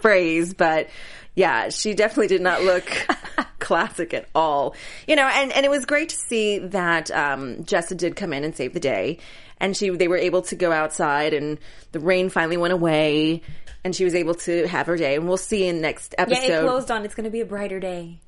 phrase, 0.00 0.54
but 0.54 0.88
yeah, 1.34 1.68
she 1.70 1.94
definitely 1.94 2.28
did 2.28 2.42
not 2.42 2.62
look 2.62 2.88
classic 3.66 4.14
at 4.14 4.26
all. 4.34 4.74
You 5.06 5.16
know, 5.16 5.26
and 5.26 5.52
and 5.52 5.66
it 5.66 5.70
was 5.70 5.84
great 5.84 6.08
to 6.10 6.16
see 6.16 6.58
that 6.58 7.10
um, 7.10 7.64
Jessa 7.64 7.96
did 7.96 8.16
come 8.16 8.32
in 8.32 8.44
and 8.44 8.54
save 8.56 8.72
the 8.72 8.80
day, 8.80 9.18
and 9.60 9.76
she 9.76 9.90
they 9.90 10.08
were 10.08 10.16
able 10.16 10.42
to 10.42 10.56
go 10.56 10.70
outside, 10.72 11.34
and 11.34 11.58
the 11.92 12.00
rain 12.00 12.30
finally 12.30 12.56
went 12.56 12.72
away. 12.72 13.42
And 13.84 13.94
she 13.94 14.02
was 14.04 14.16
able 14.16 14.34
to 14.34 14.66
have 14.66 14.86
her 14.88 14.96
day, 14.96 15.14
and 15.14 15.28
we'll 15.28 15.36
see 15.36 15.64
in 15.68 15.80
next 15.80 16.12
Yeah, 16.18 16.22
episode. 16.24 16.42
it 16.50 16.60
closed 16.62 16.90
on. 16.90 17.04
It's 17.04 17.14
going 17.14 17.22
to 17.24 17.30
be 17.30 17.40
a 17.40 17.46
brighter 17.46 17.78
day. 17.78 18.18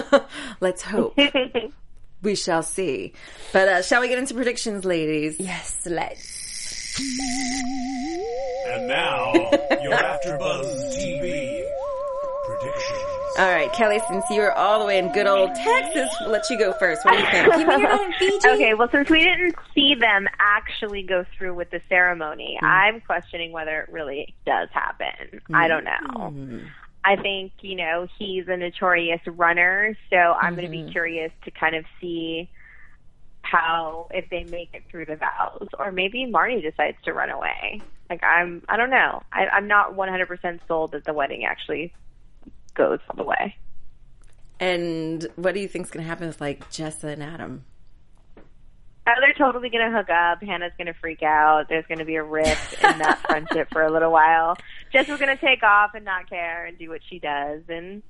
Let's 0.60 0.82
hope. 0.82 1.16
we 2.22 2.34
shall 2.34 2.64
see. 2.64 3.12
But 3.52 3.68
uh, 3.68 3.82
shall 3.82 4.00
we 4.00 4.08
get 4.08 4.18
into 4.18 4.34
predictions, 4.34 4.84
ladies? 4.84 5.38
Yes, 5.38 5.86
let's. 5.86 6.98
And 8.66 8.88
now, 8.88 9.32
your 9.80 9.92
AfterBuzz 9.96 10.96
TV 10.98 11.20
predictions. 11.20 11.45
All 13.38 13.50
right, 13.50 13.70
Kellie, 13.74 14.00
since 14.08 14.24
you're 14.30 14.52
all 14.52 14.78
the 14.78 14.86
way 14.86 14.98
in 14.98 15.12
good 15.12 15.26
old 15.26 15.54
Texas, 15.54 16.08
we'll 16.22 16.30
let 16.30 16.48
you 16.48 16.58
go 16.58 16.72
first. 16.72 17.04
What 17.04 17.12
do 17.12 17.18
you 17.18 17.30
think? 17.30 17.54
Give 17.54 17.68
me 17.68 17.80
your 17.82 17.90
own 17.90 18.12
Fiji. 18.14 18.38
Okay, 18.48 18.72
well, 18.72 18.88
since 18.90 19.10
we 19.10 19.22
didn't 19.22 19.56
see 19.74 19.94
them 19.94 20.26
actually 20.38 21.02
go 21.02 21.26
through 21.36 21.52
with 21.54 21.70
the 21.70 21.82
ceremony, 21.86 22.56
hmm. 22.58 22.64
I'm 22.64 23.00
questioning 23.02 23.52
whether 23.52 23.82
it 23.82 23.92
really 23.92 24.34
does 24.46 24.70
happen. 24.72 25.42
I 25.52 25.68
don't 25.68 25.86
hmm. 25.86 26.56
know. 26.56 26.60
I 27.04 27.16
think, 27.16 27.52
you 27.60 27.76
know, 27.76 28.08
he's 28.18 28.48
a 28.48 28.56
notorious 28.56 29.20
runner, 29.26 29.94
so 30.08 30.16
I'm 30.16 30.54
going 30.54 30.64
to 30.64 30.70
be 30.70 30.84
hmm. 30.84 30.90
curious 30.90 31.30
to 31.44 31.50
kind 31.50 31.76
of 31.76 31.84
see 32.00 32.48
how, 33.42 34.08
if 34.12 34.30
they 34.30 34.44
make 34.44 34.70
it 34.72 34.84
through 34.90 35.06
the 35.06 35.16
vows, 35.16 35.68
or 35.78 35.92
maybe 35.92 36.24
Marnie 36.24 36.62
decides 36.62 36.96
to 37.04 37.12
run 37.12 37.28
away. 37.28 37.82
Like, 38.08 38.24
I'm, 38.24 38.62
I 38.66 38.78
don't 38.78 38.90
know. 38.90 39.22
I, 39.30 39.46
I'm 39.48 39.68
not 39.68 39.94
100% 39.94 40.60
sold 40.66 40.92
that 40.92 41.04
the 41.04 41.12
wedding 41.12 41.44
actually 41.44 41.92
goes 42.76 42.98
all 43.10 43.16
the 43.16 43.24
way. 43.24 43.56
And 44.58 45.26
what 45.36 45.54
do 45.54 45.60
you 45.60 45.68
think's 45.68 45.90
going 45.90 46.04
to 46.04 46.08
happen 46.08 46.26
with 46.26 46.40
like 46.40 46.70
Jessa 46.70 47.12
and 47.12 47.22
Adam? 47.22 47.64
Oh, 49.08 49.12
they're 49.20 49.34
totally 49.34 49.68
going 49.70 49.88
to 49.88 49.96
hook 49.96 50.10
up. 50.10 50.42
Hannah's 50.42 50.72
going 50.76 50.88
to 50.88 50.94
freak 50.94 51.22
out. 51.22 51.68
There's 51.68 51.86
going 51.86 51.98
to 51.98 52.04
be 52.04 52.16
a 52.16 52.24
rift 52.24 52.74
in 52.82 52.98
that 52.98 53.18
friendship 53.26 53.68
for 53.70 53.82
a 53.82 53.92
little 53.92 54.10
while. 54.10 54.56
Jessa's 54.92 55.20
going 55.20 55.36
to 55.36 55.40
take 55.40 55.62
off 55.62 55.94
and 55.94 56.04
not 56.04 56.28
care 56.28 56.66
and 56.66 56.76
do 56.76 56.88
what 56.88 57.02
she 57.08 57.20
does, 57.20 57.62
and 57.68 58.02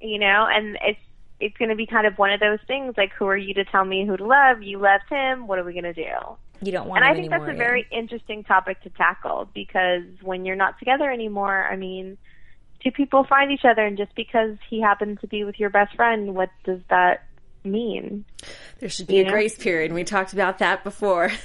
you 0.00 0.18
know, 0.18 0.46
and 0.50 0.76
it's 0.82 0.98
it's 1.40 1.56
going 1.56 1.68
to 1.68 1.76
be 1.76 1.86
kind 1.86 2.06
of 2.06 2.18
one 2.18 2.30
of 2.30 2.40
those 2.40 2.58
things 2.66 2.94
like, 2.96 3.12
who 3.12 3.26
are 3.26 3.36
you 3.36 3.54
to 3.54 3.64
tell 3.64 3.84
me 3.84 4.06
who 4.06 4.16
to 4.16 4.24
love? 4.24 4.62
You 4.62 4.78
left 4.78 5.08
him. 5.10 5.46
What 5.46 5.58
are 5.58 5.64
we 5.64 5.72
going 5.72 5.84
to 5.84 5.92
do? 5.92 6.08
You 6.62 6.72
don't 6.72 6.88
want 6.88 7.02
to 7.02 7.08
And 7.08 7.16
him 7.16 7.18
I 7.18 7.20
think 7.20 7.30
that's 7.30 7.50
a 7.50 7.52
yeah. 7.52 7.58
very 7.58 7.86
interesting 7.90 8.44
topic 8.44 8.80
to 8.82 8.90
tackle 8.90 9.48
because 9.52 10.04
when 10.22 10.44
you're 10.44 10.56
not 10.56 10.78
together 10.78 11.10
anymore, 11.10 11.68
I 11.70 11.76
mean, 11.76 12.16
two 12.84 12.90
people 12.92 13.24
find 13.24 13.50
each 13.50 13.64
other, 13.64 13.82
and 13.84 13.96
just 13.96 14.14
because 14.14 14.56
he 14.70 14.80
happens 14.80 15.18
to 15.22 15.26
be 15.26 15.42
with 15.44 15.58
your 15.58 15.70
best 15.70 15.96
friend, 15.96 16.34
what 16.34 16.50
does 16.64 16.80
that 16.90 17.24
mean? 17.64 18.24
There 18.80 18.90
should 18.90 19.06
be 19.06 19.20
a 19.20 19.24
grace 19.30 19.56
period. 19.56 19.86
and 19.86 19.94
We 19.94 20.04
talked 20.04 20.34
about 20.34 20.58
that 20.58 20.84
before. 20.84 21.30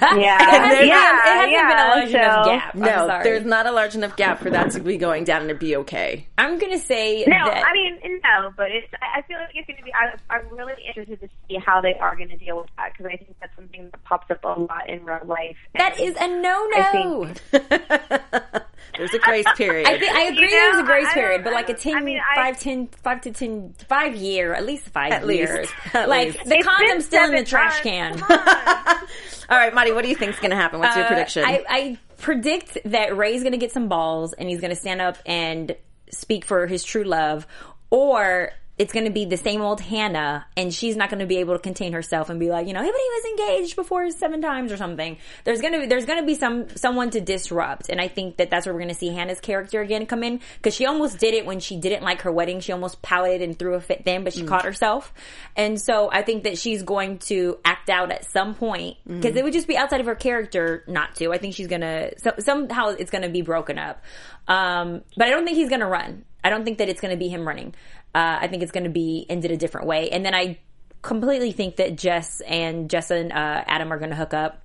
Yeah, 0.00 0.36
It 0.40 0.60
hasn't, 0.60 0.86
yeah, 0.86 1.16
it 1.16 1.24
hasn't 1.24 1.50
yeah. 1.52 1.68
been 1.68 1.78
a 1.78 1.88
large 2.00 2.10
enough 2.14 2.44
so- 2.44 2.50
gap. 2.50 2.74
No, 2.74 3.20
there's 3.24 3.44
not 3.44 3.66
a 3.66 3.72
large 3.72 3.94
enough 3.96 4.16
gap 4.16 4.38
for 4.40 4.50
that 4.50 4.70
to 4.72 4.80
be 4.80 4.96
going 4.96 5.24
down 5.24 5.40
and 5.42 5.48
to 5.48 5.54
be 5.56 5.74
okay. 5.76 6.28
I'm 6.38 6.58
gonna 6.58 6.78
say 6.78 7.24
No, 7.26 7.46
that 7.46 7.64
I 7.66 7.72
mean 7.72 7.98
no, 8.22 8.50
but 8.56 8.70
it's. 8.70 8.86
I 9.02 9.18
I 9.18 9.22
feel 9.22 9.38
like 9.38 9.50
it's 9.54 9.66
going 9.66 9.76
to 9.78 9.82
be. 9.82 9.92
I, 9.92 10.14
I'm 10.32 10.48
really 10.56 10.74
interested 10.86 11.20
to 11.20 11.28
see 11.48 11.56
how 11.64 11.80
they 11.80 11.94
are 11.94 12.14
going 12.14 12.28
to 12.28 12.36
deal 12.36 12.58
with 12.58 12.68
that 12.76 12.92
because 12.92 13.06
I 13.12 13.16
think 13.16 13.34
that's 13.40 13.54
something 13.56 13.88
that 13.90 14.04
pops 14.04 14.30
up 14.30 14.44
a 14.44 14.60
lot 14.60 14.88
in 14.88 15.04
real 15.04 15.20
life. 15.24 15.56
That 15.74 15.98
is 15.98 16.14
a 16.20 16.28
no 16.28 16.68
I 16.74 17.32
no. 17.52 18.60
think- 18.98 19.10
There's 19.12 19.14
a 19.14 19.18
grace 19.24 19.46
period. 19.56 19.86
I, 19.88 19.98
think 19.98 20.12
I 20.12 20.22
agree 20.24 20.42
You 20.44 20.50
there's 20.50 20.78
a 20.78 20.82
grace 20.84 21.06
I- 21.06 21.10
I 21.10 21.14
period, 21.14 21.44
but 21.44 21.52
like 21.52 21.68
a 21.68 21.74
10, 21.74 21.94
I 21.96 22.00
mean, 22.00 22.20
five, 22.34 22.60
10, 22.60 22.88
five 23.02 23.20
to 23.22 23.30
10, 23.32 23.74
five 23.88 24.14
year, 24.16 24.52
at 24.54 24.66
least 24.66 24.84
five 24.90 25.12
At 25.12 25.26
least. 25.26 25.38
years. 25.52 25.68
At 25.94 26.08
like 26.08 26.28
least. 26.34 26.44
the 26.44 26.54
It's 26.56 26.66
condom's 26.66 27.04
still 27.06 27.24
in 27.24 27.30
the 27.32 27.46
seven 27.46 27.46
trash 27.46 27.84
months. 27.84 28.22
can. 28.26 28.98
All 29.50 29.56
right, 29.56 29.72
Mari, 29.74 29.92
what 29.92 30.02
do 30.02 30.08
you 30.10 30.16
think's 30.16 30.38
going 30.40 30.50
to 30.50 30.56
happen? 30.56 30.78
What's 30.80 30.94
your 30.96 31.06
Uh, 31.06 31.08
prediction? 31.08 31.44
I, 31.44 31.64
I 31.68 31.98
predict 32.18 32.76
that 32.86 33.16
Ray's 33.16 33.42
going 33.42 33.52
to 33.52 33.58
get 33.58 33.72
some 33.72 33.88
balls 33.88 34.34
and 34.34 34.48
he's 34.48 34.60
going 34.60 34.74
to 34.74 34.80
stand 34.80 35.00
up 35.00 35.16
and 35.24 35.74
speak 36.10 36.44
for 36.44 36.66
his 36.66 36.84
true 36.84 37.04
love, 37.04 37.46
or 37.90 38.50
it's 38.78 38.92
going 38.92 39.06
to 39.06 39.10
be 39.10 39.24
the 39.24 39.36
same 39.36 39.60
old 39.60 39.80
Hannah, 39.80 40.46
and 40.56 40.72
she's 40.72 40.96
not 40.96 41.10
going 41.10 41.18
to 41.18 41.26
be 41.26 41.38
able 41.38 41.54
to 41.54 41.60
contain 41.60 41.92
herself 41.92 42.30
and 42.30 42.38
be 42.38 42.48
like, 42.48 42.68
you 42.68 42.72
know, 42.72 42.80
hey, 42.80 42.90
but 42.90 43.00
he 43.00 43.08
was 43.10 43.40
engaged 43.40 43.76
before 43.76 44.08
seven 44.10 44.40
times 44.40 44.70
or 44.70 44.76
something. 44.76 45.18
There's 45.42 45.60
going 45.60 45.72
to 45.72 45.80
be 45.80 45.86
there's 45.86 46.06
going 46.06 46.20
to 46.20 46.26
be 46.26 46.36
some 46.36 46.68
someone 46.76 47.10
to 47.10 47.20
disrupt, 47.20 47.88
and 47.88 48.00
I 48.00 48.06
think 48.06 48.36
that 48.36 48.50
that's 48.50 48.66
where 48.66 48.74
we're 48.74 48.80
going 48.80 48.94
to 48.94 48.94
see 48.94 49.08
Hannah's 49.08 49.40
character 49.40 49.80
again 49.80 50.06
come 50.06 50.22
in 50.22 50.40
because 50.56 50.74
she 50.74 50.86
almost 50.86 51.18
did 51.18 51.34
it 51.34 51.44
when 51.44 51.58
she 51.58 51.76
didn't 51.76 52.04
like 52.04 52.22
her 52.22 52.30
wedding. 52.30 52.60
She 52.60 52.70
almost 52.70 53.02
pouted 53.02 53.42
and 53.42 53.58
threw 53.58 53.74
a 53.74 53.80
fit 53.80 54.04
then, 54.04 54.22
but 54.22 54.32
she 54.32 54.44
caught 54.44 54.64
herself, 54.64 55.12
and 55.56 55.80
so 55.80 56.08
I 56.12 56.22
think 56.22 56.44
that 56.44 56.56
she's 56.56 56.84
going 56.84 57.18
to 57.18 57.58
act 57.64 57.90
out 57.90 58.12
at 58.12 58.30
some 58.30 58.54
point 58.54 58.96
because 59.06 59.34
it 59.34 59.42
would 59.42 59.52
just 59.52 59.66
be 59.66 59.76
outside 59.76 60.00
of 60.00 60.06
her 60.06 60.14
character 60.14 60.84
not 60.86 61.16
to. 61.16 61.32
I 61.32 61.38
think 61.38 61.54
she's 61.54 61.66
gonna 61.66 62.10
so, 62.18 62.34
somehow 62.38 62.90
it's 62.90 63.10
going 63.10 63.22
to 63.22 63.28
be 63.28 63.42
broken 63.42 63.78
up, 63.78 64.04
um, 64.46 65.02
but 65.16 65.26
I 65.26 65.30
don't 65.30 65.44
think 65.44 65.56
he's 65.56 65.68
going 65.68 65.80
to 65.80 65.86
run. 65.86 66.24
I 66.42 66.50
don't 66.50 66.64
think 66.64 66.78
that 66.78 66.88
it's 66.88 67.00
going 67.00 67.10
to 67.10 67.18
be 67.18 67.28
him 67.28 67.46
running. 67.46 67.74
Uh, 68.18 68.38
I 68.40 68.48
think 68.48 68.64
it's 68.64 68.72
going 68.72 68.82
to 68.82 68.90
be 68.90 69.26
ended 69.28 69.52
a 69.52 69.56
different 69.56 69.86
way. 69.86 70.10
And 70.10 70.24
then 70.26 70.34
I 70.34 70.58
completely 71.02 71.52
think 71.52 71.76
that 71.76 71.96
Jess 71.96 72.40
and 72.40 72.90
Jess 72.90 73.12
and 73.12 73.30
uh, 73.30 73.62
Adam 73.64 73.92
are 73.92 73.98
going 73.98 74.10
to 74.10 74.16
hook 74.16 74.34
up. 74.34 74.60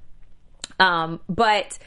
Um, 0.80 1.20
but 1.30 1.78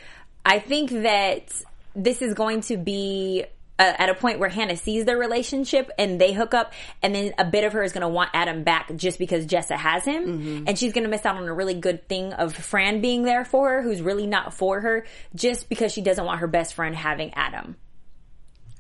I 0.44 0.60
think 0.60 0.90
that 0.90 1.50
this 1.96 2.22
is 2.22 2.34
going 2.34 2.60
to 2.60 2.76
be 2.76 3.46
uh, 3.80 3.92
at 3.98 4.08
a 4.08 4.14
point 4.14 4.38
where 4.38 4.48
Hannah 4.48 4.76
sees 4.76 5.06
their 5.06 5.18
relationship 5.18 5.90
and 5.98 6.20
they 6.20 6.32
hook 6.32 6.54
up, 6.54 6.72
and 7.02 7.12
then 7.12 7.34
a 7.36 7.44
bit 7.44 7.64
of 7.64 7.72
her 7.72 7.82
is 7.82 7.92
going 7.92 8.02
to 8.02 8.08
want 8.08 8.30
Adam 8.32 8.62
back 8.62 8.94
just 8.94 9.18
because 9.18 9.44
Jessa 9.44 9.76
has 9.76 10.04
him, 10.04 10.64
and 10.68 10.78
she's 10.78 10.92
going 10.92 11.02
to 11.04 11.10
miss 11.10 11.26
out 11.26 11.36
on 11.36 11.48
a 11.48 11.52
really 11.52 11.74
good 11.74 12.08
thing 12.08 12.32
of 12.32 12.54
Fran 12.54 13.00
being 13.00 13.24
there 13.24 13.44
for 13.44 13.70
her, 13.70 13.82
who's 13.82 14.00
really 14.00 14.28
not 14.28 14.54
for 14.54 14.80
her, 14.80 15.04
just 15.34 15.68
because 15.68 15.92
she 15.92 16.00
doesn't 16.00 16.24
want 16.24 16.38
her 16.40 16.46
best 16.46 16.74
friend 16.74 16.94
having 16.94 17.34
Adam. 17.34 17.76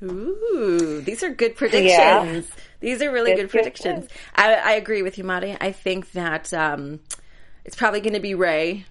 Ooh, 0.02 1.02
these 1.04 1.22
are 1.22 1.30
good 1.30 1.56
predictions. 1.56 2.46
These 2.80 3.02
are 3.02 3.10
really 3.12 3.32
good 3.42 3.50
predictions. 3.50 4.08
I, 4.34 4.54
I 4.54 4.72
agree 4.72 5.02
with 5.02 5.18
you, 5.18 5.24
Mari. 5.24 5.56
I 5.60 5.72
think 5.72 6.12
that 6.12 6.52
um, 6.52 7.00
it's 7.64 7.76
probably 7.76 8.00
going 8.00 8.14
to 8.14 8.20
be 8.20 8.34
Ray. 8.34 8.84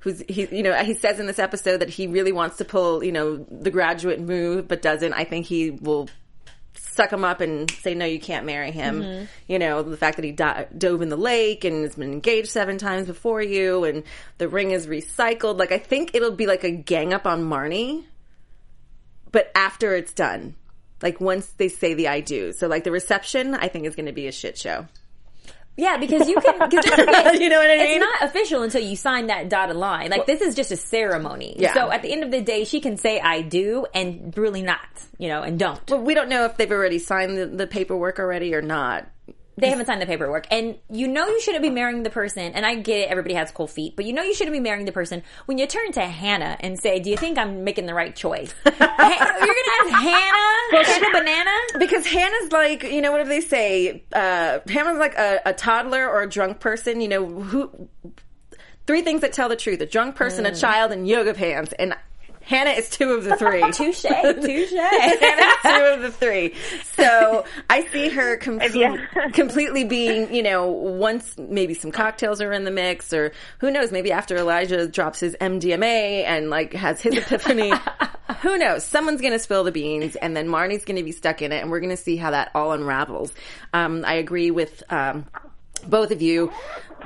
Who's 0.00 0.20
he? 0.28 0.46
You 0.50 0.62
know, 0.62 0.74
he 0.82 0.94
says 0.94 1.20
in 1.20 1.26
this 1.26 1.38
episode 1.38 1.78
that 1.78 1.90
he 1.90 2.06
really 2.06 2.32
wants 2.32 2.56
to 2.58 2.64
pull, 2.64 3.04
you 3.04 3.12
know, 3.12 3.36
the 3.50 3.70
graduate 3.70 4.20
move, 4.20 4.66
but 4.66 4.80
doesn't. 4.82 5.12
I 5.12 5.24
think 5.24 5.46
he 5.46 5.70
will 5.70 6.08
suck 6.74 7.12
him 7.12 7.24
up 7.24 7.40
and 7.42 7.70
say, 7.70 7.94
"No, 7.94 8.06
you 8.06 8.18
can't 8.18 8.46
marry 8.46 8.70
him." 8.70 9.02
You 9.46 9.58
know, 9.58 9.82
the 9.82 9.96
fact 9.98 10.16
that 10.16 10.24
he 10.24 10.32
di- 10.32 10.66
dove 10.76 11.02
in 11.02 11.10
the 11.10 11.16
lake 11.16 11.64
and 11.64 11.82
has 11.84 11.96
been 11.96 12.12
engaged 12.12 12.48
seven 12.48 12.78
times 12.78 13.06
before 13.08 13.42
you, 13.42 13.84
and 13.84 14.04
the 14.38 14.48
ring 14.48 14.70
is 14.70 14.86
recycled. 14.86 15.58
Like, 15.58 15.70
I 15.72 15.78
think 15.78 16.14
it'll 16.14 16.30
be 16.30 16.46
like 16.46 16.64
a 16.64 16.70
gang 16.70 17.12
up 17.12 17.26
on 17.26 17.42
Marnie, 17.44 18.04
but 19.30 19.50
after 19.54 19.94
it's 19.94 20.14
done, 20.14 20.54
like 21.02 21.20
once 21.20 21.46
they 21.56 21.68
say 21.68 21.94
the 21.94 22.08
"I 22.08 22.20
do." 22.20 22.52
So, 22.52 22.68
like 22.68 22.84
the 22.84 22.92
reception, 22.92 23.54
I 23.54 23.68
think 23.68 23.86
is 23.86 23.96
going 23.96 24.06
to 24.06 24.12
be 24.12 24.26
a 24.26 24.32
shit 24.32 24.58
show. 24.58 24.86
Yeah, 25.76 25.96
because 25.96 26.28
you 26.28 26.36
can. 26.40 26.58
Cause 26.58 26.70
You 27.40 27.48
know 27.48 27.58
what 27.58 27.70
I 27.70 27.76
mean? 27.76 27.86
It's 27.86 28.00
not 28.00 28.28
official 28.28 28.62
until 28.62 28.82
you 28.82 28.96
sign 28.96 29.28
that 29.28 29.48
dotted 29.48 29.76
line. 29.76 30.10
Like 30.10 30.26
this 30.26 30.40
is 30.42 30.54
just 30.54 30.72
a 30.72 30.76
ceremony. 30.76 31.56
Yeah. 31.58 31.72
So 31.72 31.90
at 31.90 32.02
the 32.02 32.12
end 32.12 32.22
of 32.22 32.30
the 32.30 32.42
day, 32.42 32.64
she 32.64 32.80
can 32.80 32.96
say 32.96 33.18
"I 33.18 33.42
do" 33.42 33.86
and 33.94 34.36
really 34.36 34.62
not, 34.62 34.80
you 35.18 35.28
know, 35.28 35.42
and 35.42 35.58
don't. 35.58 35.84
But 35.86 36.02
we 36.02 36.14
don't 36.14 36.28
know 36.28 36.44
if 36.44 36.56
they've 36.56 36.70
already 36.70 36.98
signed 36.98 37.38
the, 37.38 37.46
the 37.46 37.66
paperwork 37.66 38.18
already 38.18 38.54
or 38.54 38.62
not. 38.62 39.08
They 39.60 39.68
haven't 39.68 39.86
signed 39.86 40.02
the 40.02 40.06
paperwork, 40.06 40.46
and 40.50 40.76
you 40.90 41.06
know 41.08 41.26
you 41.26 41.40
shouldn't 41.40 41.62
be 41.62 41.70
marrying 41.70 42.02
the 42.02 42.10
person. 42.10 42.52
And 42.52 42.64
I 42.64 42.76
get 42.76 43.00
it; 43.00 43.08
everybody 43.08 43.34
has 43.34 43.50
cold 43.50 43.70
feet, 43.70 43.96
but 43.96 44.04
you 44.04 44.12
know 44.12 44.22
you 44.22 44.34
shouldn't 44.34 44.52
be 44.52 44.60
marrying 44.60 44.86
the 44.86 44.92
person 44.92 45.22
when 45.46 45.58
you 45.58 45.66
turn 45.66 45.92
to 45.92 46.00
Hannah 46.00 46.56
and 46.60 46.78
say, 46.80 47.00
"Do 47.00 47.10
you 47.10 47.16
think 47.16 47.38
I'm 47.38 47.64
making 47.64 47.86
the 47.86 47.94
right 47.94 48.14
choice?" 48.14 48.54
You're 48.64 48.72
gonna 48.78 48.88
ask 48.88 49.90
Hannah, 49.90 50.84
Hannah 50.84 51.18
Banana. 51.18 51.50
Because 51.78 52.06
Hannah's 52.06 52.52
like, 52.52 52.82
you 52.84 53.00
know, 53.00 53.12
what 53.12 53.22
do 53.22 53.28
they 53.28 53.40
say? 53.40 54.04
Uh, 54.12 54.60
Hannah's 54.68 54.98
like 54.98 55.16
a, 55.16 55.40
a 55.46 55.52
toddler 55.52 56.08
or 56.08 56.22
a 56.22 56.28
drunk 56.28 56.60
person. 56.60 57.00
You 57.00 57.08
know, 57.08 57.26
who? 57.26 57.88
Three 58.86 59.02
things 59.02 59.20
that 59.20 59.32
tell 59.32 59.48
the 59.48 59.56
truth: 59.56 59.80
a 59.80 59.86
drunk 59.86 60.16
person, 60.16 60.46
a 60.46 60.54
child, 60.54 60.92
and 60.92 61.06
yoga 61.06 61.34
pants. 61.34 61.72
And 61.78 61.94
Hannah 62.42 62.70
is 62.70 62.88
two 62.90 63.10
of 63.12 63.24
the 63.24 63.36
three. 63.36 63.60
Touche, 63.72 64.02
touche. 64.02 64.70
Hannah's 64.72 65.56
two 65.62 65.84
of 65.94 66.02
the 66.02 66.10
three. 66.12 66.54
So 66.96 67.44
I 67.68 67.86
see 67.88 68.08
her 68.08 68.36
com- 68.38 68.60
Yeah. 68.74 68.96
completely 69.32 69.84
being, 69.84 70.34
you 70.34 70.42
know, 70.42 70.66
once 70.68 71.36
maybe 71.38 71.74
some 71.74 71.92
cocktails 71.92 72.40
are 72.40 72.52
in 72.52 72.64
the 72.64 72.70
mix, 72.70 73.12
or 73.12 73.32
who 73.58 73.70
knows, 73.70 73.92
maybe 73.92 74.10
after 74.10 74.36
Elijah 74.36 74.88
drops 74.88 75.20
his 75.20 75.36
MDMA 75.40 76.24
and 76.24 76.50
like 76.50 76.72
has 76.72 77.00
his 77.00 77.16
epiphany. 77.16 77.72
who 78.42 78.58
knows? 78.58 78.84
Someone's 78.84 79.20
going 79.20 79.32
to 79.34 79.38
spill 79.38 79.62
the 79.64 79.72
beans, 79.72 80.16
and 80.16 80.36
then 80.36 80.48
Marnie's 80.48 80.84
going 80.84 80.96
to 80.96 81.04
be 81.04 81.12
stuck 81.12 81.42
in 81.42 81.52
it, 81.52 81.60
and 81.62 81.70
we're 81.70 81.80
going 81.80 81.90
to 81.90 81.96
see 81.96 82.16
how 82.16 82.30
that 82.32 82.50
all 82.54 82.72
unravels. 82.72 83.32
Um, 83.72 84.04
I 84.04 84.14
agree 84.14 84.50
with. 84.50 84.82
Um, 84.90 85.26
both 85.88 86.10
of 86.10 86.20
you, 86.20 86.52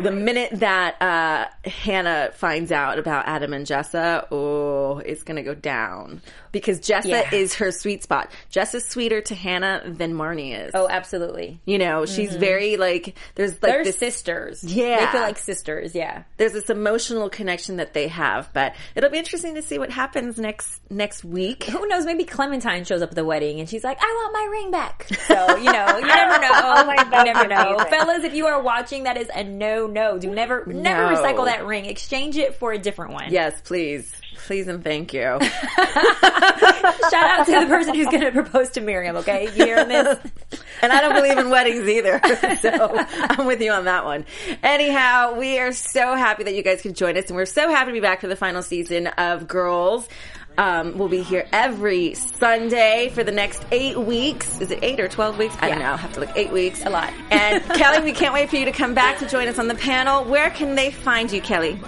the 0.00 0.10
minute 0.10 0.50
that 0.60 1.00
uh, 1.00 1.68
Hannah 1.68 2.30
finds 2.34 2.72
out 2.72 2.98
about 2.98 3.26
Adam 3.26 3.52
and 3.52 3.66
Jessa, 3.66 4.26
oh, 4.30 4.98
it's 4.98 5.22
to 5.36 5.42
go 5.42 5.54
down 5.54 6.20
because 6.54 6.80
Jessa 6.80 7.06
Yeah. 7.06 7.34
is 7.34 7.54
her 7.54 7.70
sweet 7.72 8.02
spot. 8.04 8.30
Jessa's 8.50 8.86
sweeter 8.86 9.20
to 9.22 9.34
Hannah 9.34 9.82
than 9.84 10.14
Marnie 10.14 10.58
is. 10.58 10.70
Oh, 10.72 10.88
absolutely. 10.88 11.60
You 11.66 11.78
know, 11.78 12.06
she's 12.06 12.30
mm-hmm. 12.30 12.40
very 12.40 12.76
like 12.78 13.16
there's 13.34 13.52
like 13.54 13.72
They're 13.72 13.84
this 13.84 13.98
sisters. 13.98 14.64
Yeah. 14.64 15.04
they 15.04 15.12
feel 15.12 15.20
like 15.20 15.36
sisters. 15.36 15.94
Yeah. 15.94 16.22
there's 16.38 16.52
this 16.52 16.70
emotional 16.70 17.28
connection 17.28 17.76
that 17.76 17.92
they 17.92 18.08
have, 18.08 18.50
but 18.54 18.74
it'll 18.94 19.10
be 19.10 19.18
interesting 19.18 19.56
to 19.56 19.62
see 19.62 19.78
what 19.78 19.90
happens 19.90 20.38
next 20.38 20.80
next 20.88 21.24
week. 21.24 21.64
who 21.64 21.86
knows? 21.88 22.06
Maybe 22.06 22.24
Clementine 22.24 22.84
shows 22.84 23.02
up 23.02 23.10
at 23.10 23.16
the 23.16 23.24
wedding 23.24 23.58
and 23.58 23.68
she's 23.68 23.82
like, 23.82 23.98
"I 24.00 24.06
want 24.06 24.32
my 24.32 24.48
ring 24.50 24.70
back." 24.70 25.06
So 25.26 25.56
you 25.56 25.72
know, 25.72 25.98
you 25.98 26.06
never 26.06 26.40
know. 26.40 26.50
Oh 26.76 26.84
my 26.86 26.94
you 26.94 27.10
God, 27.10 27.24
never 27.24 27.48
know, 27.48 27.84
fellas. 27.90 28.24
If 28.24 28.34
you 28.34 28.46
are 28.46 28.62
watching, 28.62 29.04
that 29.04 29.16
is 29.16 29.28
a 29.34 29.42
no, 29.44 29.86
no. 29.86 30.18
Do 30.18 30.30
never, 30.30 30.64
never 30.66 31.10
No. 31.10 31.16
recycle 31.16 31.46
that 31.46 31.66
ring. 31.66 31.86
Exchange 31.86 32.36
it 32.36 32.54
for 32.56 32.72
a 32.72 32.78
different 32.78 33.12
one. 33.12 33.32
Yes, 33.32 33.60
please, 33.62 34.12
please, 34.34 34.68
and 34.68 34.82
thank 34.82 35.12
you. 35.12 35.22
Shout 37.10 37.14
out 37.14 37.46
to 37.46 37.60
the 37.60 37.66
person 37.68 37.94
who's 37.94 38.06
going 38.06 38.20
to 38.20 38.32
propose 38.32 38.70
to 38.70 38.80
Miriam. 38.80 39.16
Okay, 39.16 39.44
you 39.44 39.64
hearing 39.64 39.88
this? 39.88 40.18
And 40.82 40.92
I 40.92 41.00
don't 41.00 41.14
believe 41.14 41.38
in 41.38 41.48
weddings 41.48 41.88
either. 41.88 42.20
So 42.60 42.96
I'm 43.06 43.46
with 43.46 43.62
you 43.62 43.70
on 43.72 43.86
that 43.86 44.04
one. 44.04 44.26
Anyhow, 44.62 45.38
we 45.38 45.58
are 45.58 45.72
so 45.72 46.14
happy 46.14 46.44
that 46.44 46.54
you 46.54 46.62
guys 46.62 46.82
could 46.82 46.94
join 46.94 47.16
us 47.16 47.28
and 47.28 47.36
we're 47.36 47.46
so 47.46 47.70
happy 47.70 47.90
to 47.90 47.92
be 47.94 48.00
back 48.00 48.20
for 48.20 48.26
the 48.26 48.36
final 48.36 48.60
season 48.60 49.06
of 49.06 49.48
Girls. 49.48 50.06
Um, 50.58 50.98
we'll 50.98 51.08
be 51.08 51.22
here 51.22 51.46
every 51.52 52.14
Sunday 52.14 53.10
for 53.14 53.24
the 53.24 53.32
next 53.32 53.64
eight 53.72 53.98
weeks. 53.98 54.60
Is 54.60 54.70
it 54.70 54.80
eight 54.82 55.00
or 55.00 55.08
12 55.08 55.38
weeks? 55.38 55.56
I 55.60 55.70
don't 55.70 55.78
know. 55.78 55.86
I'll 55.86 55.96
have 55.96 56.12
to 56.14 56.20
look 56.20 56.36
eight 56.36 56.52
weeks. 56.52 56.84
A 56.84 56.90
lot. 56.90 57.12
And 57.30 57.62
Kellie, 57.64 58.04
we 58.04 58.12
can't 58.12 58.34
wait 58.34 58.50
for 58.50 58.56
you 58.56 58.64
to 58.66 58.72
come 58.72 58.94
back 58.94 59.18
to 59.18 59.28
join 59.28 59.48
us 59.48 59.58
on 59.58 59.68
the 59.68 59.74
panel. 59.74 60.24
Where 60.24 60.50
can 60.50 60.74
they 60.74 60.90
find 60.90 61.32
you, 61.32 61.40
Kellie? 61.40 61.78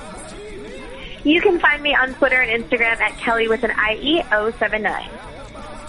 You 1.26 1.40
can 1.40 1.58
find 1.58 1.82
me 1.82 1.92
on 1.92 2.14
Twitter 2.14 2.40
and 2.40 2.64
Instagram 2.64 3.00
at 3.00 3.18
Kelly 3.18 3.48
with 3.48 3.64
an 3.64 3.72
IE 3.90 4.22
079. 4.30 5.10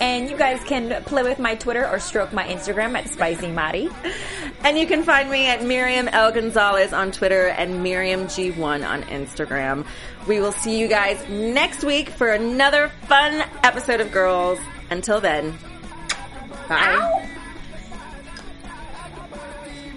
And 0.02 0.28
you 0.28 0.36
guys 0.36 0.64
can 0.64 1.04
play 1.04 1.22
with 1.22 1.38
my 1.38 1.54
Twitter 1.54 1.88
or 1.88 2.00
stroke 2.00 2.34
my 2.34 2.44
Instagram 2.44 2.98
at 2.98 3.08
Spicy 3.08 3.52
Mari. 3.52 3.88
And 4.64 4.80
you 4.80 4.88
can 4.88 5.04
find 5.04 5.30
me 5.30 5.46
at 5.46 5.64
Miriam 5.64 6.08
L. 6.08 6.32
Gonzalez 6.32 6.92
on 6.92 7.12
Twitter 7.12 7.50
and 7.50 7.84
Miriam 7.84 8.26
G1 8.26 8.84
on 8.84 9.04
Instagram. 9.04 9.86
We 10.28 10.40
will 10.40 10.52
see 10.52 10.80
you 10.80 10.88
guys 10.88 11.24
next 11.30 11.84
week 11.84 12.10
for 12.10 12.30
another 12.30 12.90
fun 13.08 13.48
episode 13.64 14.02
of 14.02 14.12
Girls. 14.12 14.58
Until 14.90 15.22
then, 15.22 15.56
bye. 16.68 17.30